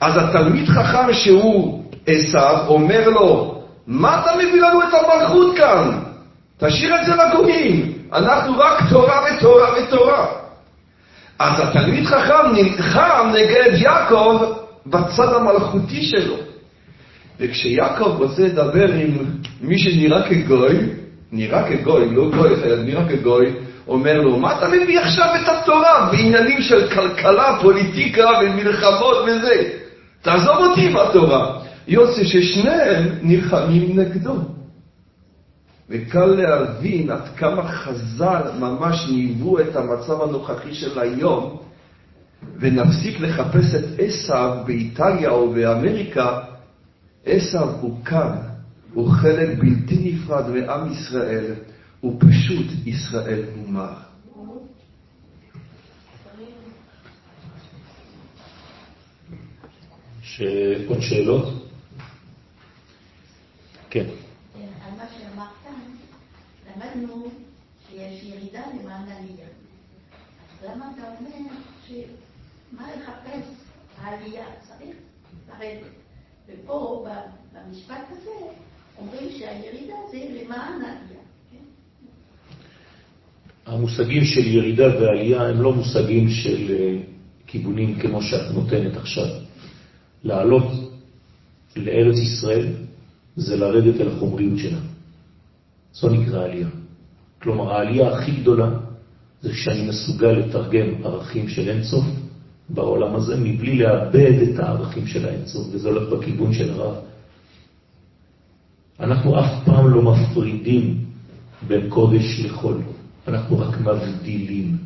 אז 0.00 0.16
התלמיד 0.16 0.68
חכם 0.68 1.12
שהוא 1.12 1.84
עשיו 2.06 2.64
אומר 2.68 3.08
לו, 3.08 3.62
מה 3.86 4.20
אתה 4.20 4.30
מביא 4.36 4.62
לנו 4.62 4.82
את 4.82 4.94
המלכות 4.94 5.56
כאן? 5.56 5.98
תשאיר 6.58 7.00
את 7.00 7.06
זה 7.06 7.12
לגויים. 7.14 7.92
אנחנו 8.12 8.58
רק 8.58 8.82
תורה 8.90 9.20
ותורה 9.24 9.68
ותורה. 9.78 10.26
אז 11.38 11.60
התלמיד 11.60 12.06
חכם 12.06 12.52
נלחם 12.52 13.30
נגד 13.32 13.82
יעקב 13.82 14.59
בצד 14.86 15.34
המלכותי 15.34 16.02
שלו. 16.02 16.36
וכשיעקב 17.40 18.14
רוצה 18.18 18.42
לדבר 18.42 18.92
עם 18.92 19.18
מי 19.60 19.78
שנראה 19.78 20.28
כגוי, 20.28 20.76
נראה 21.32 21.68
כגוי, 21.68 22.14
לא 22.14 22.30
גוי, 22.30 22.64
אלא 22.64 22.82
נראה 22.82 23.08
כגוי, 23.08 23.46
אומר 23.88 24.20
לו, 24.20 24.38
מה 24.38 24.58
אתה 24.58 24.68
מביא 24.68 25.00
עכשיו 25.00 25.28
את 25.42 25.48
התורה 25.48 26.08
בעניינים 26.12 26.62
של 26.62 26.88
כלכלה, 26.88 27.58
פוליטיקה 27.62 28.26
ומלחמות 28.42 29.16
וזה? 29.26 29.70
תעזוב 30.22 30.56
אותי 30.56 30.88
עם 30.88 30.96
התורה. 30.96 31.60
יוצא 31.88 32.24
ששניהם 32.24 33.18
נלחמים 33.22 34.00
נגדו. 34.00 34.34
וקל 35.90 36.26
להבין 36.26 37.10
עד 37.10 37.28
כמה 37.36 37.68
חז"ל 37.68 38.42
ממש 38.60 39.08
ניבאו 39.10 39.60
את 39.60 39.76
המצב 39.76 40.22
הנוכחי 40.22 40.74
של 40.74 41.00
היום, 41.00 41.56
ונפסיק 42.60 43.20
לחפש 43.20 43.74
את 43.74 43.84
עשיו 43.98 44.62
באיטליה 44.66 45.30
או 45.30 45.50
באמריקה, 45.52 46.40
עשיו 47.24 47.68
הוא 47.80 48.04
כאן, 48.04 48.36
הוא 48.92 49.10
חלק 49.10 49.58
בלתי 49.58 50.12
נפרד 50.12 50.48
מעם 50.48 50.92
ישראל, 50.92 51.54
הוא 52.00 52.20
פשוט 52.20 52.86
ישראל 52.86 53.44
אומה. 53.58 53.94
עוד 60.86 61.00
שאלות? 61.00 61.66
כן. 63.90 64.06
על 64.54 64.92
מה 64.96 65.04
שאמרת, 65.18 65.76
למדנו 66.66 67.30
שיש 67.88 68.22
ירידה 68.22 68.62
למען 68.80 69.02
עלייה. 69.02 69.48
אז 70.52 70.68
למה 70.70 70.90
אתה 70.94 71.02
אומר 71.18 71.52
שמה 72.70 72.86
לחפש 72.96 73.46
העלייה? 73.98 74.44
צריך 74.68 74.96
לרדת. 75.48 75.86
ופה, 76.48 77.06
במשפט 77.52 78.04
הזה, 78.10 78.30
אומרים 78.98 79.28
שהירידה 79.38 79.94
זה 80.10 80.16
למען 80.16 80.74
עלייה. 80.74 81.20
כן? 81.50 81.64
המושגים 83.66 84.24
של 84.24 84.46
ירידה 84.46 84.86
ועלייה 84.86 85.42
הם 85.42 85.62
לא 85.62 85.72
מושגים 85.72 86.30
של 86.30 86.70
אה, 86.70 86.96
כיוונים 87.46 87.98
כמו 87.98 88.22
שאת 88.22 88.50
נותנת 88.54 88.96
עכשיו. 88.96 89.26
לעלות 90.24 90.72
לארץ 91.76 92.16
ישראל 92.18 92.66
זה 93.36 93.56
לרדת 93.56 94.00
אל 94.00 94.08
החומריות 94.08 94.58
שלה. 94.58 94.78
זו 95.92 96.08
נקרא 96.08 96.44
עלייה. 96.44 96.68
כלומר, 97.42 97.72
העלייה 97.72 98.14
הכי 98.14 98.32
גדולה 98.32 98.70
זה 99.40 99.54
שאני 99.54 99.88
מסוגל 99.88 100.32
לתרגם 100.32 101.04
ערכים 101.04 101.48
של 101.48 101.68
אינסוף 101.68 102.04
בעולם 102.74 103.14
הזה, 103.16 103.36
מבלי 103.36 103.78
לאבד 103.78 104.42
את 104.42 104.58
הערכים 104.58 105.06
של 105.06 105.28
האינסוף, 105.28 105.66
וזה 105.72 105.88
הולך 105.88 106.12
בכיוון 106.12 106.52
של 106.52 106.70
הרב. 106.70 106.94
אנחנו 109.00 109.40
אף 109.40 109.64
פעם 109.64 109.90
לא 109.90 110.02
מפרידים 110.02 111.04
בין 111.68 111.88
קודש 111.88 112.40
לחול, 112.44 112.82
אנחנו 113.28 113.58
רק 113.58 113.80
מבדילים. 113.80 114.76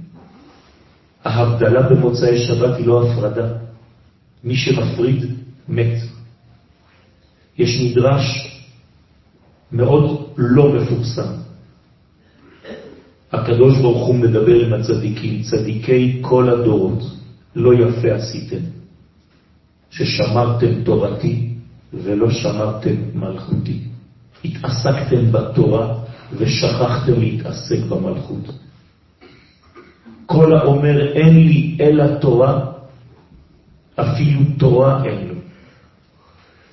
ההבדלה 1.25 1.83
במוצאי 1.83 2.39
שבת 2.39 2.77
היא 2.77 2.87
לא 2.87 3.09
הפרדה. 3.09 3.49
מי 4.45 4.57
שמפריד, 4.57 5.25
מת. 5.69 6.03
יש 7.59 7.81
מדרש 7.81 8.25
מאוד 9.73 10.29
לא 10.37 10.73
מפורסם. 10.73 11.33
הקדוש 13.33 13.79
ברוך 13.79 14.07
הוא 14.07 14.15
מדבר 14.15 14.67
עם 14.67 14.73
הצדיקים, 14.73 15.43
צדיקי 15.43 16.19
כל 16.21 16.49
הדורות, 16.49 17.03
לא 17.57 17.75
יפה 17.75 18.13
עשיתם, 18.13 18.65
ששמרתם 19.91 20.83
תורתי 20.85 21.55
ולא 21.93 22.31
שמרתם 22.31 22.95
מלכותי. 23.15 23.81
התעסקתם 24.45 25.33
בתורה 25.33 25.95
ושכחתם 26.33 27.21
להתעסק 27.21 27.79
במלכות. 27.89 28.53
כל 30.27 30.57
האומר 30.57 31.13
אין 31.13 31.37
לי 31.37 31.77
אלא 31.81 32.19
תורה, 32.19 32.65
אפילו 33.97 34.41
תורה 34.59 35.05
אין 35.05 35.29
לו. 35.29 35.35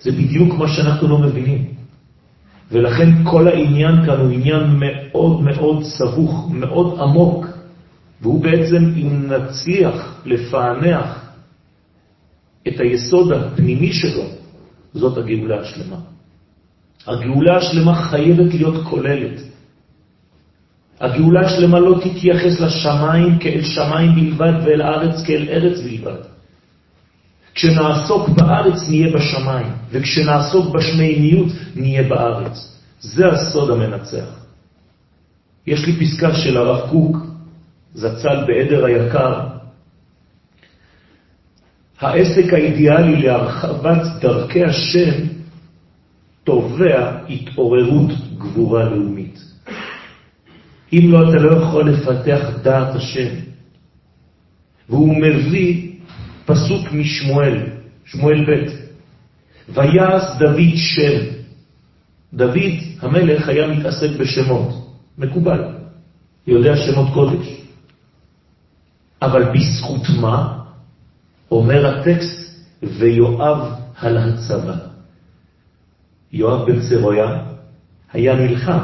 זה 0.01 0.11
בדיוק 0.11 0.55
מה 0.55 0.67
שאנחנו 0.67 1.07
לא 1.07 1.17
מבינים. 1.17 1.73
ולכן 2.71 3.23
כל 3.23 3.47
העניין 3.47 4.05
כאן 4.05 4.19
הוא 4.19 4.31
עניין 4.31 4.63
מאוד 4.79 5.41
מאוד 5.41 5.83
סבוך, 5.83 6.49
מאוד 6.53 6.99
עמוק, 6.99 7.40
והוא 8.21 8.43
בעצם, 8.43 8.93
אם 8.95 9.31
נצליח 9.31 10.21
לפענח 10.25 11.31
את 12.67 12.79
היסוד 12.79 13.31
הפנימי 13.31 13.93
שלו, 13.93 14.23
זאת 14.93 15.17
הגאולה 15.17 15.61
השלמה. 15.61 15.97
הגאולה 17.07 17.57
השלמה 17.57 17.95
חייבת 17.95 18.53
להיות 18.53 18.83
כוללת. 18.89 19.41
הגאולה 20.99 21.39
השלמה 21.45 21.79
לא 21.79 21.99
תתייחס 21.99 22.59
לשמיים 22.59 23.39
כאל 23.39 23.63
שמיים 23.63 24.15
בלבד 24.15 24.53
ואל 24.65 24.81
הארץ 24.81 25.23
כאל 25.27 25.49
ארץ 25.49 25.79
בלבד. 25.79 26.21
כשנעסוק 27.53 28.29
בארץ 28.29 28.89
נהיה 28.89 29.07
בשמיים, 29.15 29.71
וכשנעסוק 29.91 30.75
בשמימיות 30.75 31.47
נהיה 31.75 32.03
בארץ. 32.03 32.77
זה 33.01 33.27
הסוד 33.27 33.69
המנצח. 33.69 34.25
יש 35.67 35.85
לי 35.85 35.93
פסקה 35.99 36.35
של 36.35 36.57
הרב 36.57 36.89
קוק, 36.89 37.17
זצ"ל 37.93 38.43
בעדר 38.47 38.85
היקר. 38.85 39.47
העסק 41.99 42.53
האידיאלי 42.53 43.21
להרחבת 43.21 44.01
דרכי 44.21 44.63
השם 44.63 45.27
תובע 46.43 47.17
התעוררות 47.29 48.11
גבורה 48.37 48.83
לאומית. 48.83 49.39
אם 50.93 51.11
לא, 51.11 51.29
אתה 51.29 51.37
לא 51.37 51.55
יכול 51.55 51.89
לפתח 51.89 52.49
דעת 52.63 52.95
השם. 52.95 53.35
והוא 54.89 55.15
מביא 55.21 55.91
פסוק 56.45 56.91
משמואל, 56.91 57.57
שמואל 58.05 58.45
ב', 58.45 58.65
ויעש 59.73 60.23
דוד 60.39 60.75
שם. 60.75 61.19
דוד 62.33 62.71
המלך 63.01 63.49
היה 63.49 63.67
מתעסק 63.67 64.09
בשמות, 64.19 64.69
מקובל, 65.17 65.63
יודע 66.47 66.75
שמות 66.75 67.13
קודש. 67.13 67.60
אבל 69.21 69.43
בזכות 69.53 70.09
מה? 70.21 70.57
אומר 71.51 71.87
הטקסט, 71.87 72.41
ויואב 72.83 73.73
על 73.99 74.17
הצבא. 74.17 74.75
יואב 76.33 76.71
בן 76.71 76.79
צרויה 76.89 77.43
היה 78.13 78.35
נלחם 78.35 78.79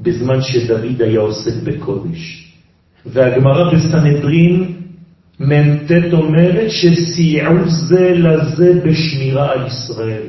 בזמן 0.00 0.42
שדוד 0.42 1.02
היה 1.02 1.20
עוסק 1.20 1.54
בקודש. 1.64 2.52
והגמרא 3.06 3.74
בסנהדרין 3.74 4.80
מ"ט 5.40 5.90
אומרת 6.12 6.70
שסייעו 6.70 7.70
זה 7.70 8.12
לזה 8.14 8.80
בשמירה 8.84 9.52
על 9.52 9.66
ישראל. 9.66 10.22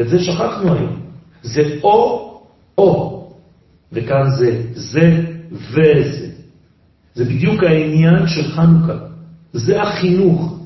את 0.00 0.08
זה 0.08 0.18
שכחנו 0.24 0.74
היום. 0.74 1.00
זה 1.42 1.62
או-או, 1.82 3.30
וכאן 3.92 4.30
זה 4.38 4.62
זה 4.72 5.24
וזה. 5.50 6.31
זה 7.14 7.24
בדיוק 7.24 7.62
העניין 7.62 8.26
של 8.26 8.52
חנוכה. 8.52 8.98
זה 9.52 9.82
החינוך. 9.82 10.58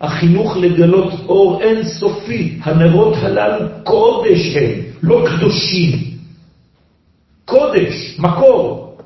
החינוך 0.00 0.56
לגלות 0.56 1.12
אור 1.28 1.62
אין 1.62 1.84
סופי. 1.84 2.58
הנרות 2.62 3.14
הללו 3.16 3.68
קודש 3.84 4.56
הם, 4.56 4.80
לא 5.02 5.24
קדושים. 5.28 6.16
קודש, 7.44 8.18
מקור, 8.18 8.98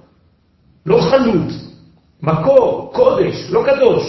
לא 0.87 1.01
חנות. 1.01 1.53
מקור, 2.23 2.91
קודש, 2.95 3.35
לא 3.51 3.65
קדוש. 3.67 4.03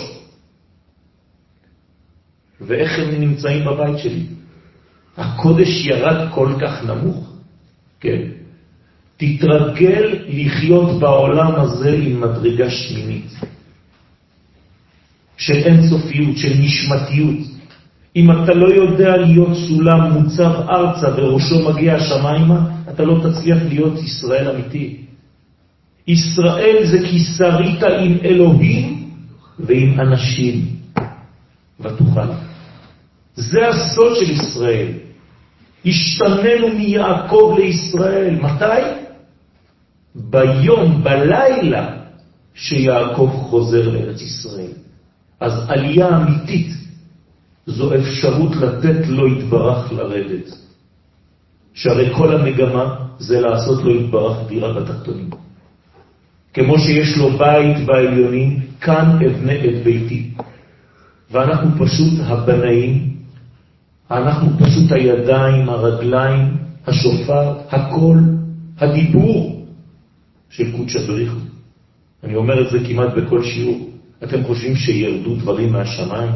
ואיך 2.61 2.99
הם 2.99 3.21
נמצאים 3.21 3.65
בבית 3.65 3.97
שלי? 3.97 4.25
הקודש 5.17 5.85
ירד 5.85 6.29
כל 6.33 6.53
כך 6.61 6.83
נמוך? 6.83 7.27
כן. 7.99 8.40
תתרגל 9.21 10.19
לחיות 10.27 10.99
בעולם 10.99 11.51
הזה 11.55 11.93
עם 12.03 12.21
מדרגה 12.21 12.69
שמינית, 12.69 13.31
של 15.37 15.53
אינסופיות, 15.53 16.37
של 16.37 16.53
נשמתיות. 16.59 17.37
אם 18.15 18.31
אתה 18.31 18.53
לא 18.53 18.67
יודע 18.73 19.17
להיות 19.17 19.57
סולם 19.67 20.11
מוצב 20.11 20.51
ארצה 20.69 21.07
וראשו 21.17 21.69
מגיע 21.69 21.95
השמיימה, 21.95 22.59
אתה 22.89 23.03
לא 23.03 23.21
תצליח 23.23 23.57
להיות 23.69 23.99
ישראל 24.03 24.49
אמיתי. 24.49 24.97
ישראל 26.07 26.77
זה 26.83 26.97
כי 27.09 27.19
שרית 27.19 27.83
עם 27.83 28.17
אלוהים 28.23 29.09
ועם 29.59 29.99
אנשים, 29.99 30.65
ותוכל. 31.79 32.29
זה 33.35 33.67
הסוד 33.67 34.15
של 34.15 34.31
ישראל. 34.31 34.87
השתננו 35.85 36.67
מיעקב 36.77 37.55
לישראל. 37.57 38.35
מתי? 38.41 39.00
ביום, 40.15 41.03
בלילה, 41.03 41.97
שיעקב 42.53 43.29
חוזר 43.33 43.89
לארץ 43.89 44.21
ישראל. 44.21 44.71
אז 45.39 45.69
עלייה 45.69 46.17
אמיתית 46.17 46.73
זו 47.67 47.95
אפשרות 47.95 48.55
לתת 48.55 49.07
לו 49.07 49.27
יתברך 49.27 49.91
לרדת. 49.93 50.55
שהרי 51.73 52.13
כל 52.15 52.35
המגמה 52.35 52.95
זה 53.19 53.41
לעשות 53.41 53.83
לו 53.83 53.95
יתברך 53.95 54.37
דירה 54.47 54.73
בתחתונים. 54.73 55.29
כמו 56.53 56.79
שיש 56.79 57.17
לו 57.17 57.37
בית 57.37 57.85
בעליונים, 57.85 58.59
כאן 58.81 59.19
אבנה 59.25 59.55
את 59.55 59.83
ביתי. 59.83 60.31
ואנחנו 61.31 61.85
פשוט 61.85 62.13
הבנאים, 62.25 63.15
אנחנו 64.11 64.49
פשוט 64.59 64.91
הידיים, 64.91 65.69
הרגליים, 65.69 66.57
השופר, 66.87 67.53
הכל, 67.69 68.17
הדיבור 68.79 69.60
של 70.51 70.77
קודשא 70.77 70.99
בריחו. 71.07 71.39
אני 72.23 72.35
אומר 72.35 72.61
את 72.61 72.69
זה 72.69 72.77
כמעט 72.87 73.13
בכל 73.13 73.43
שיעור. 73.43 73.89
אתם 74.23 74.43
חושבים 74.43 74.75
שירדו 74.75 75.35
דברים 75.35 75.71
מהשמיים? 75.71 76.31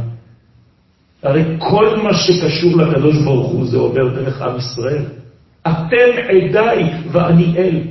הרי 1.23 1.43
כל 1.59 1.97
מה 2.03 2.13
שקשור 2.13 2.77
לקדוש 2.77 3.17
ברוך 3.23 3.51
הוא 3.51 3.65
זה 3.65 3.77
עובר 3.77 4.15
דרך 4.15 4.41
עם 4.41 4.57
ישראל. 4.57 5.03
אתם 5.67 6.09
עדיי 6.29 6.93
ואני 7.11 7.57
אל. 7.57 7.81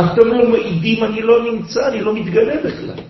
אתם 0.00 0.26
לא 0.26 0.48
מעידים, 0.48 1.04
אני 1.04 1.22
לא 1.22 1.52
נמצא, 1.52 1.88
אני 1.88 2.00
לא 2.00 2.14
מתגלה 2.14 2.54
בכלל. 2.64 3.04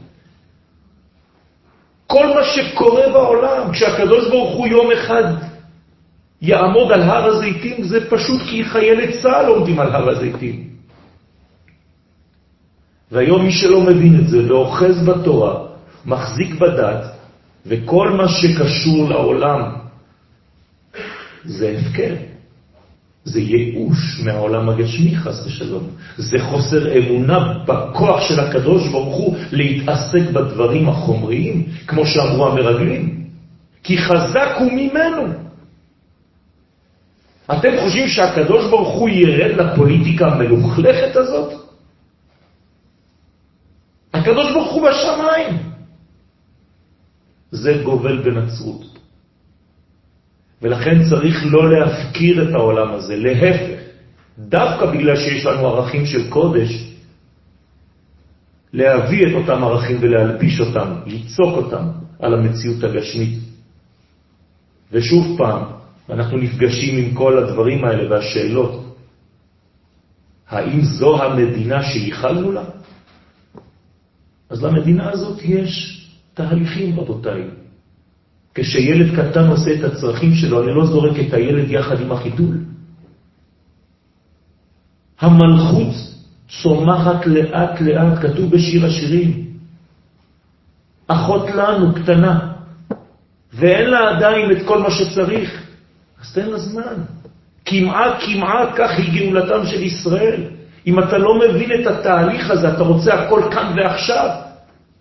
כל 2.06 2.26
מה 2.26 2.44
שקורה 2.44 3.08
בעולם, 3.12 3.72
כשהקדוש 3.72 4.28
ברוך 4.28 4.56
הוא 4.56 4.66
יום 4.66 4.92
אחד 4.92 5.24
יעמוד 6.42 6.92
על 6.92 7.02
הר 7.02 7.24
הזיתים, 7.24 7.84
זה 7.84 8.10
פשוט 8.10 8.40
כי 8.50 8.64
חיילי 8.64 9.22
צה"ל 9.22 9.46
עומדים 9.46 9.80
על 9.80 9.92
הר 9.92 10.10
הזיתים. 10.10 10.71
והיום 13.12 13.44
מי 13.44 13.52
שלא 13.52 13.80
מבין 13.80 14.20
את 14.20 14.28
זה 14.28 14.48
ואוחז 14.48 15.06
בתורה, 15.06 15.54
מחזיק 16.06 16.54
בדת, 16.54 17.04
וכל 17.66 18.10
מה 18.10 18.28
שקשור 18.28 19.08
לעולם 19.08 19.72
זה 21.44 21.76
הפקר. 21.78 22.14
זה 23.24 23.40
ייאוש 23.40 24.20
מהעולם 24.24 24.68
הגשמי, 24.68 25.16
חס 25.16 25.46
ושלום. 25.46 25.88
זה 26.16 26.38
חוסר 26.40 26.98
אמונה 26.98 27.58
בכוח 27.66 28.20
של 28.20 28.40
הקדוש 28.40 28.88
ברוך 28.88 29.16
הוא 29.16 29.36
להתעסק 29.52 30.30
בדברים 30.32 30.88
החומריים, 30.88 31.66
כמו 31.86 32.06
שאמרו 32.06 32.46
המרגלים. 32.46 33.24
כי 33.82 33.98
חזק 33.98 34.48
הוא 34.58 34.72
ממנו. 34.72 35.22
אתם 37.52 37.70
חושבים 37.80 38.08
שהקדוש 38.08 38.70
ברוך 38.70 38.94
הוא 38.94 39.08
ירד 39.08 39.56
לפוליטיקה 39.56 40.26
המלוכלכת 40.26 41.16
הזאת? 41.16 41.61
הקדוש 44.22 44.52
ברוך 44.52 44.72
הוא 44.72 44.88
בשמיים. 44.88 45.58
זה 47.50 47.82
גובל 47.84 48.22
בנצרות. 48.22 48.82
ולכן 50.62 51.02
צריך 51.10 51.44
לא 51.44 51.72
להפקיר 51.72 52.48
את 52.48 52.54
העולם 52.54 52.92
הזה, 52.94 53.16
להפך, 53.16 53.82
דווקא 54.38 54.86
בגלל 54.86 55.16
שיש 55.16 55.46
לנו 55.46 55.66
ערכים 55.66 56.06
של 56.06 56.30
קודש, 56.30 56.92
להביא 58.72 59.26
את 59.26 59.32
אותם 59.34 59.64
ערכים 59.64 59.96
ולהלביש 60.00 60.60
אותם, 60.60 60.88
ליצוק 61.06 61.56
אותם 61.56 61.84
על 62.18 62.34
המציאות 62.34 62.84
הגשמית. 62.84 63.38
ושוב 64.92 65.38
פעם, 65.38 65.62
אנחנו 66.10 66.36
נפגשים 66.38 66.98
עם 66.98 67.14
כל 67.14 67.38
הדברים 67.38 67.84
האלה 67.84 68.10
והשאלות. 68.10 68.96
האם 70.48 70.80
זו 70.80 71.22
המדינה 71.22 71.82
שייחלנו 71.82 72.52
לה? 72.52 72.64
אז 74.52 74.62
למדינה 74.64 75.10
הזאת 75.10 75.38
יש 75.44 76.02
תהליכים, 76.34 77.00
רבותיי. 77.00 77.42
כשילד 78.54 79.16
קטן 79.16 79.48
עושה 79.48 79.74
את 79.74 79.84
הצרכים 79.84 80.34
שלו, 80.34 80.62
אני 80.62 80.74
לא 80.74 80.86
זורק 80.86 81.16
את 81.20 81.34
הילד 81.34 81.70
יחד 81.70 82.00
עם 82.00 82.12
החיתול. 82.12 82.56
המלכות 85.20 85.94
צומחת 86.62 87.26
לאט 87.26 87.80
לאט, 87.80 88.18
כתוב 88.22 88.50
בשיר 88.50 88.86
השירים. 88.86 89.46
אחות 91.06 91.46
לנו, 91.54 91.94
קטנה, 91.94 92.52
ואין 93.52 93.90
לה 93.90 94.16
עדיין 94.16 94.50
את 94.52 94.66
כל 94.66 94.78
מה 94.78 94.90
שצריך, 94.90 95.62
אז 96.20 96.34
תן 96.34 96.50
לה 96.50 96.58
זמן. 96.58 96.96
כמעט 97.64 98.14
כמעט 98.20 98.68
כך 98.76 98.90
היא 98.98 99.12
גאולתם 99.20 99.66
של 99.66 99.82
ישראל. 99.82 100.61
אם 100.86 100.98
אתה 100.98 101.18
לא 101.18 101.38
מבין 101.38 101.80
את 101.80 101.86
התהליך 101.86 102.50
הזה, 102.50 102.74
אתה 102.74 102.82
רוצה 102.82 103.14
הכל 103.14 103.42
כאן 103.52 103.74
ועכשיו, 103.76 104.28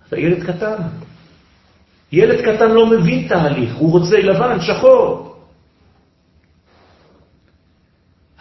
אתה 0.07 0.19
ילד 0.19 0.43
קטן. 0.43 0.75
ילד 2.11 2.41
קטן 2.41 2.71
לא 2.71 2.85
מבין 2.85 3.27
תהליך, 3.27 3.75
הוא 3.75 3.91
רוצה 3.91 4.17
לבן, 4.17 4.61
שחור. 4.61 5.35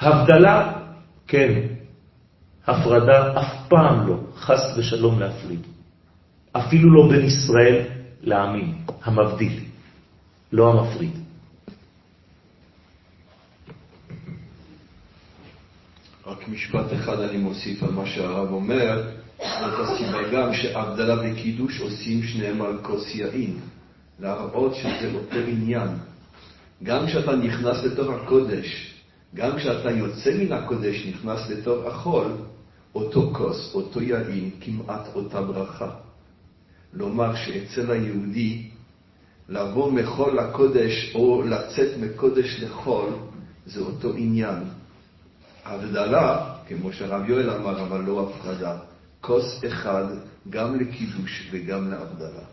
הבדלה, 0.00 0.72
כן. 1.26 1.60
הפרדה, 2.66 3.40
אף 3.40 3.68
פעם 3.68 4.08
לא, 4.08 4.16
חס 4.36 4.74
ושלום 4.76 5.20
להפריד. 5.20 5.60
אפילו 6.52 6.94
לא 6.94 7.08
בין 7.08 7.26
ישראל 7.26 7.82
לעמים, 8.22 8.74
המבדיל, 9.04 9.60
לא 10.52 10.70
המפריד. 10.72 11.19
רק 16.30 16.48
משפט 16.48 16.92
אחד 16.92 17.20
אני 17.20 17.38
מוסיף 17.38 17.82
על 17.82 17.90
מה 17.90 18.06
שהרב 18.06 18.52
אומר. 18.52 19.02
זאת 19.38 19.80
הסיבה 19.80 20.28
גם 20.32 20.54
שהבדלה 20.54 21.16
וקידוש 21.24 21.80
עושים 21.80 22.22
שניהם 22.22 22.62
על 22.62 22.78
כוס 22.82 23.14
יין, 23.14 23.56
להראות 24.20 24.74
שזה 24.74 25.10
אותו 25.14 25.36
עניין. 25.36 25.88
גם 26.82 27.06
כשאתה 27.06 27.36
נכנס 27.36 27.84
לתוך 27.84 28.08
הקודש, 28.10 28.94
גם 29.34 29.56
כשאתה 29.56 29.90
יוצא 29.90 30.30
מן 30.38 30.52
הקודש, 30.52 31.06
נכנס 31.06 31.50
לתוך 31.50 31.86
החול, 31.86 32.32
אותו 32.94 33.30
כוס, 33.34 33.74
אותו 33.74 34.02
יין, 34.02 34.50
כמעט 34.60 35.08
אותה 35.14 35.42
ברכה. 35.42 35.90
לומר 36.92 37.36
שאצל 37.36 37.90
היהודי, 37.90 38.62
לבוא 39.48 39.92
מחול 39.92 40.38
לקודש 40.40 41.12
או 41.14 41.42
לצאת 41.42 41.98
מקודש 42.00 42.60
לחול, 42.62 43.10
זה 43.66 43.80
אותו 43.80 44.14
עניין. 44.16 44.79
הבדלה, 45.64 46.54
כמו 46.68 46.92
שהרב 46.92 47.28
יואל 47.28 47.50
אמר, 47.50 47.82
אבל 47.82 48.00
לא 48.00 48.30
הפרדה. 48.30 48.78
כוס 49.20 49.64
אחד 49.66 50.04
גם 50.50 50.80
לקידוש 50.80 51.48
וגם 51.52 51.90
להבדלה. 51.90 52.44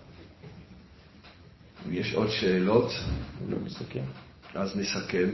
יש 1.91 2.13
עוד 2.13 2.29
שאלות, 2.29 2.91
לא 3.49 3.57
מסכם. 3.65 4.03
אז 4.53 4.77
נסכם. 4.77 5.29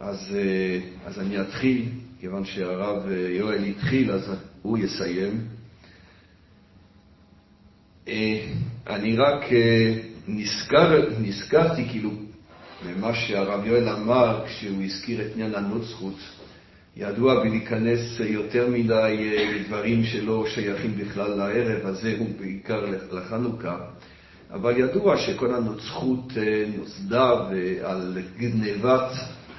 אז, 0.00 0.36
אה, 0.36 0.80
אז 1.06 1.18
אני 1.18 1.40
אתחיל, 1.40 1.88
כיוון 2.20 2.44
שהרב 2.44 3.08
אה, 3.08 3.28
יואל 3.28 3.64
התחיל, 3.64 4.12
אז 4.12 4.30
הוא 4.62 4.78
יסיים. 4.78 5.46
אה, 8.08 8.46
אני 8.86 9.16
רק 9.16 9.44
נזכר, 10.28 11.08
נזכרתי 11.20 11.88
כאילו 11.88 12.10
ממה 12.86 13.14
שהרב 13.14 13.66
יואל 13.66 13.88
אמר 13.88 14.44
כשהוא 14.46 14.82
הזכיר 14.82 15.26
את 15.26 15.30
עניין 15.34 15.54
הנוצחות. 15.54 16.16
ידוע 16.96 17.44
בלהיכנס 17.44 18.20
יותר 18.20 18.68
מדי 18.68 19.30
לדברים 19.54 20.00
אה, 20.00 20.06
שלא 20.06 20.44
שייכים 20.48 20.94
בכלל 20.98 21.30
לערב 21.30 21.86
הזה, 21.86 22.16
ובעיקר 22.20 22.84
לחנוכה, 23.12 23.78
אבל 24.50 24.78
ידוע 24.78 25.16
שכל 25.18 25.54
הנוצחות 25.54 26.32
אה, 26.36 26.64
נוסדה 26.78 27.30
על 27.84 28.18
גנבת 28.38 29.10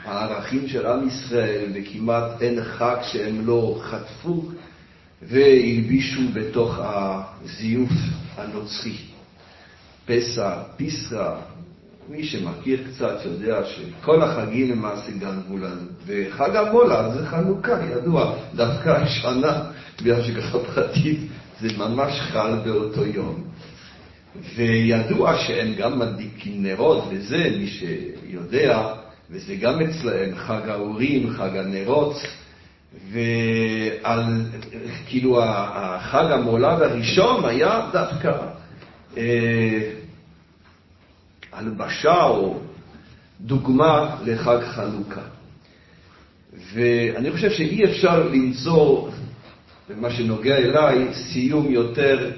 הערכים 0.04 0.68
של 0.68 0.86
עם 0.86 1.08
ישראל, 1.08 1.66
וכמעט 1.74 2.42
אין 2.42 2.64
חג 2.64 2.98
שהם 3.04 3.46
לא 3.46 3.80
חטפו 3.82 4.44
והלבישו 5.22 6.22
בתוך 6.34 6.80
הזיוף 6.80 7.92
הנוצרי. 8.38 8.98
פסח, 10.06 10.58
פיסרא, 10.78 11.36
מי 12.10 12.24
שמכיר 12.24 12.80
קצת 12.88 13.18
יודע 13.26 13.62
שכל 13.64 14.22
החגים 14.22 14.72
למעשה 14.72 15.12
גנבו 15.12 15.58
לנו, 15.58 15.82
וחג 16.06 16.56
המולד 16.56 17.14
זה 17.14 17.26
חנוכה, 17.26 17.78
ידוע, 17.92 18.36
דווקא 18.56 18.90
השנה, 18.90 19.64
בהשגחה 20.04 20.60
פרטית, 20.60 21.20
זה 21.62 21.68
ממש 21.78 22.20
חל 22.20 22.56
באותו 22.66 23.06
יום. 23.06 23.44
וידוע 24.56 25.38
שהם 25.38 25.74
גם 25.74 26.00
מדליקים 26.00 26.64
נרות, 26.64 27.04
וזה 27.12 27.50
מי 27.58 27.68
שיודע, 27.68 28.94
וזה 29.32 29.56
גם 29.56 29.82
אצלהם 29.82 30.36
חג 30.36 30.70
האורים, 30.70 31.30
חג 31.30 31.58
הנרות, 31.58 32.16
ועל, 33.12 34.24
כאילו 35.08 35.44
החג 35.44 36.32
המולד 36.32 36.82
הראשון 36.82 37.46
היה 37.46 37.90
דווקא 37.94 38.32
אה, 39.18 40.03
הלבשה 41.54 42.24
או 42.24 42.60
דוגמה 43.42 44.16
לחג 44.26 44.60
חנוכה. 44.66 45.22
ואני 46.74 47.32
חושב 47.32 47.52
שאי 47.52 47.86
אפשר 47.86 48.28
למצוא, 48.28 49.10
במה 49.90 50.10
שנוגע 50.10 50.58
אליי, 50.58 51.14
סיום 51.14 51.72
יותר, 51.72 52.32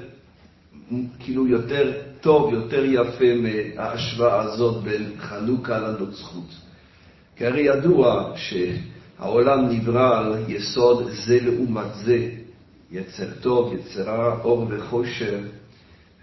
כאילו 1.19 1.47
יותר 1.47 1.93
טוב, 2.21 2.53
יותר 2.53 2.83
יפה 2.85 3.25
מההשוואה 3.35 4.41
הזאת 4.41 4.83
בין 4.83 5.11
חנוכה 5.19 5.79
לנוצחות. 5.79 6.55
כי 7.35 7.45
הרי 7.45 7.61
ידוע 7.61 8.33
שהעולם 8.35 9.69
נברא 9.69 10.19
על 10.19 10.35
יסוד 10.47 11.09
זה 11.25 11.39
לעומת 11.41 11.95
זה, 12.05 12.29
יצר 12.91 13.27
טוב, 13.41 13.73
יצר 13.73 14.03
רע, 14.03 14.39
אור 14.43 14.67
וחושר, 14.69 15.39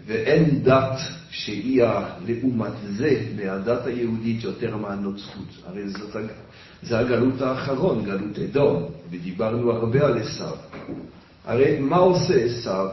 ואין 0.07 0.63
דת 0.63 0.97
שהיא 1.29 1.83
לעומת 2.27 2.71
זה 2.97 3.21
מהדת 3.35 3.85
היהודית 3.85 4.43
יותר 4.43 4.77
מהנוצחות. 4.77 5.47
הרי 5.67 5.89
זאת, 5.89 6.15
זה 6.83 6.99
הגלות 6.99 7.41
האחרון, 7.41 8.05
גלות 8.05 8.39
אדום, 8.39 8.83
ודיברנו 9.11 9.71
הרבה 9.71 10.05
על 10.05 10.17
עשיו. 10.17 10.55
הרי 11.45 11.79
מה 11.79 11.97
עושה 11.97 12.35
עשיו? 12.45 12.87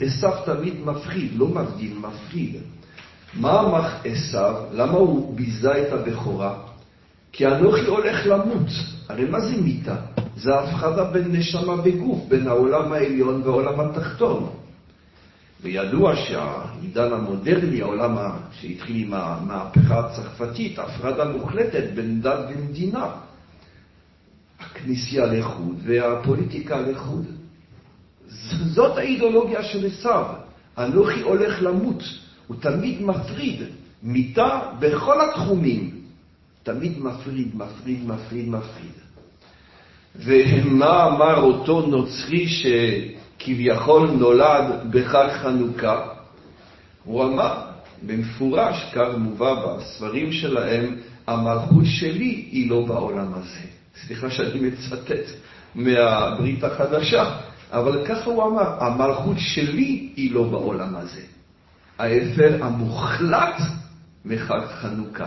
עשיו 0.00 0.32
תמיד 0.44 0.74
מפחיד, 0.84 1.30
לא 1.36 1.48
מבדיל, 1.48 1.98
מפחיד. 1.98 2.56
מה 3.34 3.60
אמר 3.60 3.88
עשיו? 4.04 4.54
למה 4.72 4.92
הוא 4.92 5.36
ביזה 5.36 5.82
את 5.82 5.92
הבכורה? 5.92 6.54
כי 7.32 7.46
אנוכי 7.46 7.86
הולך 7.86 8.26
למות. 8.26 8.68
הרי 9.08 9.24
מה 9.24 9.40
זה 9.40 9.62
מיתה? 9.62 9.96
זה 10.36 10.54
ההפחדה 10.54 11.04
בין 11.04 11.32
נשמה 11.32 11.74
וגוף, 11.84 12.24
בין 12.28 12.48
העולם 12.48 12.92
העליון 12.92 13.42
והעולם 13.42 13.80
התחתון. 13.80 14.50
וידוע 15.62 16.16
שהעידן 16.16 17.12
המודרני, 17.12 17.82
העולם 17.82 18.16
שהתחיל 18.52 18.96
עם 18.96 19.14
המהפכה 19.14 19.98
הצרפתית, 19.98 20.78
הפרדה 20.78 21.24
מוחלטת 21.24 21.84
בין 21.94 22.20
דת 22.22 22.38
ומדינה. 22.48 23.10
הכנסייה 24.60 25.26
לחוד 25.26 25.76
והפוליטיקה 25.84 26.80
לחוד. 26.80 27.26
זאת 28.70 28.98
האידיאולוגיה 28.98 29.62
של 29.62 29.86
עשיו. 29.86 30.24
אנוכי 30.78 31.20
הולך 31.20 31.62
למות. 31.62 32.02
הוא 32.46 32.56
תמיד 32.60 33.02
מפריד. 33.02 33.62
מיתה 34.02 34.60
בכל 34.78 35.16
התחומים. 35.20 36.00
תמיד 36.62 36.98
מפריד, 36.98 37.56
מפריד, 37.56 38.06
מפריד, 38.06 38.48
מפריד. 38.48 38.92
ומה 40.16 41.06
אמר 41.06 41.36
אותו 41.42 41.86
נוצרי 41.86 42.48
שכביכול 43.40 44.10
נולד 44.10 44.64
בחג 44.90 45.28
חנוכה? 45.42 46.06
הוא 47.04 47.24
אמר 47.24 47.54
במפורש, 48.06 48.92
כך 48.94 49.08
מובא 49.16 49.54
בספרים 49.54 50.32
שלהם, 50.32 50.96
המלכות 51.26 51.84
שלי 51.84 52.48
היא 52.50 52.70
לא 52.70 52.84
בעולם 52.86 53.34
הזה. 53.34 53.66
סליחה 54.06 54.30
שאני 54.30 54.60
מצטט 54.60 55.30
מהברית 55.74 56.64
החדשה, 56.64 57.36
אבל 57.72 58.06
ככה 58.06 58.30
הוא 58.30 58.44
אמר, 58.44 58.84
המלכות 58.84 59.36
שלי 59.38 60.12
היא 60.16 60.34
לא 60.34 60.42
בעולם 60.42 60.96
הזה. 60.96 61.22
ההפר 61.98 62.64
המוחלט 62.64 63.60
מחג 64.24 64.66
חנוכה. 64.80 65.26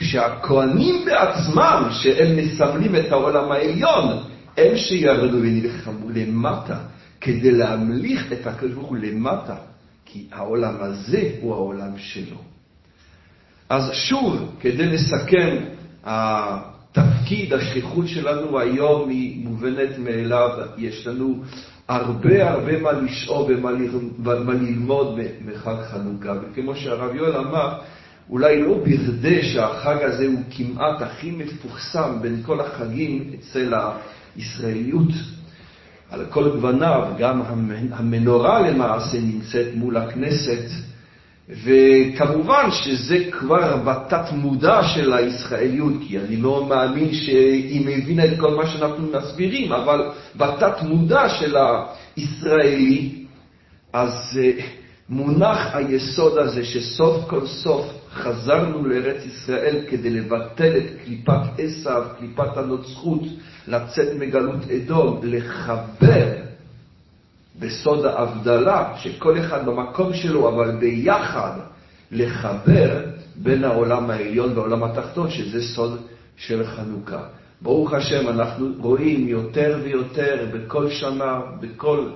שהכהנים 0.00 1.04
בעצמם, 1.04 1.88
שהם 1.90 2.36
מסמלים 2.36 2.96
את 2.96 3.12
העולם 3.12 3.52
העליון, 3.52 4.22
הם 4.56 4.76
שירדו 4.76 5.36
ונלחמו 5.36 6.10
למטה, 6.14 6.78
כדי 7.20 7.50
להמליך 7.50 8.32
את 8.32 8.46
הקדוש 8.46 8.72
ברוך 8.72 8.88
הוא 8.88 8.96
למטה, 8.96 9.56
כי 10.04 10.26
העולם 10.32 10.74
הזה 10.80 11.30
הוא 11.40 11.54
העולם 11.54 11.98
שלו. 11.98 12.36
אז 13.68 13.90
שוב, 13.92 14.54
כדי 14.60 14.86
לסכם, 14.86 15.56
התפקיד, 16.04 17.52
השליחות 17.52 18.08
שלנו 18.08 18.58
היום 18.58 19.08
היא 19.08 19.44
מובנת 19.44 19.98
מאליו, 19.98 20.48
יש 20.78 21.06
לנו 21.06 21.42
הרבה 21.88 22.50
הרבה 22.50 22.80
מה 22.80 22.92
לשאול 22.92 23.52
ומה 23.52 24.52
ללמוד 24.52 25.18
מחג 25.44 25.76
חנוכה, 25.90 26.32
וכמו 26.42 26.76
שהרב 26.76 27.14
יואל 27.14 27.36
אמר, 27.36 27.78
אולי 28.30 28.62
לא 28.62 28.78
בכדי 28.84 29.42
שהחג 29.42 29.96
הזה 30.02 30.26
הוא 30.26 30.40
כמעט 30.50 31.02
הכי 31.02 31.30
מפורסם 31.30 32.18
בין 32.22 32.42
כל 32.46 32.60
החגים 32.60 33.30
אצל 33.34 33.74
הישראליות. 34.36 35.37
על 36.10 36.24
כל 36.30 36.50
גווניו, 36.50 37.08
גם 37.18 37.42
המנורה 37.92 38.70
למעשה 38.70 39.18
נמצאת 39.20 39.66
מול 39.74 39.96
הכנסת, 39.96 40.64
וכמובן 41.48 42.68
שזה 42.70 43.18
כבר 43.30 43.76
בתת 43.76 44.32
מודע 44.32 44.82
של 44.82 45.12
הישראליות, 45.12 45.92
כי 46.08 46.18
אני 46.18 46.36
לא 46.36 46.66
מאמין 46.68 47.12
שהיא 47.12 47.86
מבינה 47.86 48.24
את 48.24 48.38
כל 48.40 48.54
מה 48.54 48.66
שאנחנו 48.66 49.06
מסבירים, 49.12 49.72
אבל 49.72 50.10
בתת 50.36 50.82
מודע 50.82 51.28
של 51.28 51.56
הישראלי, 52.16 53.24
אז 53.92 54.40
אה, 54.42 54.50
מונח 55.08 55.74
היסוד 55.74 56.38
הזה 56.38 56.64
שסוף 56.64 57.28
כל 57.28 57.46
סוף 57.46 57.86
חזרנו 58.12 58.86
לארץ 58.86 59.24
ישראל 59.24 59.76
כדי 59.88 60.10
לבטל 60.10 60.76
את 60.76 61.04
קליפת 61.04 61.40
עשיו, 61.58 62.04
קליפת 62.18 62.56
הנוצחות, 62.56 63.22
לצאת 63.68 64.08
מגלות 64.18 64.70
אדום, 64.70 65.20
לחבר 65.22 66.34
בסוד 67.58 68.04
ההבדלה, 68.04 68.92
שכל 68.96 69.38
אחד 69.38 69.66
במקום 69.66 70.14
שלו, 70.14 70.48
אבל 70.48 70.76
ביחד 70.80 71.52
לחבר 72.10 73.04
בין 73.36 73.64
העולם 73.64 74.10
העליון 74.10 74.52
והעולם 74.58 74.84
התחתון, 74.84 75.30
שזה 75.30 75.62
סוד 75.74 76.00
של 76.36 76.66
חנוכה. 76.66 77.22
ברוך 77.62 77.92
השם, 77.92 78.28
אנחנו 78.28 78.68
רואים 78.78 79.28
יותר 79.28 79.78
ויותר 79.82 80.46
בכל 80.52 80.90
שנה, 80.90 81.40
בכל 81.60 82.10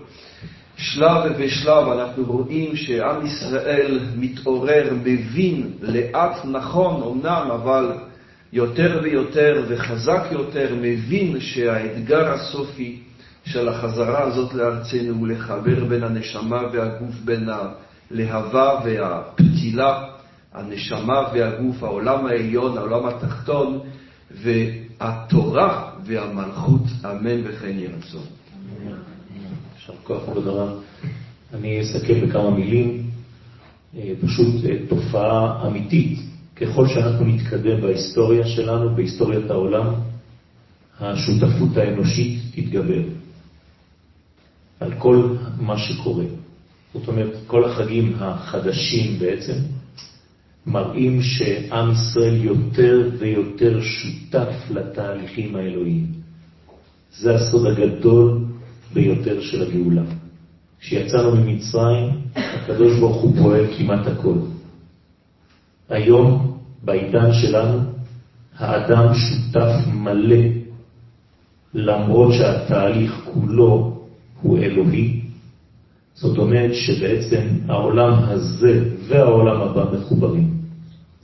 שלב 0.83 1.33
ושלב 1.39 1.89
אנחנו 1.89 2.25
רואים 2.25 2.77
שעם 2.77 3.27
ישראל 3.27 4.01
מתעורר, 4.17 4.95
מבין, 5.05 5.73
לאט 5.83 6.45
נכון 6.45 7.03
אמנם, 7.03 7.51
אבל 7.51 7.93
יותר 8.53 9.01
ויותר 9.03 9.65
וחזק 9.69 10.23
יותר, 10.31 10.75
מבין 10.81 11.41
שהאתגר 11.41 12.33
הסופי 12.33 12.99
של 13.45 13.69
החזרה 13.69 14.23
הזאת 14.23 14.55
לארצנו 14.55 15.13
הוא 15.13 15.29
לחבר 15.29 15.85
בין 15.85 16.03
הנשמה 16.05 16.63
והגוף, 16.73 17.15
בין 17.25 17.49
הלהבה 18.11 18.81
והפתילה, 18.85 20.05
הנשמה 20.55 21.23
והגוף, 21.35 21.83
העולם 21.83 22.27
העליון, 22.27 22.79
העולם 22.79 23.07
התחתון, 23.07 23.79
והתורה 24.31 25.91
והמלכות, 26.05 26.83
אמן 27.05 27.41
וכן 27.45 27.79
יהיה 27.79 27.91
רצון. 27.99 28.27
יישר 29.83 30.03
כוח 30.03 30.23
כבוד 30.25 30.47
הרב. 30.47 30.69
אני 31.55 31.83
אסכם 31.83 32.21
בכמה 32.21 32.51
מילים, 32.51 33.11
אה, 33.97 34.13
פשוט 34.21 34.65
אה, 34.65 34.77
תופעה 34.89 35.67
אמיתית. 35.67 36.19
ככל 36.57 36.89
שאנחנו 36.89 37.25
נתקדם 37.25 37.81
בהיסטוריה 37.81 38.47
שלנו, 38.47 38.95
בהיסטוריית 38.97 39.51
העולם, 39.51 39.95
השותפות 41.01 41.77
האנושית 41.77 42.41
תתגבר 42.55 43.03
על 44.81 44.93
כל 44.99 45.37
מה 45.61 45.79
שקורה. 45.79 46.25
זאת 46.95 47.09
אומרת, 47.09 47.33
כל 47.47 47.65
החגים 47.65 48.15
החדשים 48.19 49.19
בעצם 49.19 49.55
מראים 50.67 51.23
שעם 51.23 51.93
ישראל 51.93 52.45
יותר 52.45 53.11
ויותר 53.19 53.81
שותף 53.83 54.55
לתהליכים 54.71 55.57
האלוהיים. 55.57 56.07
זה 57.19 57.35
הסוד 57.35 57.67
הגדול 57.67 58.52
ביותר 58.95 59.41
של 59.41 59.63
הגאולה. 59.63 60.03
כשיצאנו 60.81 61.37
ממצרים, 61.37 62.11
הקדוש 62.37 62.99
ברוך 63.01 63.23
הוא 63.23 63.37
פועל 63.43 63.67
כמעט 63.79 64.07
הכל. 64.07 64.35
היום, 65.89 66.59
בעידן 66.85 67.33
שלנו, 67.33 67.79
האדם 68.59 69.15
שותף 69.15 69.71
מלא, 69.93 70.45
למרות 71.75 72.33
שהתהליך 72.33 73.21
כולו 73.25 74.03
הוא 74.43 74.59
אלוהי. 74.59 75.21
זאת 76.15 76.39
אומרת 76.39 76.75
שבעצם 76.75 77.47
העולם 77.69 78.13
הזה 78.13 78.85
והעולם 79.09 79.61
הבא 79.61 79.85
מחוברים. 79.97 80.51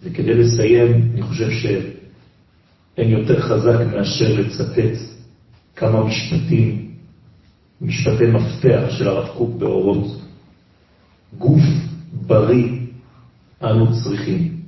וכדי 0.03 0.35
לסיים, 0.35 1.11
אני 1.13 1.23
חושב 1.23 1.51
שאין 1.51 3.11
יותר 3.11 3.41
חזק 3.41 3.79
מאשר 3.93 4.41
לצטט 4.41 4.99
כמה 5.77 6.05
משפטים 6.05 6.88
משפטי 7.81 8.27
מפתח 8.27 8.91
של 8.91 9.09
הרב 9.09 9.29
קוק 9.37 9.57
באורות. 9.59 10.21
גוף 11.39 11.63
בריא 12.13 12.79
אנו 13.63 14.03
צריכים. 14.03 14.59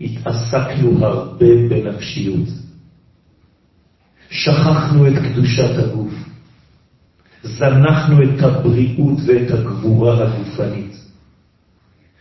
התעסקנו 0.00 1.06
הרבה 1.06 1.46
בנפשיות. 1.70 2.48
שכחנו 4.30 5.08
את 5.08 5.12
קדושת 5.12 5.78
הגוף. 5.78 6.12
זנחנו 7.42 8.22
את 8.22 8.42
הבריאות 8.42 9.18
ואת 9.26 9.50
הגבורה 9.50 10.22
הגופנית. 10.22 10.96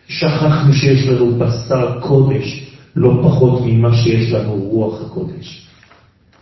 שכחנו 0.07 0.73
שיש 0.73 1.07
לנו 1.07 1.39
בשר 1.39 1.99
קודש 2.01 2.71
לא 2.95 3.21
פחות 3.23 3.61
ממה 3.65 3.97
שיש 3.97 4.31
לנו 4.33 4.53
רוח 4.53 5.01
הקודש. 5.01 5.67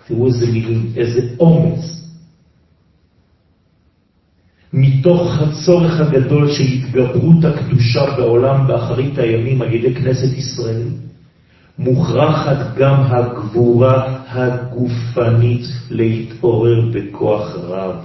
תראו 0.08 0.28
איזה 0.28 0.52
מילים, 0.52 0.92
איזה 0.96 1.22
אומץ. 1.40 1.99
מתוך 4.74 5.42
הצורך 5.42 6.00
הגדול 6.00 6.52
של 6.52 6.64
התגברות 6.64 7.46
הקדושה 7.46 8.16
בעולם 8.18 8.68
באחרית 8.68 9.18
הימים 9.18 9.62
על 9.62 9.74
ידי 9.74 9.96
כנסת 9.96 10.38
ישראל, 10.38 10.88
מוכרחת 11.80 12.78
גם 12.78 13.02
הגבורה 13.02 14.20
הגופנית 14.28 15.66
להתעורר 15.90 16.90
בכוח 16.94 17.56
רב. 17.56 17.96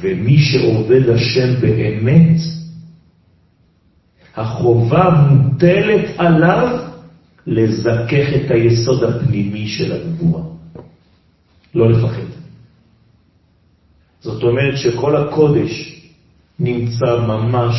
ומי 0.00 0.38
שעובד 0.38 1.08
השם 1.08 1.60
באמת, 1.60 2.36
החובה 4.36 5.26
מוטלת 5.30 6.04
עליו 6.16 6.78
לזכך 7.46 8.26
את 8.36 8.50
היסוד 8.50 9.04
הפנימי 9.04 9.68
של 9.68 9.92
הגבורה. 9.92 10.42
לא 11.74 11.90
לפחד. 11.90 12.33
זאת 14.24 14.42
אומרת 14.42 14.76
שכל 14.78 15.16
הקודש 15.16 16.00
נמצא 16.58 17.20
ממש 17.28 17.76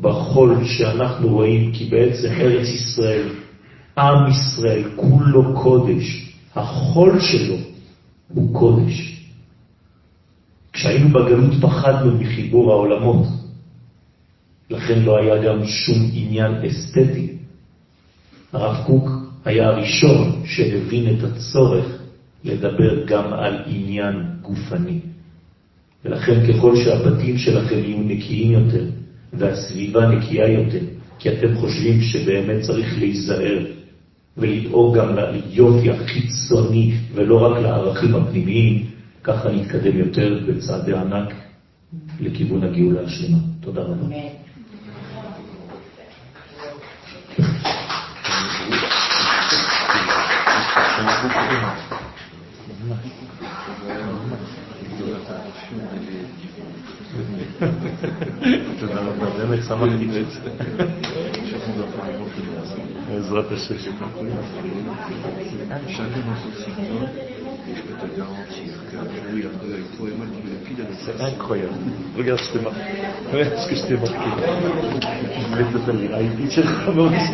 בחול 0.00 0.64
שאנחנו 0.64 1.28
רואים, 1.28 1.72
כי 1.72 1.84
בעצם 1.84 2.28
ארץ 2.28 2.68
ישראל, 2.68 3.28
עם 3.98 4.30
ישראל, 4.30 4.82
כולו 4.96 5.54
קודש. 5.62 6.32
החול 6.54 7.20
שלו 7.20 7.56
הוא 8.28 8.54
קודש. 8.54 9.26
כשהיינו 10.72 11.08
בגלות 11.08 11.54
פחדנו 11.60 12.18
מחיבור 12.18 12.72
העולמות, 12.72 13.26
לכן 14.70 15.02
לא 15.02 15.16
היה 15.16 15.42
גם 15.42 15.66
שום 15.66 16.10
עניין 16.12 16.52
אסתטי. 16.64 17.32
הרב 18.52 18.84
קוק 18.86 19.10
היה 19.44 19.68
הראשון 19.68 20.42
שהבין 20.44 21.14
את 21.14 21.24
הצורך 21.24 21.86
לדבר 22.44 23.06
גם 23.06 23.32
על 23.32 23.62
עניין 23.66 24.14
גופני. 24.42 25.11
ולכן 26.04 26.46
ככל 26.46 26.76
שהבתים 26.76 27.38
שלכם 27.38 27.78
יהיו 27.78 27.98
נקיים 27.98 28.52
יותר 28.52 28.84
והסביבה 29.32 30.08
נקייה 30.08 30.48
יותר, 30.48 30.84
כי 31.18 31.28
אתם 31.28 31.54
חושבים 31.54 32.00
שבאמת 32.00 32.60
צריך 32.60 32.98
להיזהר 32.98 33.58
ולדאוג 34.36 34.96
גם 34.96 35.16
ליופי 35.16 35.90
החיצוני 35.90 36.92
ולא 37.14 37.46
רק 37.46 37.62
לערכים 37.62 38.14
הפנימיים, 38.14 38.86
ככה 39.22 39.50
נתקדם 39.50 39.98
יותר 39.98 40.40
בצעדי 40.48 40.94
ענק 40.94 41.34
לכיוון 42.20 42.62
הגאולה 42.62 43.00
השלמה. 43.00 43.38
תודה 43.60 43.82
רבה. 43.82 44.06
תודה 58.79 59.01
רבה, 59.01 59.29
באמת 59.37 59.63
שמחתי. 59.63 60.07
בעזרת 63.09 63.51
השם. 63.51 63.75
C'est 71.05 71.21
incroyable. 71.21 71.73
Regarde 72.17 72.39
ce 72.39 72.51
que 72.51 72.55
je 72.55 72.59
t'ai 72.59 72.63
marqué. 72.63 72.79
Regarde 73.33 73.57
ce 73.57 73.67
que 73.69 73.75
je 73.75 73.83
t'ai 73.85 73.97
marqué. 73.97 74.29
Je 75.41 75.55
vais 75.57 75.63
te 75.71 75.77
donner 75.85 76.09
un 76.13 76.35
picture 76.35 76.85
comme 76.85 76.99
on 76.99 77.09
dit. 77.09 77.31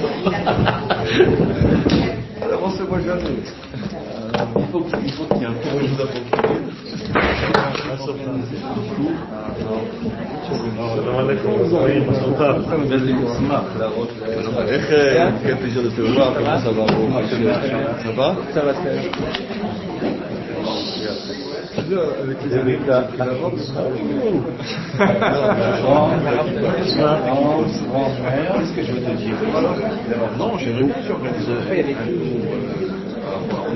Alors 2.42 2.64
on 2.64 2.72
se 2.72 2.84
voit 2.84 3.02
jamais. 3.02 4.27
il 4.57 4.65
faut 4.71 4.81
qu'il 4.81 5.13
faut 5.13 5.25
qu'il 5.25 5.39
y 5.39 5.45
ait 5.45 5.47
un 5.47 5.53
cours 5.55 5.81
approprié. 6.01 6.59
Quel 15.43 15.57
plaisir 15.57 15.83
de 15.83 15.89
te 15.91 16.01
voir, 16.01 16.35
comment 16.35 16.59
ça 16.59 16.71
va 16.71 16.87
Ça 18.05 18.11
va 18.13 18.37
Ça 18.55 18.63
va 18.63 18.73
très 18.75 18.91
bien. 18.93 19.11
Avec 22.23 22.39
les 22.45 22.57
je 28.79 28.93
Non, 30.39 30.59
j'ai 30.59 30.73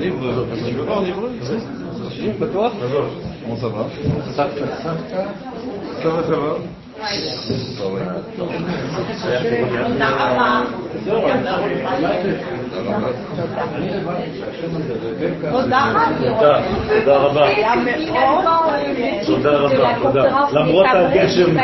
tu 0.03 0.73
veux 0.75 0.85
pas 0.85 0.97
en 0.97 1.05
hébreu 1.05 1.31
Pas 2.39 2.47
toi. 2.47 2.71
Comment 3.43 3.57
ça 3.57 3.67
va 3.67 3.87
Ça 4.35 6.09
va, 6.09 6.23
ça 6.23 6.29
va. 6.29 6.57
Ah 7.01 7.87
ouais. 7.89 8.03
תודה, 15.51 17.15
רבה. 17.17 17.47
תודה 19.25 19.51
רבה, 19.51 19.95
תודה. 20.01 20.23
למרות 20.51 20.85
הגשם 20.93 21.55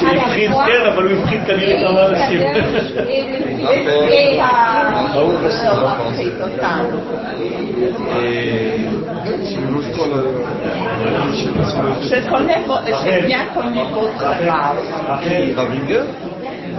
שהבחין, 0.00 0.52
כן, 0.66 0.86
אבל 0.94 1.04
הוא 1.04 1.12
הבחין 1.20 1.44
כנראה 1.46 1.88
כמה 1.88 2.06
אנשים. 2.06 2.40
Je 12.10 12.16
connais, 12.30 12.60
vo- 12.66 12.80
j'ai 13.02 13.22
bien 13.22 13.46
connu 13.54 13.80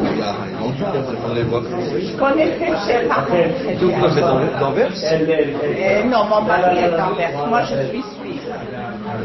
on 0.02 1.34
les 1.34 1.44
voit. 1.44 1.62
Je 1.62 2.18
connais 2.18 2.58
ses 2.86 3.08
parents. 3.08 3.26
Donc 3.82 3.94
vous 3.94 4.18
êtes 4.18 4.60
d'Anvers 4.60 4.92
Non, 6.06 6.26
mon 6.26 6.42
mari 6.42 6.78
est 6.80 6.92
d'Anvers. 6.92 7.48
Moi, 7.48 7.62
je 7.64 7.76
suis 7.90 8.04
suisse. 8.20 8.50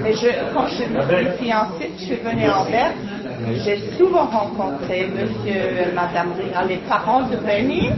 Mais 0.03 0.13
je, 0.13 0.29
quand 0.55 0.67
je 0.67 0.85
me 0.85 1.01
suis 1.03 1.45
fiancée, 1.45 1.91
je 1.99 2.05
suis 2.05 2.17
venue 2.17 2.47
à 2.47 2.61
Anvers. 2.61 2.93
J'ai 3.65 3.79
souvent 3.97 4.27
rencontré 4.27 5.09
monsieur 5.09 5.55
et 5.55 5.95
madame 5.95 6.33
Rira, 6.39 6.65
les 6.65 6.77
parents 6.89 7.23
de 7.23 7.37
René. 7.37 7.91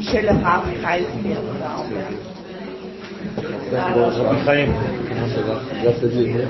Je 0.00 0.18
leur 0.18 0.34
ai 0.34 0.80
trahi 0.82 1.06
à 1.64 1.80
Anvers. 1.80 2.12
Bonjour, 3.94 4.26
Raphaël. 4.26 4.68
Comment 5.08 5.28
ça 5.28 5.40
va? 5.40 5.60
Merci 5.82 6.00
de. 6.02 6.44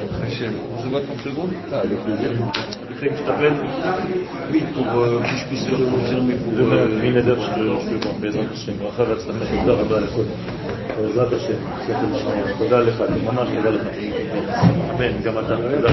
On 0.77 0.83
se 0.83 0.89
voit 0.89 1.01
30 1.01 1.19
secondes? 1.21 1.51
Ah, 1.73 1.79
avec 1.79 1.99
plaisir. 2.05 2.31
חיים, 2.99 3.13
תשתפל. 3.13 3.53
Oui, 4.53 4.63
pour 4.75 4.87
euh, 4.87 5.21
que 5.21 5.37
je 5.39 5.45
puisse 5.49 5.69
le 5.69 5.77
confirmer 5.77 6.35
pour... 6.43 6.55
זה 6.55 6.63
euh, 6.63 7.03
מן 7.03 7.17
הדרך 7.17 7.39
שלו, 7.55 7.79
בעזרת 8.21 8.53
השם, 8.53 8.73
ברכה 8.73 9.03
והצלחה, 9.03 9.45
תודה 9.61 9.73
רבה 9.73 10.01
לכל. 10.01 10.23
בעזרת 10.97 11.33
השם. 11.33 11.55
תודה 12.59 12.81
לך, 12.81 13.03
ממש 13.25 13.49
תודה 13.57 13.71
לך. 13.71 13.83
אמן, 14.91 15.23
גם 15.25 15.39
אתה, 15.39 15.57
תודה. 15.57 15.89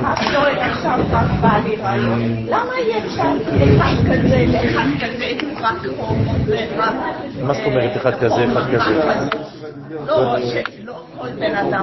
עכשיו 0.00 0.42
עכשיו 0.60 1.00
רק 1.10 1.30
בא 1.40 1.58
לי 1.64 1.76
רעיון. 1.76 2.46
למה 2.46 2.76
אי 2.78 2.98
אפשר 2.98 3.32
אחד 3.76 3.94
כזה, 4.10 4.44
לאחד 4.48 4.86
כזה, 5.00 5.32
רק 5.60 5.76
ורק... 6.46 6.88
מה 7.42 7.54
זאת 7.54 7.66
אומרת 7.66 7.96
אחד 7.96 8.14
כזה, 8.14 8.44
אחד 8.52 8.62
כזה? 8.74 9.00
לא, 10.06 10.36
שלא 10.40 10.94
כל 11.18 11.28
בן 11.28 11.54
אדם 11.54 11.80